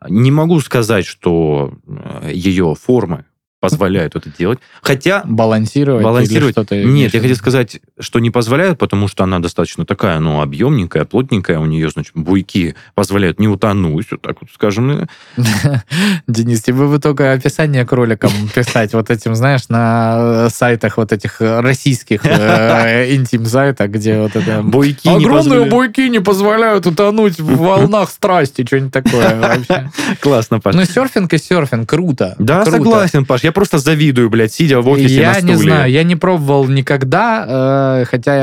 Не 0.08 0.32
могу 0.32 0.60
сказать, 0.62 1.06
что 1.06 1.74
э, 1.86 2.32
ее 2.34 2.76
формы 2.76 3.26
позволяют 3.60 4.16
это 4.16 4.30
делать. 4.30 4.60
Хотя 4.82 5.22
Балансировать, 5.26 6.03
балансировать... 6.03 6.53
что-то... 6.53 6.82
Нет, 6.84 7.14
я 7.14 7.20
хотел 7.20 7.36
сказать, 7.36 7.80
что 7.99 8.20
не 8.20 8.32
позволяют, 8.32 8.80
потому 8.80 9.07
что 9.07 9.24
она 9.24 9.39
достаточно 9.39 9.86
такая, 9.86 10.20
ну, 10.20 10.41
объемненькая, 10.41 11.05
плотненькая, 11.05 11.60
у 11.60 11.66
нее, 11.66 11.89
значит, 11.89 12.14
буйки 12.16 12.76
позволяют 12.95 13.39
не 13.39 13.47
утонуть, 13.47 14.07
вот 14.12 14.22
так 14.22 14.38
вот 14.41 14.49
скажем. 14.53 15.07
Денис, 16.28 16.64
тебе 16.64 16.88
бы 16.88 16.99
только 16.99 17.34
описание 17.34 17.86
к 17.86 17.91
роликам 17.91 18.32
писать 18.53 18.93
вот 18.93 19.10
этим, 19.10 19.36
знаешь, 19.36 19.68
на 19.70 20.49
сайтах 20.49 20.97
вот 20.97 21.12
этих 21.12 21.41
российских 21.41 22.26
э, 22.26 23.07
интим-сайтах, 23.16 23.89
где 23.89 24.20
вот 24.20 24.36
это... 24.36 24.62
Буйки 24.62 25.07
Огромные 25.07 25.66
буйки 25.66 26.01
не 26.01 26.20
позволяют 26.20 26.86
утонуть 26.88 27.39
в 27.39 27.57
волнах 27.57 28.10
страсти, 28.10 28.66
что-нибудь 28.66 28.93
такое 28.93 29.39
вообще. 29.39 29.91
Классно, 30.22 30.60
Паш. 30.60 30.76
Ну, 30.76 30.86
серфинг 30.86 31.34
и 31.34 31.38
серфинг, 31.38 31.89
круто. 31.89 32.36
Да, 32.39 32.66
согласен, 32.66 33.26
Паш. 33.26 33.43
Я 33.50 33.54
просто 33.54 33.80
завидую, 33.80 34.30
блядь, 34.30 34.54
сидя 34.54 34.80
в 34.80 34.88
офисе 34.88 35.16
я 35.22 35.30
на 35.30 35.34
стуле. 35.34 35.54
не 35.54 35.60
знаю, 35.60 35.91
я 35.91 36.04
не 36.04 36.16
пробовал 36.16 36.68
никогда, 36.68 38.02
э, 38.02 38.06
хотя 38.06 38.36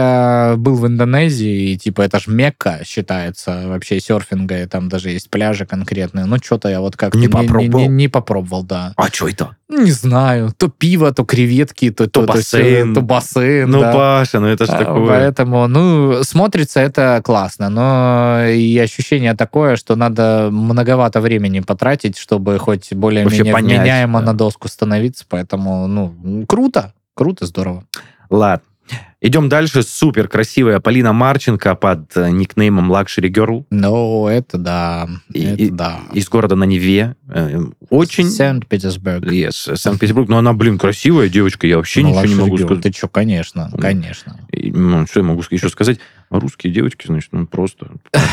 я 0.50 0.56
был 0.56 0.74
в 0.74 0.84
Индонезии, 0.84 1.70
и 1.70 1.78
типа 1.78 2.02
это 2.02 2.18
ж 2.18 2.26
Мекка 2.26 2.80
считается 2.84 3.68
вообще 3.68 4.00
серфинга, 4.00 4.62
и 4.62 4.66
там 4.66 4.88
даже 4.88 5.10
есть 5.10 5.30
пляжи 5.30 5.64
конкретные. 5.64 6.24
Ну, 6.24 6.38
что-то 6.42 6.68
я 6.68 6.80
вот 6.80 6.96
как-то 6.96 7.18
Не 7.18 7.26
не, 7.26 7.32
попробовал? 7.32 7.80
не- 7.82 7.86
не 7.88 8.08
попробовал, 8.08 8.64
да. 8.64 8.94
А 8.96 9.06
что 9.06 9.28
это? 9.28 9.56
Не 9.68 9.90
знаю, 9.90 10.52
то 10.56 10.68
пиво, 10.68 11.12
то 11.12 11.24
креветки, 11.24 11.90
то, 11.90 12.06
То 12.06 12.20
то, 12.20 12.32
бассейн. 12.32 12.94
то 12.94 13.00
бассейн, 13.00 13.68
Ну, 13.68 13.80
да. 13.80 13.92
Паша, 13.92 14.38
ну 14.38 14.46
это 14.46 14.64
же 14.64 14.72
А, 14.72 14.78
такое. 14.78 15.08
Поэтому, 15.08 15.66
ну, 15.66 16.22
смотрится 16.22 16.78
это 16.78 17.20
классно, 17.24 17.68
но 17.68 18.44
и 18.46 18.78
ощущение 18.78 19.34
такое, 19.34 19.74
что 19.74 19.96
надо 19.96 20.50
многовато 20.52 21.20
времени 21.20 21.60
потратить, 21.60 22.16
чтобы 22.16 22.58
хоть 22.60 22.92
более-менее 22.92 23.52
вменяемо 23.52 24.20
да. 24.20 24.26
на 24.26 24.34
доску 24.34 24.68
становиться, 24.68 25.24
поэтому, 25.28 25.88
ну, 25.88 26.44
круто, 26.46 26.92
круто, 27.14 27.46
здорово. 27.46 27.84
Ладно. 28.30 28.62
Идем 29.22 29.48
дальше. 29.48 29.82
Супер 29.82 30.28
красивая 30.28 30.78
Полина 30.78 31.12
Марченко 31.14 31.74
под 31.74 32.14
э, 32.16 32.28
никнеймом 32.30 32.92
Luxury 32.92 33.30
Girl 33.32 33.64
Ну, 33.70 34.28
это 34.28 34.58
да, 34.58 35.08
И- 35.32 35.42
это 35.42 35.62
и- 35.62 35.70
да. 35.70 36.00
из 36.12 36.28
города 36.28 36.54
на 36.54 36.64
Неве. 36.64 37.16
Э, 37.28 37.60
Очень... 37.88 38.28
Санкт-Петербург. 38.28 39.24
Yes, 39.24 39.74
Санкт-Петербург. 39.74 40.28
Но 40.28 40.36
она, 40.38 40.52
блин, 40.52 40.78
красивая 40.78 41.30
девочка. 41.30 41.66
Я 41.66 41.78
вообще 41.78 42.02
Ну, 42.02 42.10
ничего 42.10 42.24
не 42.26 42.34
могу 42.34 42.56
Girl, 42.58 42.64
сказать. 42.66 42.82
Ты 42.82 42.92
что, 42.92 43.08
конечно, 43.08 43.70
конечно. 43.80 44.38
И, 44.52 44.70
Ну, 44.70 45.06
что 45.06 45.20
я 45.20 45.24
могу 45.26 45.42
еще 45.50 45.68
сказать? 45.70 45.98
русские 46.28 46.72
девочки, 46.72 47.06
значит, 47.06 47.28
ну 47.30 47.46
просто 47.46 47.86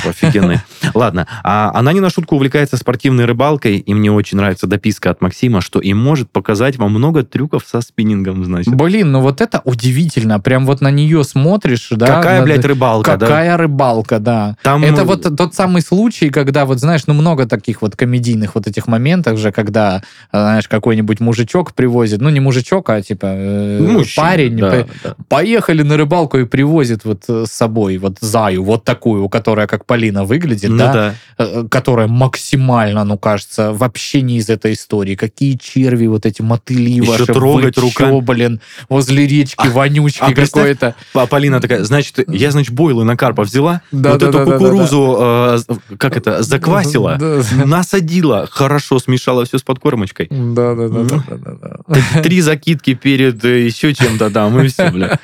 офигенные. 0.03 0.63
Ладно, 0.95 1.27
а 1.43 1.71
она 1.75 1.93
не 1.93 1.99
на 1.99 2.09
шутку 2.09 2.35
увлекается 2.37 2.75
спортивной 2.75 3.25
рыбалкой, 3.25 3.77
и 3.77 3.93
мне 3.93 4.11
очень 4.11 4.37
нравится 4.37 4.65
дописка 4.65 5.11
от 5.11 5.21
Максима, 5.21 5.61
что 5.61 5.79
и 5.79 5.93
может 5.93 6.31
показать 6.31 6.77
вам 6.77 6.89
много 6.91 7.21
трюков 7.23 7.63
со 7.67 7.81
спиннингом, 7.81 8.43
значит. 8.45 8.73
Блин, 8.73 9.11
ну 9.11 9.21
вот 9.21 9.41
это 9.41 9.61
удивительно. 9.63 10.39
Прям 10.39 10.65
вот 10.65 10.81
на 10.83 10.91
нее 10.91 11.23
смотришь, 11.23 11.87
да? 11.91 12.05
Какая, 12.05 12.39
на- 12.39 12.45
блядь, 12.45 12.65
рыбалка, 12.65 13.17
да? 13.17 13.25
Какая 13.25 13.57
рыбалка, 13.57 14.19
да. 14.19 14.55
Там... 14.63 14.83
Это 14.83 15.03
вот 15.05 15.23
тот 15.35 15.55
самый 15.55 15.81
случай, 15.81 16.29
когда, 16.29 16.65
вот 16.65 16.79
знаешь, 16.79 17.01
ну 17.07 17.13
много 17.13 17.45
таких 17.47 17.81
вот 17.81 17.95
комедийных 17.95 18.55
вот 18.55 18.67
этих 18.67 18.87
моментов 18.87 19.37
же, 19.39 19.51
когда, 19.51 20.03
э, 20.31 20.37
знаешь, 20.39 20.67
какой-нибудь 20.67 21.19
мужичок 21.19 21.73
привозит, 21.73 22.21
ну 22.21 22.29
не 22.29 22.39
мужичок, 22.39 22.89
а 22.89 23.01
типа 23.01 23.25
э, 23.29 23.79
Мужчина, 23.79 24.27
парень, 24.27 24.57
да, 24.57 24.69
по- 24.71 24.87
да. 25.03 25.15
поехали 25.29 25.81
на 25.83 25.97
рыбалку 25.97 26.37
и 26.37 26.45
привозит 26.45 27.05
вот 27.05 27.23
э, 27.27 27.45
с 27.47 27.51
собой 27.51 27.97
вот 27.97 28.17
заю, 28.21 28.63
вот 28.63 28.83
такую, 28.83 29.29
которая 29.29 29.67
как 29.67 29.85
Полина 29.85 30.23
выглядит, 30.25 30.69
Ну 30.69 30.77
да, 30.77 30.93
да. 30.93 31.13
э, 31.39 31.63
которая 31.69 32.07
максимально, 32.07 33.03
ну 33.05 33.17
кажется, 33.17 33.71
вообще 33.73 34.21
не 34.21 34.37
из 34.37 34.49
этой 34.49 34.73
истории. 34.73 35.15
Какие 35.15 35.57
черви, 35.57 36.07
вот 36.07 36.25
эти 36.25 36.41
мотыли 36.41 36.89
Еще 36.91 37.11
ваши, 37.11 37.25
трогать 37.25 37.77
руками. 37.77 38.19
блин, 38.21 38.59
возле 38.89 39.25
речки, 39.27 39.55
А- 39.67 39.69
вонючки 39.69 40.19
а 40.21 40.31
представь, 40.31 40.62
какой-то. 40.63 40.95
А 41.13 41.27
Полина 41.27 41.59
такая, 41.59 41.83
значит, 41.83 42.19
я, 42.27 42.51
значит, 42.51 42.73
бойлы 42.73 43.03
на 43.03 43.15
карпа 43.17 43.43
взяла, 43.43 43.81
Да, 43.91 44.11
вот 44.11 44.19
да, 44.19 44.29
эту 44.29 44.37
да, 44.39 44.45
да, 44.45 44.51
да, 44.51 44.57
кукурузу, 44.57 45.17
э, 45.19 45.57
как 45.97 46.17
это, 46.17 46.43
заквасила, 46.43 47.17
Да, 47.19 47.41
насадила, 47.65 48.47
хорошо 48.51 48.99
смешала 48.99 49.45
все 49.45 49.57
с 49.57 49.63
подкормочкой. 49.63 50.27
да, 50.29 50.75
да, 50.75 50.87
да, 50.89 51.03
да, 51.03 51.37
да, 51.37 51.77
да. 51.87 52.21
Три 52.21 52.41
закидки 52.41 52.93
перед 52.93 53.43
э, 53.45 53.65
еще 53.65 53.93
чем-то 53.93 54.29
там, 54.29 54.59
и 54.59 54.67
все, 54.67 54.89
бля. 54.89 55.19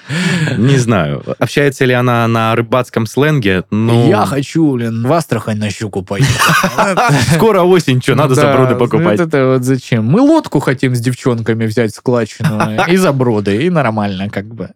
Не 0.57 0.77
знаю. 0.77 1.23
Общается 1.39 1.85
ли 1.85 1.93
она 1.93 2.27
на 2.27 2.55
рыбацком 2.55 3.05
сленге? 3.05 3.63
Ну, 3.71 4.09
Я 4.09 4.25
хочу, 4.25 4.73
блин, 4.73 5.05
в 5.07 5.13
Астрахань 5.13 5.57
на 5.57 5.69
щуку 5.69 6.03
поехать. 6.03 6.29
скоро 7.35 7.61
осень, 7.61 8.01
что, 8.01 8.15
надо 8.15 8.35
заброды 8.35 8.75
покупать. 8.75 9.19
вот 9.19 9.27
Это 9.27 9.47
вот 9.53 9.63
зачем? 9.63 10.05
Мы 10.05 10.21
лодку 10.21 10.59
хотим 10.59 10.95
с 10.95 10.99
девчонками 10.99 11.65
взять 11.65 11.93
складчину 11.93 12.83
и 12.87 12.97
заброды, 12.97 13.63
и 13.63 13.69
нормально 13.69 14.29
как 14.29 14.45
бы. 14.45 14.69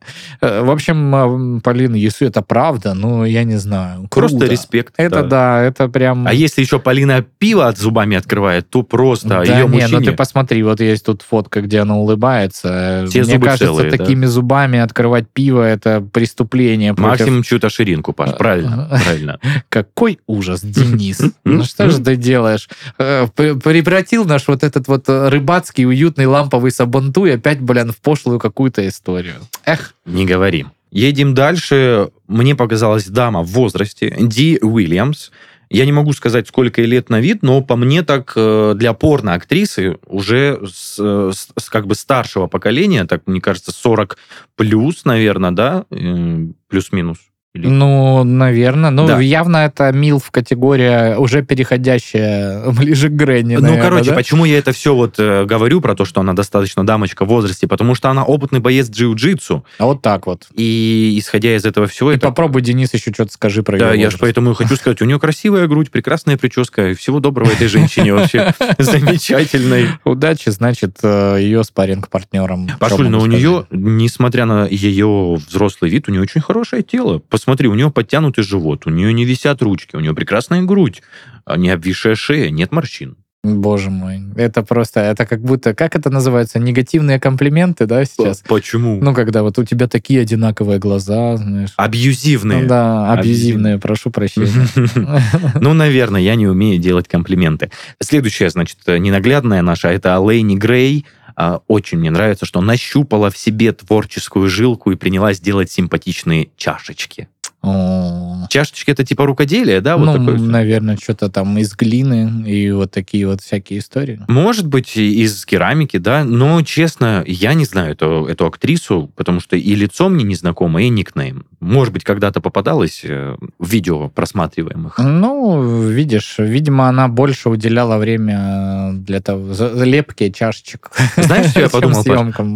В 0.62 0.72
общем, 0.72 1.58
э, 1.58 1.62
Полина, 1.62 1.96
если 1.96 2.28
это 2.28 2.42
правда, 2.42 2.94
ну, 2.94 3.26
я 3.26 3.44
не 3.44 3.58
знаю. 3.58 4.08
Просто 4.10 4.38
круто. 4.38 4.52
респект. 4.52 4.94
Это 4.98 5.24
да, 5.24 5.62
это 5.62 5.88
прям... 5.88 6.28
А 6.28 6.34
если 6.34 6.62
еще 6.62 6.80
Полина 6.80 7.26
пиво 7.40 7.68
от 7.68 7.78
зубами 7.78 8.18
открывает, 8.18 8.70
то 8.70 8.84
просто 8.84 9.30
да 9.30 9.44
ее 9.44 9.68
не, 9.68 9.68
ну 9.68 9.82
мужчине... 9.82 10.06
ты 10.06 10.12
посмотри, 10.14 10.62
вот 10.64 10.80
есть 10.80 11.06
тут 11.06 11.22
фотка, 11.22 11.62
где 11.62 11.80
она 11.80 11.98
улыбается. 11.98 13.06
Все 13.10 13.24
Мне 13.24 13.34
зубы 13.34 13.46
кажется, 13.46 13.66
целые, 13.66 13.92
да. 13.92 13.98
такими 13.98 14.26
зубами 14.26 14.80
открывать 14.80 15.28
пиво 15.32 15.62
это 15.62 16.02
преступление. 16.02 16.94
против- 16.94 17.20
Максимум 17.20 17.44
чью-то 17.44 17.70
ширинку, 17.70 18.14
Паш, 18.14 18.38
правильно, 18.38 18.90
правильно. 19.04 19.40
Какой 19.70 20.20
ужас, 20.28 20.62
Денис. 20.62 21.22
Ну 21.44 21.64
что 21.64 21.90
же 21.90 22.00
ты 22.00 22.16
делаешь? 22.16 22.70
Э, 22.98 23.28
пр- 23.34 23.56
Превратил 23.60 24.26
наш 24.26 24.48
вот 24.48 24.64
этот 24.64 24.88
вот 24.88 25.08
э, 25.08 25.30
рыбацкий 25.30 25.86
уютный 25.86 26.26
ламповый 26.26 26.72
сабантуй 26.72 27.34
опять, 27.34 27.60
блин, 27.62 27.92
в 27.92 27.98
пошлую 27.98 28.40
какую-то 28.40 28.88
историю. 28.88 29.36
Эх, 29.66 29.93
Не 30.06 30.26
говори. 30.26 30.66
Едем 30.92 31.34
дальше. 31.34 32.10
Мне 32.28 32.56
показалась 32.56 33.08
дама 33.08 33.42
в 33.42 33.48
возрасте, 33.48 34.16
Ди 34.20 34.60
Уильямс. 34.62 35.32
Я 35.70 35.86
не 35.86 35.92
могу 35.92 36.14
сказать, 36.14 36.48
сколько 36.48 36.82
ей 36.82 36.88
лет 36.88 37.10
на 37.10 37.20
вид, 37.20 37.42
но 37.42 37.62
по 37.62 37.76
мне 37.76 38.04
так 38.04 38.34
э, 38.36 38.74
для 38.76 38.94
порно-актрисы 38.94 39.98
уже 40.06 40.60
э, 40.62 40.66
с- 40.68 41.48
с 41.58 41.70
как 41.70 41.88
бы 41.88 41.96
старшего 41.96 42.46
поколения, 42.46 43.06
так 43.06 43.24
мне 43.26 43.42
кажется, 43.42 43.72
40 43.72 44.18
плюс, 44.56 45.04
наверное, 45.06 45.50
да, 45.52 45.86
Э, 45.90 46.46
плюс-минус. 46.68 47.18
Или- 47.56 47.68
ну, 47.68 48.24
наверное. 48.24 48.90
Ну, 48.90 49.06
Да. 49.06 49.20
явно 49.20 49.58
это 49.58 49.92
милф 49.92 50.32
категория, 50.32 51.18
уже 51.18 51.44
переходящая 51.44 52.68
ближе 52.72 53.10
к 53.10 53.12
Гренни, 53.12 53.56
Ну, 53.58 53.62
наверное, 53.62 53.84
короче, 53.84 54.10
да? 54.10 54.16
почему 54.16 54.46
я 54.46 54.58
это 54.58 54.72
все 54.72 54.96
вот 54.96 55.20
э, 55.20 55.46
говорю 55.46 55.80
про 55.80 55.94
то, 55.94 56.04
что 56.04 56.22
она 56.22 56.34
достаточно 56.34 56.84
дамочка 56.84 57.26
в 57.26 57.28
возрасте? 57.28 57.68
Потому 57.68 57.94
что 57.94 58.10
она 58.10 58.24
опытный 58.24 58.60
боец 58.60 58.90
джиу-джитсу, 58.90 59.62
А 59.78 59.86
вот 59.86 60.02
так 60.02 60.26
вот. 60.26 60.48
и 60.56 61.16
исходя 61.20 61.56
из 61.56 61.64
этого 61.64 61.86
всего, 61.86 62.12
И 62.12 62.16
это 62.16 62.28
попробуй, 62.30 62.64
Денис, 62.64 62.92
еще 62.92 63.12
что-то 63.14 63.32
скажи 63.32 63.62
про 63.62 63.78
Да, 63.78 63.92
её 63.94 64.02
я 64.06 64.10
же 64.10 64.18
поэтому 64.18 64.52
и 64.52 64.56
хочу 64.56 64.76
сказать, 64.76 65.00
у 65.04 65.06
нее 65.06 65.20
красивая 65.20 65.68
грудь, 65.68 65.92
прекрасная 65.92 66.38
прическа, 66.38 66.90
и 66.90 66.94
всего 66.96 67.20
доброго 67.20 67.52
этой 67.52 67.68
женщине 67.68 68.16
вообще 68.16 68.52
замечательной. 68.80 69.90
Удачи, 70.06 70.50
значит, 70.50 70.98
э, 71.04 71.38
ее 71.40 71.64
спарринг 71.64 72.10
партнером 72.10 72.68
Пашуль, 72.80 73.10
но 73.10 73.20
у 73.20 73.28
нее, 73.28 73.68
несмотря 73.70 74.46
на 74.46 74.66
ее 74.66 75.36
взрослый 75.48 75.92
вид, 75.92 76.08
у 76.08 76.12
нее 76.12 76.22
очень 76.22 76.42
хорошее 76.42 76.82
тело. 76.82 77.20
Посмотри, 77.44 77.68
у 77.68 77.76
нее 77.76 77.92
подтянутый 77.92 78.42
живот, 78.42 78.88
у 78.88 78.90
нее 78.90 79.12
не 79.12 79.26
висят 79.26 79.62
ручки, 79.62 79.98
у 79.98 80.00
нее 80.00 80.16
прекрасная 80.16 80.62
грудь, 80.62 81.02
а 81.44 81.58
не 81.58 81.72
обвисшая 81.72 82.16
шея, 82.16 82.50
нет 82.52 82.72
морщин. 82.72 83.18
Боже 83.44 83.90
мой, 83.90 84.22
это 84.38 84.64
просто, 84.64 85.02
это 85.02 85.26
как 85.26 85.42
будто, 85.42 85.76
как 85.76 85.98
это 85.98 86.10
называется, 86.10 86.58
негативные 86.60 87.20
комплименты, 87.20 87.86
да, 87.86 88.06
сейчас? 88.06 88.42
Почему? 88.48 89.02
Ну, 89.02 89.14
когда 89.14 89.44
вот 89.44 89.60
у 89.60 89.66
тебя 89.66 89.90
такие 89.90 90.22
одинаковые 90.22 90.80
глаза, 90.80 91.36
знаешь. 91.36 91.74
Абьюзивные. 91.76 92.62
Ну 92.62 92.68
да, 92.70 93.12
абьюзивные, 93.12 93.78
прошу 93.78 94.10
прощения. 94.10 94.48
Ну, 95.60 95.74
наверное, 95.74 96.22
я 96.22 96.36
не 96.36 96.48
умею 96.48 96.80
делать 96.80 97.10
комплименты. 97.10 97.72
Следующая, 98.00 98.50
значит, 98.50 98.78
ненаглядная 98.88 99.62
наша, 99.62 99.90
это 99.90 100.16
Алэйни 100.16 100.56
Грей. 100.56 101.06
А, 101.36 101.62
Очень 101.68 102.00
мне 102.00 102.12
нравится, 102.12 102.46
что 102.46 102.62
нащупала 102.62 103.30
в 103.30 103.38
себе 103.38 103.72
творческую 103.72 104.50
жилку 104.50 104.92
и 104.92 104.96
принялась 104.96 105.40
делать 105.40 105.72
симпатичные 105.72 106.50
чашечки. 106.58 107.28
О. 107.64 108.46
Чашечки 108.50 108.92
это 108.92 109.06
типа 109.06 109.26
рукоделие, 109.26 109.80
да? 109.82 109.96
Вот 109.98 110.06
Ну, 110.06 110.14
такое? 110.14 110.38
наверное, 110.38 110.98
что-то 110.98 111.30
там 111.30 111.58
из 111.58 111.74
глины 111.76 112.44
и 112.48 112.70
вот 112.72 112.92
такие 112.92 113.26
вот 113.26 113.42
всякие 113.42 113.80
истории. 113.80 114.20
Может 114.28 114.68
быть, 114.68 114.98
из 114.98 115.46
керамики, 115.46 115.98
да, 115.98 116.24
но, 116.26 116.62
честно, 116.62 117.24
я 117.26 117.54
не 117.54 117.64
знаю 117.66 117.94
эту, 117.94 118.26
эту 118.26 118.46
актрису, 118.46 119.10
потому 119.16 119.40
что 119.40 119.56
и 119.56 119.76
лицо 119.76 120.10
мне 120.10 120.24
незнакомо, 120.26 120.84
и 120.84 120.90
никнейм. 120.90 121.46
Может 121.62 121.94
быть, 121.94 122.04
когда-то 122.04 122.42
попадалась 122.42 123.02
э, 123.06 123.38
в 123.58 123.70
видео 123.70 124.10
просматриваемых. 124.10 125.00
Ну, 125.00 125.88
видишь, 125.90 126.36
видимо, 126.38 126.90
она 126.90 127.08
больше 127.08 127.48
уделяла 127.50 127.98
время 127.98 128.92
для 128.94 129.22
того, 129.22 129.54
лепки 129.84 130.30
чашечек. 130.30 130.92
Знаешь, 131.16 131.52
что 131.52 131.62
я 131.62 131.70
подумал, 131.70 132.04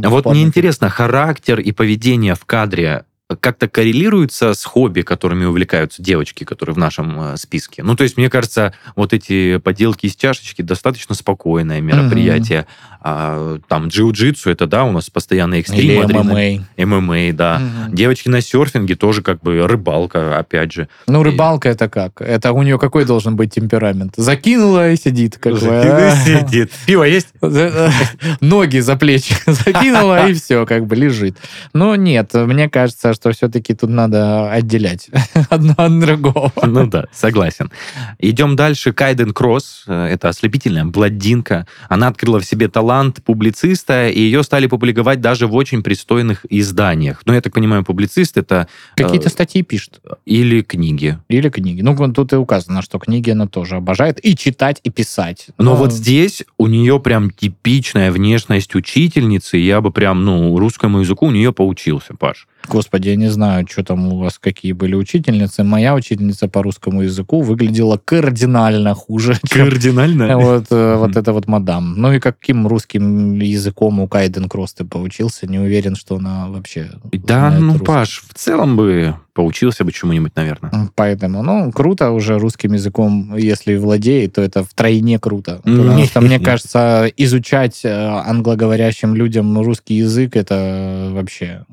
Вот 0.10 0.26
мне 0.26 0.44
интересно, 0.44 0.90
характер 0.90 1.60
и 1.62 1.72
поведение 1.72 2.36
в 2.36 2.44
кадре 2.46 3.04
как-то 3.36 3.68
коррелируется 3.68 4.54
с 4.54 4.64
хобби, 4.64 5.02
которыми 5.02 5.44
увлекаются 5.44 6.02
девочки, 6.02 6.46
которые 6.46 6.76
в 6.76 6.78
нашем 6.78 7.34
э, 7.34 7.38
списке. 7.38 7.84
Ну, 7.84 7.96
то 7.96 8.04
есть, 8.04 8.16
мне 8.16 8.30
кажется, 8.30 8.74
вот 8.96 9.12
эти 9.12 9.58
поделки 9.58 10.06
из 10.06 10.16
чашечки 10.16 10.62
достаточно 10.62 11.14
спокойное 11.14 11.82
мероприятие. 11.82 12.68
А, 13.02 13.60
там 13.68 13.88
джиу-джитсу, 13.88 14.50
это, 14.50 14.66
да, 14.66 14.84
у 14.84 14.92
нас 14.92 15.10
постоянно 15.10 15.56
экстрим. 15.56 15.80
Или. 15.80 16.66
ММА. 16.78 16.86
ММА, 17.00 17.34
да. 17.34 17.60
Мгм. 17.60 17.96
Девочки 17.96 18.30
на 18.30 18.42
серфинге 18.42 18.96
тоже 18.96 19.22
как 19.22 19.42
бы 19.42 19.66
рыбалка, 19.68 20.38
опять 20.38 20.74
же. 20.74 20.88
Ну, 21.08 21.24
рыбалка 21.24 21.70
это 21.70 21.90
как? 21.90 22.22
Это 22.22 22.54
у 22.54 22.64
нее 22.64 22.80
какой 22.80 23.06
должен 23.06 23.36
быть 23.36 23.54
темперамент? 23.54 24.14
Закинула 24.18 24.92
и 24.92 24.98
сидит. 24.98 25.38
Как 25.38 25.54
бы, 25.54 25.68
а? 25.70 26.16
Сидит. 26.26 26.72
Пиво 26.86 27.04
есть? 27.04 27.30
Ноги 28.42 28.80
за 28.80 28.96
плечи 28.96 29.36
закинула, 29.46 30.28
и 30.28 30.34
все, 30.34 30.66
как 30.66 30.86
бы 30.86 30.96
лежит. 30.96 31.38
Но 31.74 31.96
нет, 31.96 32.34
мне 32.34 32.70
кажется, 32.70 33.14
что 33.18 33.32
все-таки 33.32 33.74
тут 33.74 33.90
надо 33.90 34.52
отделять 34.52 35.10
одно 35.50 35.74
от 35.78 36.00
другого. 36.00 36.52
Ну 36.64 36.88
да, 36.88 37.06
согласен. 37.12 37.72
Идем 38.20 38.56
дальше. 38.56 38.94
Кайден 38.94 39.34
Кросс. 39.34 39.84
э, 39.88 40.06
Это 40.14 40.30
ослепительная 40.30 40.86
бладинка. 40.86 41.68
Она 41.90 42.08
открыла 42.08 42.40
в 42.40 42.46
себе 42.46 42.68
талант 42.68 43.24
публициста, 43.24 44.08
и 44.08 44.20
ее 44.20 44.44
стали 44.44 44.68
публиковать 44.68 45.22
даже 45.22 45.48
в 45.48 45.56
очень 45.56 45.84
пристойных 45.84 46.46
изданиях. 46.50 47.22
Ну, 47.26 47.34
я 47.34 47.42
так 47.42 47.54
понимаю, 47.54 47.84
публицист 47.84 48.38
это 48.38 48.68
Какие-то 48.96 49.28
э, 49.28 49.32
статьи 49.32 49.62
пишет. 49.64 50.00
или 50.26 50.62
книги. 50.62 51.18
Или 51.28 51.50
книги. 51.50 51.82
Ну, 51.82 51.94
вон 51.94 52.14
тут 52.14 52.34
и 52.34 52.36
указано, 52.36 52.82
что 52.82 53.00
книги 53.00 53.32
она 53.32 53.48
тоже 53.48 53.76
обожает. 53.76 54.24
И 54.24 54.36
читать, 54.36 54.80
и 54.84 54.90
писать. 54.90 55.48
Но 55.58 55.76
вот 55.76 55.92
здесь 55.94 56.44
у 56.58 56.68
нее 56.68 57.00
прям 57.00 57.32
типичная 57.32 58.12
внешность 58.12 58.76
учительницы. 58.76 59.58
Я 59.58 59.82
бы 59.82 59.92
прям, 59.92 60.24
ну, 60.26 60.58
русскому 60.58 61.00
языку 61.00 61.28
у 61.28 61.32
нее 61.32 61.52
поучился, 61.54 62.14
Паш. 62.16 62.48
Господи, 62.68 63.10
я 63.10 63.16
не 63.16 63.30
знаю, 63.30 63.66
что 63.70 63.84
там 63.84 64.14
у 64.14 64.18
вас, 64.18 64.40
какие 64.40 64.74
были 64.74 64.96
учительницы. 64.96 65.64
Моя 65.64 65.96
учительница 65.96 66.48
по 66.48 66.64
русскому 66.64 67.02
языку 67.04 67.42
выглядела 67.42 68.00
кардинально 68.04 68.94
хуже, 68.94 69.38
чем 69.46 69.70
Кардинально. 69.70 70.38
вот, 70.38 70.66
э, 70.70 70.96
вот 70.96 71.16
это 71.16 71.34
вот 71.34 71.48
мадам. 71.48 71.96
Ну 71.98 72.14
и 72.14 72.20
каким 72.20 72.68
русским 72.68 73.40
языком 73.40 74.00
у 74.00 74.08
Кайден 74.08 74.50
Кросс 74.50 74.74
ты 74.74 74.86
поучился? 74.86 75.48
Не 75.48 75.60
уверен, 75.60 75.96
что 75.96 76.18
она 76.18 76.48
вообще 76.48 76.90
Да, 77.12 77.52
ну, 77.60 77.74
русский. 77.74 77.86
Паш, 77.86 78.24
в 78.28 78.34
целом 78.34 78.76
бы 78.76 79.16
поучился 79.34 79.84
бы 79.84 79.92
чему-нибудь, 79.92 80.36
наверное. 80.36 80.90
Поэтому, 80.96 81.44
ну, 81.44 81.72
круто 81.72 82.10
уже 82.10 82.40
русским 82.40 82.74
языком, 82.74 83.36
если 83.38 83.78
владеет, 83.78 84.34
то 84.34 84.42
это 84.42 84.64
втройне 84.64 85.20
круто. 85.20 85.62
Потому 85.64 86.06
что, 86.06 86.22
мне 86.22 86.40
кажется, 86.40 87.10
изучать 87.18 87.82
э, 87.86 87.90
англоговорящим 87.90 89.14
людям 89.14 89.60
русский 89.62 89.94
язык, 89.96 90.36
это 90.36 91.12
вообще 91.14 91.66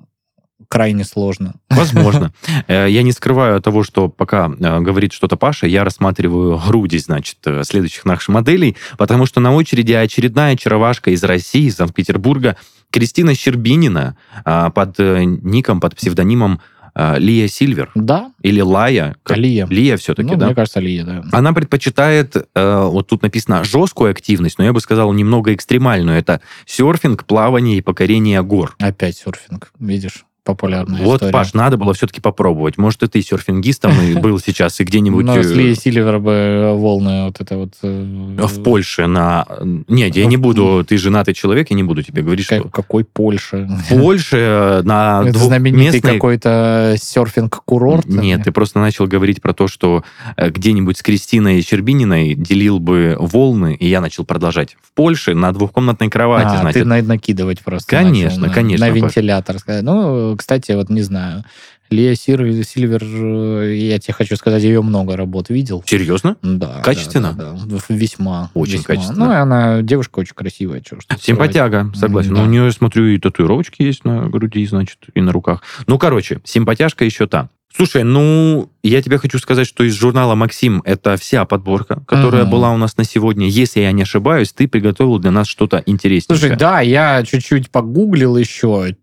крайне 0.74 1.04
сложно. 1.04 1.54
Возможно. 1.70 2.32
Э, 2.66 2.86
я 2.88 3.02
не 3.02 3.12
скрываю 3.12 3.60
того, 3.60 3.84
что 3.84 4.08
пока 4.08 4.46
э, 4.46 4.80
говорит 4.80 5.12
что-то 5.12 5.36
Паша, 5.36 5.66
я 5.66 5.84
рассматриваю 5.84 6.60
груди, 6.66 6.98
значит, 6.98 7.38
э, 7.46 7.62
следующих 7.64 8.04
наших 8.04 8.28
моделей, 8.28 8.76
потому 8.96 9.26
что 9.26 9.40
на 9.40 9.54
очереди 9.54 9.92
очередная 9.92 10.54
очаровашка 10.54 11.10
из 11.10 11.22
России, 11.24 11.66
из 11.66 11.76
Санкт-Петербурга, 11.76 12.56
Кристина 12.90 13.34
Щербинина 13.34 14.16
под 14.44 14.98
ником, 14.98 15.80
под 15.80 15.96
псевдонимом 15.96 16.60
Лия 16.96 17.48
Сильвер. 17.48 17.90
Да. 17.94 18.30
Или 18.40 18.60
Лая. 18.60 19.16
Как... 19.24 19.36
Лия. 19.36 19.66
Лия 19.68 19.96
все-таки, 19.96 20.30
ну, 20.30 20.36
да? 20.36 20.46
Мне 20.46 20.54
кажется, 20.54 20.80
Лия, 20.80 21.04
да. 21.04 21.24
Она 21.32 21.52
предпочитает, 21.52 22.36
вот 22.54 23.08
тут 23.08 23.22
написано, 23.22 23.64
жесткую 23.64 24.10
активность, 24.12 24.58
но 24.58 24.64
я 24.64 24.72
бы 24.72 24.80
сказал, 24.80 25.12
немного 25.12 25.54
экстремальную. 25.54 26.18
Это 26.18 26.40
серфинг, 26.66 27.24
плавание 27.24 27.78
и 27.78 27.80
покорение 27.80 28.42
гор. 28.42 28.76
Опять 28.78 29.16
серфинг, 29.16 29.72
видишь? 29.80 30.24
Популярная 30.44 31.02
вот, 31.02 31.16
история. 31.16 31.32
Паш, 31.32 31.54
надо 31.54 31.76
было 31.76 31.94
все-таки 31.94 32.20
попробовать. 32.20 32.78
Может, 32.78 33.02
и 33.02 33.06
ты 33.08 33.22
серфингистом 33.22 33.92
был 34.20 34.38
сейчас, 34.38 34.78
и 34.80 34.84
где-нибудь... 34.84 35.24
Ну, 35.24 35.36
если 35.36 35.74
Сильвер 35.74 36.18
бы 36.18 36.74
волны 36.76 37.24
вот 37.26 37.40
это 37.40 37.56
вот... 37.56 37.72
Э, 37.82 38.46
в 38.46 38.62
Польше 38.62 39.06
на... 39.06 39.46
Нет, 39.88 40.14
я 40.16 40.26
не 40.26 40.36
буду... 40.36 40.84
Ты 40.86 40.98
женатый 40.98 41.34
человек, 41.34 41.70
я 41.70 41.76
не 41.76 41.82
буду 41.82 42.02
тебе 42.02 42.22
говорить, 42.22 42.44
что... 42.44 42.68
Какой 42.68 43.04
Польше? 43.04 43.68
Польше 43.88 44.36
э, 44.36 44.82
на 44.82 45.24
Это 45.26 45.38
знаменитый 45.38 46.00
какой-то 46.00 46.96
серфинг-курорт? 46.98 48.06
Нет, 48.06 48.44
ты 48.44 48.52
просто 48.52 48.78
начал 48.78 49.06
говорить 49.06 49.40
про 49.40 49.54
то, 49.54 49.66
что 49.66 50.04
э, 50.36 50.50
где-нибудь 50.50 50.98
с 50.98 51.02
Кристиной 51.02 51.62
Щербининой 51.62 52.34
делил 52.34 52.78
бы 52.78 53.16
волны, 53.18 53.74
и 53.74 53.88
я 53.88 54.00
начал 54.00 54.24
продолжать. 54.24 54.76
В 54.82 54.92
Польше 54.92 55.34
на 55.34 55.52
двухкомнатной 55.52 56.10
кровати, 56.10 56.50
а, 56.50 56.60
значит. 56.60 56.82
ты 56.82 56.84
накидывать 56.84 57.60
просто. 57.60 57.88
Конечно, 57.88 58.50
конечно. 58.50 58.86
На 58.86 58.90
вентилятор. 58.90 59.56
Ну, 59.82 60.33
кстати, 60.36 60.72
вот 60.72 60.90
не 60.90 61.02
знаю, 61.02 61.44
Лия 61.90 62.14
Сир, 62.14 62.40
Сильвер, 62.64 63.02
э, 63.02 63.74
я 63.76 63.98
тебе 63.98 64.14
хочу 64.14 64.36
сказать, 64.36 64.62
ее 64.62 64.82
много 64.82 65.16
работ 65.16 65.50
видел. 65.50 65.82
Серьезно? 65.86 66.36
Да. 66.42 66.80
Качественно? 66.82 67.32
Да, 67.32 67.52
да, 67.52 67.76
да. 67.78 67.94
Весьма. 67.94 68.50
Очень 68.54 68.78
весьма. 68.78 68.84
качественно. 68.86 69.26
Ну, 69.26 69.32
и 69.32 69.36
она 69.36 69.82
девушка 69.82 70.18
очень 70.18 70.34
красивая. 70.34 70.82
Что, 70.84 71.00
что 71.00 71.16
Симпатяга, 71.20 71.92
согласен. 71.94 72.30
Да. 72.30 72.40
Но 72.40 72.44
у 72.44 72.46
нее, 72.46 72.70
смотрю, 72.72 73.06
и 73.06 73.18
татуировочки 73.18 73.82
есть 73.82 74.04
на 74.04 74.28
груди, 74.28 74.66
значит, 74.66 74.98
и 75.14 75.20
на 75.20 75.32
руках. 75.32 75.62
Ну, 75.86 75.98
короче, 75.98 76.40
симпатяшка 76.44 77.04
еще 77.04 77.26
та. 77.26 77.48
Слушай, 77.76 78.04
ну, 78.04 78.70
я 78.84 79.02
тебе 79.02 79.18
хочу 79.18 79.38
сказать, 79.40 79.66
что 79.66 79.82
из 79.82 79.94
журнала 79.94 80.36
«Максим» 80.36 80.80
это 80.84 81.16
вся 81.16 81.44
подборка, 81.44 82.04
которая 82.06 82.44
угу. 82.44 82.52
была 82.52 82.70
у 82.72 82.76
нас 82.76 82.96
на 82.96 83.02
сегодня. 83.02 83.48
Если 83.48 83.80
я 83.80 83.90
не 83.90 84.02
ошибаюсь, 84.02 84.52
ты 84.52 84.68
приготовил 84.68 85.18
для 85.18 85.32
нас 85.32 85.48
что-то 85.48 85.82
интереснее. 85.84 86.38
Слушай, 86.38 86.56
да, 86.56 86.80
я 86.80 87.24
чуть-чуть 87.24 87.70
погуглил 87.70 88.36
еще, 88.36 88.94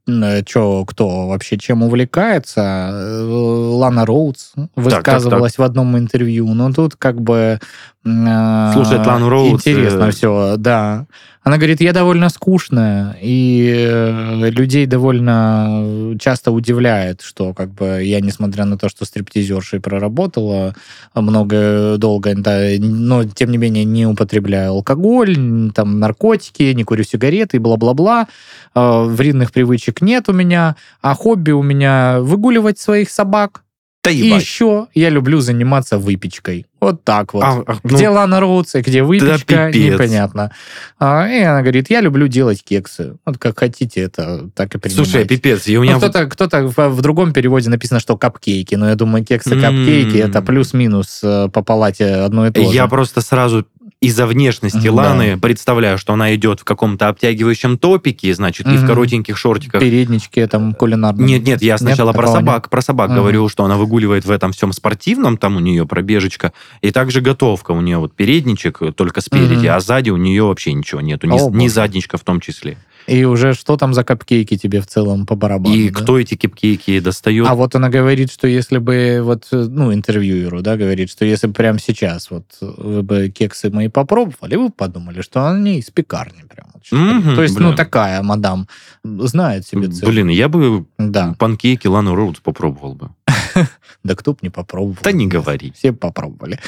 что, 0.48 0.86
кто 0.86 1.28
вообще 1.28 1.58
чем 1.58 1.84
увлекается. 1.84 2.92
Э, 2.94 3.24
Лана 3.26 4.06
Роудс 4.06 4.54
высказывалась 4.78 5.24
так, 5.24 5.32
так, 5.32 5.52
так. 5.52 5.60
в 5.60 5.64
одном 5.64 5.98
интервью. 5.98 6.54
Но 6.54 6.72
тут 6.72 6.96
как 6.96 7.20
бы... 7.20 7.60
Э, 8.06 8.72
Слушать 8.74 9.06
Лану 9.06 9.28
Роудс... 9.28 9.68
Интересно 9.68 10.06
э... 10.06 10.12
все, 10.12 10.56
да. 10.58 11.08
Она 11.44 11.58
говорит, 11.58 11.82
я 11.82 11.92
довольно 11.92 12.30
скучная, 12.30 13.18
и 13.20 13.74
э, 13.76 14.50
людей 14.52 14.86
довольно 14.86 16.16
часто 16.20 16.52
удивляет, 16.52 17.22
что 17.22 17.56
как 17.56 17.74
бы 17.74 18.04
я, 18.04 18.22
несмотря 18.22 18.66
на 18.66 18.78
то, 18.78 18.90
что 18.90 19.06
стриптизершей 19.06 19.80
проработала 19.80 20.76
много, 21.16 21.96
долго, 21.98 22.36
да, 22.36 22.60
но 22.78 23.24
тем 23.24 23.50
не 23.50 23.58
менее 23.58 23.86
не 23.86 24.06
употребляю 24.06 24.74
алкоголь, 24.74 25.36
там, 25.74 26.00
наркотики, 26.00 26.74
не 26.74 26.84
курю 26.84 27.04
сигареты 27.04 27.60
бла-бла-бла. 27.60 28.28
Э, 28.76 29.06
вредных 29.06 29.52
привычек 29.52 30.02
нет 30.02 30.30
у 30.30 30.34
меня, 30.34 30.76
а 31.02 31.16
хобби 31.16 31.50
у 31.50 31.64
меня 31.64 32.20
выгуливать 32.22 32.78
своих 32.78 33.10
собак, 33.10 33.64
да 34.04 34.10
и 34.10 34.18
еще 34.18 34.88
я 34.96 35.10
люблю 35.10 35.42
заниматься 35.42 36.00
выпечкой. 36.00 36.66
Вот 36.80 37.04
так 37.04 37.36
вот. 37.36 37.44
А, 37.44 37.64
а, 37.68 37.78
ну, 37.84 37.90
где 37.96 38.10
Лана 38.10 38.40
Роудс 38.40 38.74
и 38.74 38.82
где 38.82 39.04
выпечка, 39.04 39.70
да 39.72 39.72
непонятно. 39.72 40.52
А, 40.98 41.28
и 41.30 41.40
она 41.42 41.62
говорит, 41.62 41.92
я 41.92 42.02
люблю 42.02 42.28
делать 42.28 42.64
кексы. 42.64 43.18
Вот 43.24 43.38
как 43.38 43.60
хотите, 43.60 44.02
это 44.02 44.50
так 44.56 44.74
и 44.74 44.80
принимайте. 44.80 45.12
Слушай, 45.12 45.28
пипец. 45.28 45.68
И 45.68 45.78
у 45.78 45.84
меня 45.84 45.94
ну, 45.94 46.00
кто-то, 46.00 46.26
кто-то 46.26 46.68
в, 46.68 46.90
в 46.90 47.02
другом 47.02 47.34
переводе 47.34 47.70
написано, 47.70 48.00
что 48.00 48.18
капкейки. 48.18 48.74
Но 48.74 48.90
я 48.90 48.96
думаю, 48.96 49.24
кексы, 49.24 49.52
капкейки, 49.52 50.16
mm-hmm. 50.16 50.30
это 50.30 50.42
плюс-минус 50.42 51.20
э, 51.22 51.50
по 51.54 51.62
палате 51.62 52.06
одно 52.06 52.48
и 52.48 52.52
то 52.52 52.64
же. 52.64 52.76
Я 52.76 52.88
просто 52.88 53.22
сразу 53.22 53.68
из-за 54.02 54.26
внешности 54.26 54.88
да. 54.88 54.94
Ланы 54.94 55.38
представляю, 55.38 56.00
что 56.00 56.14
она 56.14 56.34
идет 56.34 56.62
в 56.62 56.64
каком-то 56.64 57.08
обтягивающем 57.08 57.78
топике, 57.78 58.34
значит, 58.34 58.66
угу. 58.66 58.76
и 58.76 58.78
в 58.78 58.88
коротеньких 58.88 59.38
шортиках. 59.38 59.80
Переднички 59.80 60.46
там 60.48 60.74
кулинарные. 60.74 61.28
Нет, 61.28 61.44
нет, 61.46 61.62
я 61.62 61.78
сначала 61.78 62.10
нет, 62.10 62.18
про 62.18 62.28
собак, 62.28 62.64
нет. 62.64 62.70
про 62.72 62.82
собак 62.82 63.10
угу. 63.10 63.18
говорю, 63.18 63.48
что 63.48 63.64
она 63.64 63.78
выгуливает 63.78 64.26
в 64.26 64.32
этом 64.32 64.54
всем 64.54 64.74
спортивном, 64.74 65.38
там 65.38 65.56
у 65.56 65.60
нее 65.60 65.86
пробежечка, 65.86 66.52
и 66.82 66.90
также 66.92 67.22
готовка, 67.22 67.72
у 67.72 67.82
нее 67.82 68.00
вот 68.00 68.16
передничек 68.16 68.80
только 68.96 69.22
спереди, 69.22 69.68
угу. 69.68 69.76
а 69.76 69.80
сзади 69.80 70.10
у 70.10 70.18
нее 70.18 70.44
вообще 70.44 70.74
ничего 70.74 71.00
нету, 71.00 71.28
ни, 71.28 71.40
О, 71.40 71.52
ни 71.52 71.68
задничка 71.68 72.18
в 72.18 72.22
том 72.22 72.40
числе. 72.40 72.78
И 73.08 73.24
уже 73.26 73.54
что 73.54 73.78
там 73.78 73.94
за 73.94 74.04
капкейки 74.04 74.58
тебе 74.58 74.82
в 74.82 74.88
целом 74.88 75.26
по 75.26 75.36
барабану? 75.36 75.76
И 75.76 75.90
да? 75.90 76.00
кто 76.00 76.20
эти 76.20 76.36
капкейки 76.36 77.00
достает? 77.00 77.48
А 77.48 77.56
вот 77.56 77.76
она 77.76 77.90
говорит, 77.90 78.32
что 78.32 78.48
если 78.48 78.78
бы, 78.78 79.22
вот, 79.24 79.48
ну, 79.52 79.94
интервьюеру, 79.94 80.62
да, 80.62 80.78
говорит, 80.78 81.10
что 81.10 81.26
если 81.26 81.48
бы 81.48 81.54
прямо 81.54 81.80
сейчас 81.80 82.30
вот 82.32 82.46
вы 82.62 83.04
бы 83.04 83.30
кексы 83.30 83.70
мои 83.70 83.88
попробовали, 83.88 84.56
вы 84.56 84.68
бы 84.68 84.74
подумали, 84.74 85.22
что 85.22 85.48
они 85.48 85.80
из 85.80 85.90
пекарни 85.90 86.44
прям. 86.44 86.68
Mm-hmm, 86.92 87.36
То 87.36 87.44
есть, 87.44 87.54
ну, 87.56 87.60
блин. 87.60 87.70
ну, 87.72 87.76
такая 87.76 88.24
мадам 88.24 88.68
знает 89.04 89.68
себе 89.68 89.88
цену. 89.88 90.12
Блин, 90.12 90.30
я 90.30 90.50
бы 90.50 90.86
да. 90.98 91.36
панкейки 91.38 91.88
Лану 91.88 92.16
Роудс 92.16 92.40
попробовал 92.40 92.96
бы. 92.96 93.10
Да 94.04 94.16
кто 94.16 94.34
б 94.34 94.40
не 94.42 94.50
попробовал. 94.50 94.98
Да 95.04 95.12
не 95.12 95.28
говори. 95.28 95.72
Все 95.78 95.94
попробовали. 95.94 96.60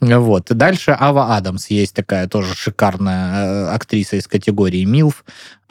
Вот. 0.00 0.50
И 0.50 0.54
дальше 0.54 0.96
Ава 0.98 1.36
Адамс 1.36 1.68
есть 1.68 1.94
такая 1.94 2.28
тоже 2.28 2.54
шикарная 2.54 3.44
э, 3.44 3.74
актриса 3.74 4.16
из 4.16 4.26
категории 4.26 4.84
МИЛФ. 4.84 5.24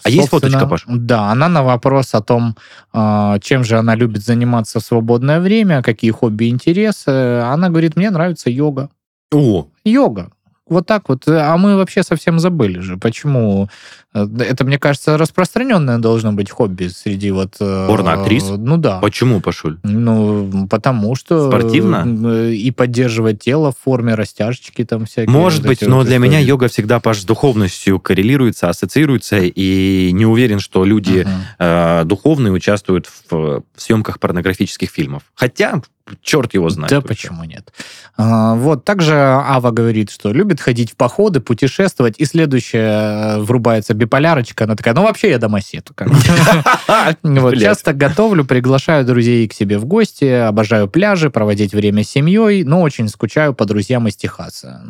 А 0.03 0.09
есть 0.09 0.29
фоточка, 0.29 0.67
Паш? 0.67 0.83
Да, 0.87 1.31
она 1.31 1.49
на 1.49 1.63
вопрос 1.63 2.13
о 2.13 2.21
том, 2.21 2.55
а, 2.93 3.39
чем 3.39 3.63
же 3.63 3.79
она 3.79 3.95
любит 3.95 4.23
заниматься 4.23 4.79
в 4.79 4.83
свободное 4.83 5.39
время, 5.39 5.81
какие 5.81 6.11
хобби 6.11 6.45
и 6.45 6.49
интересы, 6.49 7.09
она 7.09 7.69
говорит, 7.69 7.95
мне 7.95 8.11
нравится 8.11 8.51
йога. 8.51 8.89
О! 9.33 9.67
Йога. 9.83 10.31
Вот 10.69 10.85
так 10.85 11.09
вот. 11.09 11.27
А 11.27 11.55
мы 11.57 11.77
вообще 11.77 12.03
совсем 12.03 12.39
забыли 12.39 12.79
же. 12.79 12.97
Почему? 12.97 13.69
Э, 14.13 14.27
это, 14.39 14.65
мне 14.65 14.77
кажется, 14.79 15.17
распространенное 15.17 15.97
должно 15.97 16.33
быть 16.33 16.49
хобби 16.49 16.87
среди 16.87 17.31
вот... 17.31 17.55
Э, 17.59 17.87
Порноактрис? 17.87 18.45
Ну 18.49 18.77
да. 18.77 18.99
Почему, 18.99 19.41
Пашуль? 19.41 19.77
Ну, 19.83 20.67
потому 20.69 21.15
что... 21.15 21.49
Спортивно? 21.49 22.05
Э, 22.05 22.51
и 22.51 22.71
поддерживать 22.71 23.39
тело 23.39 23.71
в 23.71 23.83
форме 23.83 24.15
растяжечки 24.15 24.83
там 24.83 25.05
всякие. 25.05 25.29
Может 25.29 25.65
быть, 25.65 25.81
но 25.81 25.97
вот 25.97 26.07
для 26.07 26.17
истории. 26.17 26.29
меня 26.29 26.39
йога 26.39 26.67
всегда, 26.67 26.99
Паш, 26.99 27.21
с 27.21 27.25
духовностью 27.25 27.99
коррелируется, 27.99 28.69
ассоциируется, 28.69 29.39
и 29.39 30.11
не 30.13 30.25
уверен, 30.25 30.59
что 30.59 30.83
люди 30.85 31.27
uh-huh. 31.59 32.03
духовные 32.05 32.51
участвуют 32.51 33.09
в 33.29 33.63
съемках 33.75 34.19
порнографических 34.19 34.89
фильмов. 34.89 35.23
Хотя, 35.35 35.81
черт 36.21 36.53
его 36.53 36.69
знает. 36.69 36.91
Да, 36.91 37.01
почему 37.01 37.43
нет? 37.43 37.71
А, 38.15 38.55
вот, 38.55 38.83
также 38.83 39.15
Ава 39.15 39.71
говорит, 39.71 40.09
что 40.09 40.31
любит 40.31 40.59
ходить 40.59 40.91
в 40.91 40.95
походы, 40.95 41.39
путешествовать, 41.39 42.15
и 42.17 42.25
следующее 42.25 43.39
врубается 43.41 43.93
биполярочка, 43.93 44.63
она 44.63 44.75
такая, 44.75 44.93
ну 44.93 45.03
вообще 45.03 45.29
я 45.29 45.37
домосед. 45.37 45.89
Часто 47.59 47.93
готовлю, 47.93 48.43
приглашаю 48.43 49.05
друзей 49.05 49.47
к 49.47 49.53
себе 49.53 49.77
в 49.77 49.85
гости, 49.85 50.25
обожаю 50.25 50.87
пляжи, 50.87 51.29
проводить 51.29 51.73
время 51.73 52.03
с 52.03 52.09
семьей, 52.09 52.63
но 52.63 52.81
очень 52.81 53.07
скучаю 53.07 53.53
по 53.53 53.65
друзьям 53.65 54.07
из 54.07 54.15
Техаса. 54.15 54.81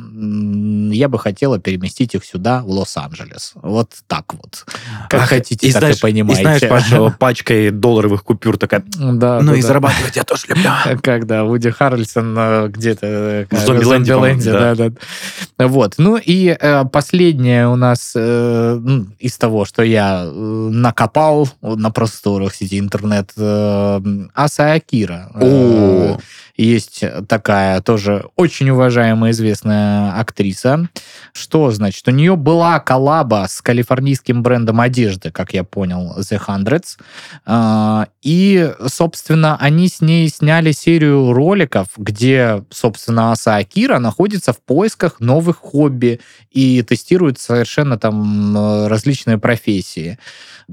Я 0.91 1.09
бы 1.09 1.19
хотела 1.19 1.59
переместить 1.59 2.15
их 2.15 2.23
сюда, 2.23 2.61
в 2.61 2.69
Лос-Анджелес. 2.69 3.53
Вот 3.55 3.91
так 4.07 4.33
вот. 4.33 4.65
Как 5.09 5.21
хотите, 5.21 5.71
так 5.73 5.95
и 5.95 5.99
понимаете. 5.99 6.41
И 6.41 6.43
знаешь, 6.43 6.69
Паша, 6.69 7.09
пачкой 7.19 7.71
долларовых 7.71 8.23
купюр 8.23 8.57
такая, 8.57 8.83
ну 8.97 9.53
и 9.53 9.61
зарабатывать 9.61 10.15
я 10.15 10.23
тоже 10.23 10.47
люблю. 10.47 10.63
Когда 11.07 11.45
Вуди 11.45 11.69
Харрельсон 11.69 12.35
э, 12.37 12.67
где-то... 12.67 13.47
В 13.49 13.59
Зомбиленде, 13.65 14.51
да. 14.51 14.75
да. 14.75 15.67
Вот. 15.69 15.93
Ну 15.97 16.17
и 16.17 16.53
э, 16.59 16.83
последнее 16.91 17.69
у 17.69 17.77
нас 17.77 18.11
э, 18.13 18.77
ну, 18.77 19.05
из 19.17 19.37
того, 19.37 19.63
что 19.63 19.83
я 19.83 20.23
э, 20.25 20.29
накопал 20.29 21.47
на 21.61 21.91
просторах 21.91 22.53
сети 22.53 22.77
интернет, 22.77 23.31
э, 23.37 24.01
Аса 24.33 24.73
Акира. 24.73 25.31
О, 25.33 26.17
есть 26.57 27.03
такая 27.27 27.81
тоже 27.81 28.25
очень 28.35 28.69
уважаемая 28.69 29.31
известная 29.31 30.19
актриса. 30.19 30.89
Что 31.33 31.71
значит? 31.71 32.07
У 32.07 32.11
нее 32.11 32.35
была 32.35 32.79
коллаба 32.79 33.45
с 33.47 33.61
калифорнийским 33.61 34.41
брендом 34.43 34.81
одежды, 34.81 35.31
как 35.31 35.53
я 35.53 35.63
понял, 35.63 36.15
The 36.19 36.41
Hundreds. 36.45 36.97
А, 37.45 38.07
и, 38.21 38.73
собственно, 38.87 39.57
они 39.57 39.87
с 39.87 40.01
ней 40.01 40.27
сняли 40.29 40.71
серию 40.71 41.31
роликов, 41.33 41.87
где, 41.97 42.63
собственно, 42.69 43.31
Аса 43.31 43.55
Акира 43.57 43.99
находится 43.99 44.53
в 44.53 44.61
поисках 44.61 45.19
новых 45.19 45.57
хобби 45.57 46.19
и 46.51 46.81
тестирует 46.81 47.39
совершенно 47.39 47.97
там 47.97 48.57
э, 48.57 48.87
различные 48.87 49.37
профессии. 49.37 50.17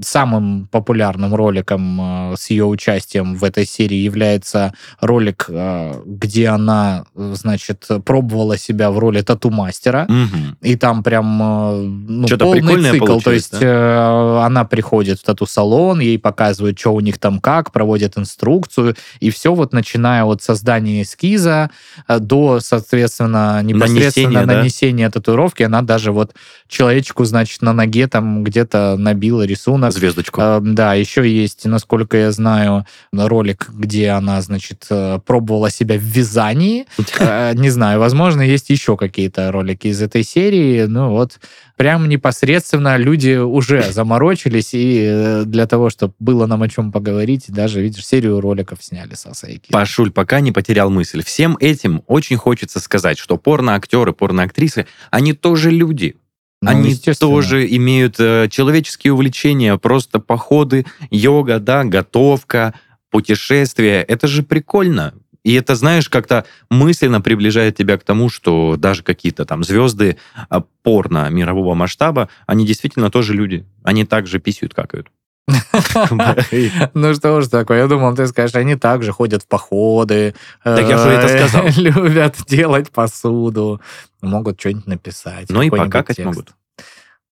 Самым 0.01 0.67
популярным 0.71 1.35
роликом 1.35 2.33
э, 2.33 2.35
с 2.37 2.49
ее 2.49 2.65
участием 2.65 3.35
в 3.35 3.43
этой 3.43 3.65
серии 3.65 3.97
является 3.97 4.73
ролик, 4.99 5.45
э, 5.47 5.74
где 6.05 6.49
она, 6.49 7.05
значит, 7.15 7.87
пробовала 8.03 8.57
себя 8.57 8.91
в 8.91 8.99
роли 8.99 9.21
тату-мастера. 9.21 10.05
Мгм. 10.07 10.57
И 10.61 10.75
там 10.75 11.03
прям 11.03 11.41
э, 11.41 11.81
ну, 11.81 12.27
Что-то 12.27 12.45
полный 12.45 12.91
цикл. 12.91 13.19
То 13.19 13.31
есть 13.31 13.55
э, 13.59 14.39
она 14.43 14.65
приходит 14.65 15.19
в 15.19 15.23
тату-салон, 15.23 15.99
ей 15.99 16.19
показывают, 16.19 16.79
что 16.79 16.93
у 16.93 16.99
них 16.99 17.17
там 17.17 17.39
как, 17.39 17.71
проводят 17.71 18.17
инструкцию, 18.17 18.95
и 19.19 19.29
все 19.29 19.53
вот 19.53 19.73
начиная 19.73 20.23
от 20.23 20.41
создания 20.41 21.01
эскиза 21.01 21.69
э, 22.07 22.19
до, 22.19 22.59
соответственно, 22.59 23.61
непосредственно 23.63 24.29
Нанесения, 24.29 24.45
да? 24.45 24.53
нанесения 24.57 25.09
татуировки. 25.09 25.63
Она 25.63 25.81
даже 25.81 26.11
вот 26.11 26.33
человечку, 26.67 27.25
значит, 27.25 27.61
на 27.61 27.73
ноге 27.73 28.07
там 28.07 28.43
где-то 28.43 28.95
набила 28.97 29.43
рисунок. 29.43 29.93
Звездочку. 29.93 30.41
Э, 30.41 30.59
Да, 30.61 30.93
еще 30.93 31.27
есть, 31.29 31.65
насколько 31.65 32.17
я 32.17 32.31
знаю, 32.31 32.85
ролик, 33.11 33.69
где 33.73 34.09
она, 34.09 34.41
значит, 34.41 34.85
э, 34.89 35.19
пробовала 35.65 35.69
себя 35.69 35.97
в 35.97 36.01
вязании. 36.01 36.85
Э, 37.19 37.53
Не 37.55 37.69
знаю, 37.69 37.99
возможно, 37.99 38.41
есть 38.41 38.69
еще 38.69 38.95
какие-то 38.97 39.51
ролики 39.51 39.87
из 39.87 40.01
этой 40.01 40.23
серии. 40.23 40.85
Ну 40.85 41.09
вот, 41.09 41.39
прям 41.77 42.07
непосредственно 42.09 42.97
люди 42.97 43.37
уже 43.37 43.81
заморочились, 43.91 44.73
и 44.73 45.03
э, 45.05 45.43
для 45.45 45.65
того, 45.65 45.89
чтобы 45.89 46.13
было 46.19 46.45
нам 46.47 46.61
о 46.61 46.69
чем 46.69 46.91
поговорить, 46.91 47.45
даже, 47.47 47.81
видишь, 47.81 48.05
серию 48.05 48.39
роликов 48.41 48.83
сняли 48.83 49.15
с 49.15 49.25
Асой 49.25 49.55
Акирой. 49.55 49.71
Пашуль 49.71 50.11
пока 50.11 50.39
не 50.39 50.51
потерял 50.51 50.89
мысль. 50.89 51.23
Всем 51.23 51.57
этим 51.59 52.01
очень 52.07 52.37
хочется 52.37 52.79
сказать, 52.79 53.17
что 53.17 53.37
порноактеры, 53.37 54.13
порноактрисы, 54.13 54.85
они 55.11 55.33
тоже 55.33 55.71
люди. 55.71 56.15
Ну, 56.61 56.71
Они 56.71 56.95
тоже 57.19 57.67
имеют 57.75 58.15
э, 58.19 58.47
человеческие 58.49 59.13
увлечения, 59.13 59.77
просто 59.77 60.19
походы, 60.19 60.85
йога, 61.11 61.59
да, 61.59 61.83
готовка, 61.83 62.73
путешествия. 63.15 64.01
Это 64.01 64.27
же 64.27 64.43
прикольно. 64.43 65.13
И 65.45 65.53
это, 65.53 65.75
знаешь, 65.75 66.09
как-то 66.09 66.43
мысленно 66.71 67.21
приближает 67.21 67.77
тебя 67.77 67.99
к 67.99 68.03
тому, 68.03 68.29
что 68.29 68.77
даже 68.77 69.03
какие-то 69.03 69.45
там 69.45 69.63
звезды 69.63 70.17
а, 70.49 70.61
порно 70.81 71.29
мирового 71.29 71.75
масштаба, 71.75 72.29
они 72.47 72.65
действительно 72.65 73.11
тоже 73.11 73.35
люди. 73.35 73.63
Они 73.83 74.05
также 74.05 74.39
писают, 74.39 74.73
какают. 74.73 75.07
Ну 76.95 77.13
что 77.13 77.41
ж 77.41 77.47
такое, 77.47 77.81
я 77.81 77.87
думал, 77.87 78.15
ты 78.15 78.25
скажешь, 78.25 78.55
они 78.55 78.75
также 78.75 79.11
ходят 79.11 79.43
в 79.43 79.47
походы. 79.47 80.33
Так 80.63 80.89
я 80.89 80.97
же 80.97 81.09
это 81.09 81.27
э, 81.27 81.47
сказал. 81.47 81.67
Любят 81.77 82.37
делать 82.47 82.89
посуду, 82.89 83.79
могут 84.21 84.59
что-нибудь 84.59 84.87
написать. 84.87 85.49
Ну 85.49 85.61
и 85.61 85.69
покакать 85.69 86.17
могут. 86.25 86.55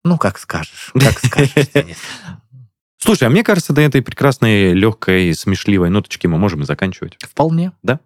Ну, 0.03 0.20
как 0.20 0.38
скажешь, 0.38 0.91
как 0.93 1.18
скажешь. 1.18 1.68
Слушай, 3.04 3.28
а 3.28 3.30
мне 3.30 3.43
кажется, 3.43 3.74
до 3.74 3.82
этой 3.82 4.01
прекрасной, 4.01 4.72
легкой, 4.72 5.34
смешливой 5.34 5.89
ноточки 5.89 6.26
мы 6.26 6.38
можем 6.38 6.62
и 6.62 6.66
заканчивать. 6.66 7.18
Вполне. 7.20 7.74
Да. 7.84 7.99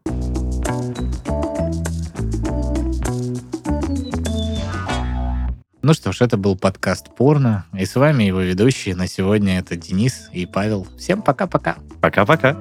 Ну 5.84 5.94
что 5.94 6.12
ж, 6.12 6.22
это 6.22 6.38
был 6.38 6.58
подкаст 6.58 7.16
«Порно», 7.16 7.66
и 7.78 7.86
с 7.86 7.96
вами 7.96 8.24
его 8.24 8.42
ведущие 8.42 8.96
на 8.96 9.08
сегодня 9.08 9.60
это 9.60 9.76
Денис 9.76 10.30
и 10.34 10.48
Павел. 10.48 10.88
Всем 10.98 11.22
пока-пока. 11.22 11.78
Пока-пока. 12.02 12.58